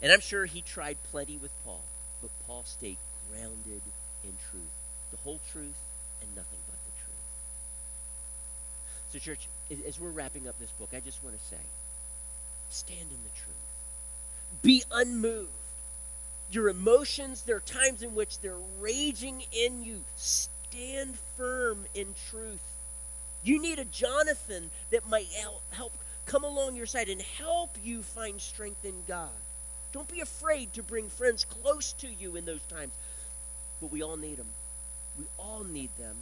And 0.00 0.12
I'm 0.12 0.20
sure 0.20 0.46
he 0.46 0.62
tried 0.62 0.96
plenty 1.10 1.36
with 1.36 1.50
Paul, 1.64 1.82
but 2.22 2.30
Paul 2.46 2.62
stayed 2.64 2.98
grounded 3.30 3.82
in 4.24 4.32
truth. 4.50 4.62
The 5.10 5.16
whole 5.18 5.40
truth 5.50 5.78
and 6.20 6.34
nothing 6.36 6.58
but 6.68 6.76
the 6.84 7.02
truth. 7.02 7.14
So, 9.12 9.18
church, 9.18 9.48
as 9.86 9.98
we're 9.98 10.10
wrapping 10.10 10.48
up 10.48 10.58
this 10.58 10.70
book, 10.72 10.90
I 10.94 11.00
just 11.00 11.22
want 11.24 11.36
to 11.36 11.44
say 11.44 11.60
stand 12.70 13.00
in 13.00 13.22
the 13.24 13.40
truth, 13.40 14.62
be 14.62 14.82
unmoved. 14.90 15.48
Your 16.50 16.68
emotions, 16.68 17.42
there 17.42 17.56
are 17.56 17.60
times 17.60 18.02
in 18.02 18.14
which 18.14 18.40
they're 18.40 18.54
raging 18.80 19.42
in 19.52 19.82
you. 19.82 20.02
Stand 20.16 21.18
firm 21.36 21.84
in 21.94 22.14
truth. 22.30 22.62
You 23.42 23.60
need 23.60 23.78
a 23.78 23.84
Jonathan 23.84 24.70
that 24.90 25.08
might 25.08 25.28
help 25.70 25.92
come 26.26 26.44
along 26.44 26.76
your 26.76 26.86
side 26.86 27.08
and 27.08 27.20
help 27.20 27.76
you 27.82 28.02
find 28.02 28.40
strength 28.40 28.84
in 28.84 28.94
God. 29.06 29.30
Don't 29.92 30.08
be 30.08 30.20
afraid 30.20 30.72
to 30.74 30.82
bring 30.82 31.08
friends 31.08 31.44
close 31.44 31.92
to 31.94 32.08
you 32.08 32.36
in 32.36 32.44
those 32.44 32.62
times. 32.68 32.92
But 33.80 33.90
we 33.90 34.02
all 34.02 34.16
need 34.16 34.36
them. 34.36 34.48
We 35.18 35.24
all 35.38 35.64
need 35.64 35.90
them. 35.98 36.16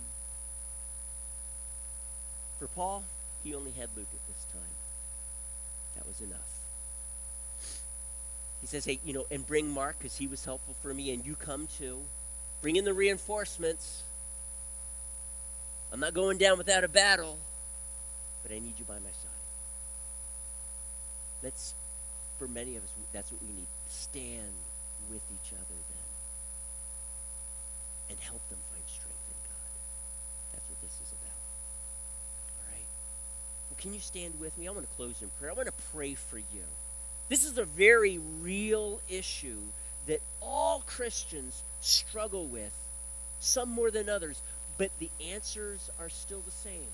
For 2.59 2.69
Paul, 2.69 3.05
he 3.45 3.55
only 3.55 3.73
had 3.73 3.89
Luke 3.97 4.07
at 4.13 4.27
this 4.29 4.47
time. 4.53 4.63
That 5.97 6.07
was 6.07 6.21
enough. 6.21 6.61
He 8.61 8.67
says, 8.67 8.85
hey, 8.85 8.99
you 9.05 9.13
know, 9.13 9.27
and 9.31 9.47
bring 9.47 9.71
Mark 9.71 9.99
because 9.99 10.17
he 10.17 10.27
was 10.27 10.45
helpful 10.45 10.75
for 10.81 10.93
me, 10.93 11.13
and 11.13 11.25
you 11.25 11.35
come 11.35 11.69
too. 11.79 11.99
Bring 12.63 12.77
in 12.77 12.85
the 12.85 12.95
reinforcements. 12.95 14.03
I'm 15.93 16.01
not 16.01 16.15
going 16.15 16.39
down 16.39 16.59
without 16.59 16.83
a 16.83 16.89
battle, 16.89 17.39
but 18.43 18.53
I 18.53 18.59
need 18.59 18.79
you 18.79 18.85
by 18.85 18.95
my 18.95 19.11
side. 19.11 19.31
Let's, 21.43 21.75
for 22.39 22.49
many 22.49 22.77
of 22.77 22.85
us, 22.85 22.91
that's 23.13 23.33
what 23.33 23.41
we 23.43 23.49
need. 23.49 23.67
Stand 23.89 24.53
with 25.11 25.23
each 25.33 25.53
other 25.53 25.79
then 25.89 26.07
and 28.11 28.19
help 28.21 28.47
them 28.49 28.59
find 28.71 28.83
strength 28.87 29.27
in 29.29 29.39
God. 29.49 29.71
That's 30.53 30.65
what 30.69 30.81
this 30.83 30.95
is 31.03 31.13
about. 31.13 31.41
All 32.59 32.67
right? 32.71 32.89
Well, 33.71 33.79
can 33.79 33.95
you 33.95 34.01
stand 34.01 34.35
with 34.41 34.57
me? 34.59 34.69
I 34.69 34.71
want 34.71 34.89
to 34.89 34.97
close 34.97 35.23
in 35.23 35.29
prayer. 35.39 35.51
I 35.51 35.55
want 35.55 35.67
to 35.67 35.85
pray 35.93 36.15
for 36.15 36.39
you. 36.39 36.67
This 37.29 37.45
is 37.45 37.59
a 37.59 37.65
very 37.65 38.19
real 38.43 39.01
issue 39.09 39.59
that 40.07 40.21
all 40.41 40.85
Christians 40.87 41.63
struggle 41.81 42.47
with, 42.47 42.75
some 43.41 43.69
more 43.69 43.91
than 43.91 44.09
others, 44.09 44.41
but 44.79 44.91
the 44.99 45.11
answers 45.33 45.91
are 46.01 46.09
still 46.09 46.41
the 46.41 46.51
same. 46.51 46.93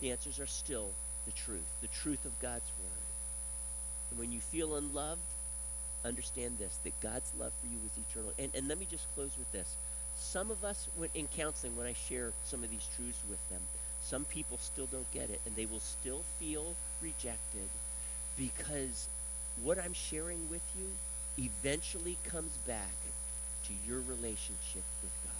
The 0.00 0.10
answers 0.10 0.38
are 0.38 0.46
still 0.46 0.90
the 1.26 1.32
truth, 1.32 1.66
the 1.80 1.88
truth 1.88 2.24
of 2.24 2.38
God's 2.40 2.70
Word. 2.78 3.07
And 4.10 4.18
when 4.18 4.32
you 4.32 4.40
feel 4.40 4.76
unloved, 4.76 5.20
understand 6.04 6.58
this 6.58 6.78
that 6.84 6.98
God's 7.00 7.30
love 7.38 7.52
for 7.60 7.66
you 7.66 7.78
is 7.84 8.04
eternal. 8.08 8.32
And, 8.38 8.50
and 8.54 8.68
let 8.68 8.78
me 8.78 8.86
just 8.90 9.06
close 9.14 9.32
with 9.38 9.50
this. 9.52 9.76
Some 10.16 10.50
of 10.50 10.64
us, 10.64 10.88
when, 10.96 11.10
in 11.14 11.28
counseling, 11.36 11.76
when 11.76 11.86
I 11.86 11.92
share 11.92 12.32
some 12.44 12.64
of 12.64 12.70
these 12.70 12.86
truths 12.96 13.20
with 13.28 13.48
them, 13.50 13.60
some 14.02 14.24
people 14.24 14.58
still 14.58 14.86
don't 14.86 15.10
get 15.12 15.30
it, 15.30 15.40
and 15.46 15.54
they 15.54 15.66
will 15.66 15.80
still 15.80 16.22
feel 16.38 16.74
rejected 17.02 17.68
because 18.36 19.08
what 19.62 19.78
I'm 19.78 19.92
sharing 19.92 20.48
with 20.50 20.62
you 20.78 21.44
eventually 21.44 22.16
comes 22.24 22.56
back 22.66 22.94
to 23.66 23.72
your 23.86 24.00
relationship 24.00 24.84
with 25.02 25.12
God. 25.24 25.32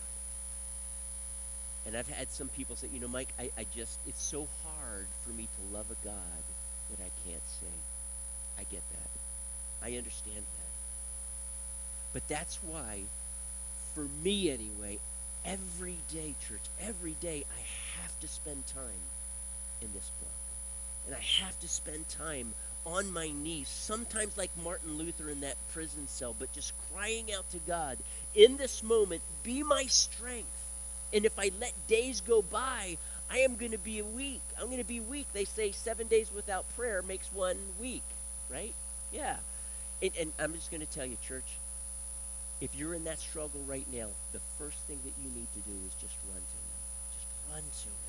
And 1.86 1.96
I've 1.96 2.08
had 2.08 2.30
some 2.30 2.48
people 2.48 2.76
say, 2.76 2.88
you 2.92 3.00
know, 3.00 3.08
Mike, 3.08 3.28
I, 3.38 3.50
I 3.56 3.64
just, 3.74 3.98
it's 4.06 4.22
so 4.22 4.46
hard 4.64 5.06
for 5.24 5.30
me 5.32 5.44
to 5.44 5.74
love 5.76 5.86
a 5.90 6.04
God 6.04 6.42
that 6.90 7.02
I 7.02 7.10
can't 7.28 7.42
sing. 7.60 7.80
I 8.58 8.62
get 8.62 8.82
that. 8.90 9.10
I 9.82 9.96
understand 9.96 10.36
that. 10.36 10.72
But 12.12 12.26
that's 12.28 12.58
why, 12.62 13.02
for 13.94 14.06
me 14.24 14.50
anyway, 14.50 14.98
every 15.44 15.98
day, 16.12 16.34
church, 16.48 16.60
every 16.80 17.14
day, 17.20 17.44
I 17.56 18.00
have 18.02 18.18
to 18.20 18.28
spend 18.28 18.66
time 18.66 19.06
in 19.80 19.88
this 19.94 20.10
book. 20.20 20.28
And 21.06 21.14
I 21.14 21.44
have 21.44 21.58
to 21.60 21.68
spend 21.68 22.08
time 22.08 22.54
on 22.84 23.12
my 23.12 23.28
knees, 23.28 23.68
sometimes 23.68 24.36
like 24.38 24.50
Martin 24.62 24.96
Luther 24.96 25.28
in 25.28 25.40
that 25.40 25.56
prison 25.72 26.06
cell, 26.08 26.34
but 26.38 26.52
just 26.52 26.72
crying 26.92 27.26
out 27.36 27.50
to 27.50 27.58
God, 27.66 27.98
in 28.34 28.56
this 28.56 28.82
moment, 28.82 29.20
be 29.42 29.62
my 29.62 29.84
strength. 29.84 30.46
And 31.12 31.24
if 31.24 31.38
I 31.38 31.50
let 31.60 31.72
days 31.86 32.20
go 32.20 32.42
by, 32.42 32.96
I 33.30 33.38
am 33.38 33.56
going 33.56 33.72
to 33.72 33.78
be 33.78 34.00
weak. 34.00 34.40
I'm 34.58 34.66
going 34.66 34.78
to 34.78 34.84
be 34.84 35.00
weak. 35.00 35.26
They 35.32 35.44
say 35.44 35.70
seven 35.70 36.06
days 36.06 36.30
without 36.34 36.64
prayer 36.76 37.02
makes 37.02 37.32
one 37.32 37.56
weak, 37.80 38.02
right? 38.50 38.74
Yeah. 39.12 39.36
And, 40.02 40.12
and 40.18 40.32
I'm 40.38 40.54
just 40.54 40.70
going 40.70 40.80
to 40.80 40.92
tell 40.92 41.06
you, 41.06 41.16
church, 41.26 41.58
if 42.60 42.74
you're 42.74 42.94
in 42.94 43.04
that 43.04 43.18
struggle 43.18 43.60
right 43.66 43.86
now, 43.92 44.08
the 44.32 44.40
first 44.58 44.78
thing 44.80 44.98
that 45.04 45.12
you 45.22 45.30
need 45.34 45.46
to 45.54 45.60
do 45.60 45.74
is 45.86 45.94
just 46.00 46.14
run 46.26 46.40
to 46.40 46.56
him. 46.58 46.78
Just 47.12 47.26
run 47.52 47.62
to 47.62 47.88
him 47.88 48.08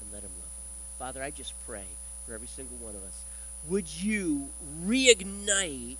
and 0.00 0.12
let 0.12 0.22
him 0.22 0.30
love 0.38 0.50
on 0.50 0.66
you. 0.76 0.84
Father, 0.98 1.22
I 1.22 1.30
just 1.30 1.54
pray 1.66 1.84
for 2.26 2.34
every 2.34 2.48
single 2.48 2.76
one 2.78 2.94
of 2.94 3.02
us. 3.02 3.22
Would 3.68 4.02
you 4.02 4.48
reignite 4.84 5.96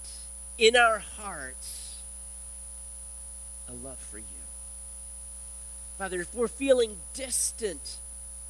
in 0.59 0.77
our 0.77 0.99
hearts 0.99 2.03
a 3.69 3.73
love 3.73 3.99
for 3.99 4.19
you? 4.19 4.25
Father, 5.99 6.21
if 6.21 6.35
we're 6.35 6.49
feeling 6.49 6.99
distant, 7.15 7.97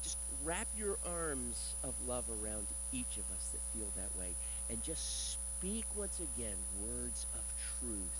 just 0.03 0.17
wrap 0.43 0.67
your 0.77 0.97
arms 1.05 1.73
of 1.83 1.93
love 2.07 2.25
around 2.29 2.67
each 2.91 3.17
of 3.17 3.25
us 3.35 3.49
that 3.51 3.61
feel 3.73 3.87
that 3.95 4.17
way 4.19 4.29
and 4.69 4.81
just 4.83 5.33
speak 5.33 5.85
once 5.95 6.19
again 6.19 6.55
words 6.81 7.25
of 7.35 7.43
truth 7.79 8.19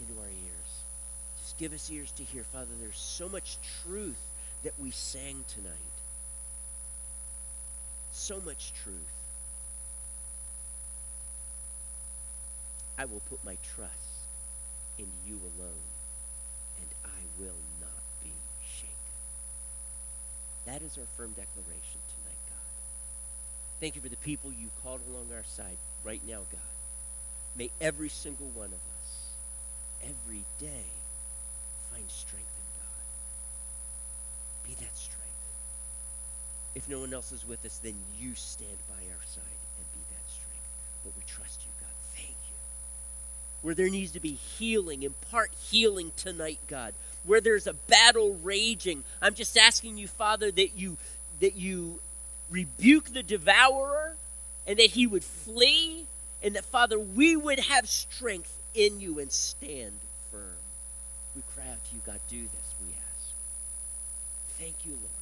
into 0.00 0.12
our 0.20 0.28
ears. 0.28 0.70
Just 1.40 1.58
give 1.58 1.72
us 1.72 1.90
ears 1.90 2.10
to 2.12 2.22
hear. 2.22 2.42
Father, 2.44 2.72
there's 2.80 2.98
so 2.98 3.28
much 3.28 3.58
truth 3.82 4.20
that 4.62 4.72
we 4.78 4.90
sang 4.90 5.44
tonight 5.48 5.96
so 8.16 8.40
much 8.46 8.72
truth. 8.82 8.96
I 12.98 13.04
will 13.04 13.20
put 13.28 13.44
my 13.44 13.58
trust 13.74 13.92
in 14.98 15.06
you 15.26 15.34
alone, 15.34 15.86
and 16.80 16.88
I 17.04 17.20
will 17.38 17.60
not 17.80 18.02
be 18.24 18.32
shaken. 18.64 18.94
That 20.64 20.80
is 20.80 20.96
our 20.96 21.04
firm 21.16 21.34
declaration 21.36 22.00
tonight. 22.08 22.25
Thank 23.80 23.94
you 23.94 24.00
for 24.00 24.08
the 24.08 24.16
people 24.16 24.50
you 24.52 24.68
called 24.82 25.00
along 25.08 25.26
our 25.34 25.44
side 25.44 25.76
right 26.04 26.20
now, 26.26 26.40
God. 26.50 26.60
May 27.56 27.70
every 27.80 28.08
single 28.08 28.48
one 28.54 28.68
of 28.68 28.72
us, 28.72 29.30
every 30.02 30.44
day, 30.58 30.86
find 31.90 32.10
strength 32.10 32.46
in 32.56 32.80
God. 32.80 33.04
Be 34.64 34.84
that 34.84 34.96
strength. 34.96 35.22
If 36.74 36.88
no 36.88 37.00
one 37.00 37.12
else 37.12 37.32
is 37.32 37.46
with 37.46 37.64
us, 37.64 37.78
then 37.78 37.94
you 38.18 38.34
stand 38.34 38.76
by 38.88 38.96
our 38.96 39.24
side 39.26 39.42
and 39.78 39.86
be 39.92 40.00
that 40.10 40.30
strength. 40.30 40.68
But 41.04 41.12
we 41.16 41.22
trust 41.26 41.62
you, 41.62 41.70
God. 41.80 41.94
Thank 42.14 42.28
you. 42.28 42.56
Where 43.62 43.74
there 43.74 43.88
needs 43.88 44.12
to 44.12 44.20
be 44.20 44.32
healing, 44.32 45.02
impart 45.02 45.50
healing 45.70 46.12
tonight, 46.16 46.58
God. 46.68 46.92
Where 47.24 47.40
there's 47.40 47.66
a 47.66 47.72
battle 47.72 48.38
raging, 48.42 49.04
I'm 49.22 49.34
just 49.34 49.56
asking 49.56 49.96
you, 49.98 50.06
Father, 50.06 50.50
that 50.50 50.76
you 50.76 50.98
that 51.40 51.56
you 51.56 52.00
rebuke 52.50 53.12
the 53.12 53.22
devourer 53.22 54.16
and 54.66 54.78
that 54.78 54.90
he 54.90 55.06
would 55.06 55.24
flee 55.24 56.06
and 56.42 56.54
that 56.54 56.64
father 56.64 56.98
we 56.98 57.36
would 57.36 57.58
have 57.58 57.88
strength 57.88 58.58
in 58.74 59.00
you 59.00 59.18
and 59.18 59.32
stand 59.32 59.98
firm. 60.30 60.62
We 61.34 61.42
cry 61.54 61.64
out 61.70 61.84
to 61.84 61.94
you 61.94 62.00
god 62.04 62.20
do 62.28 62.42
this 62.42 62.74
we 62.80 62.92
ask. 62.94 63.32
Thank 64.58 64.84
you 64.84 64.92
lord 64.92 65.15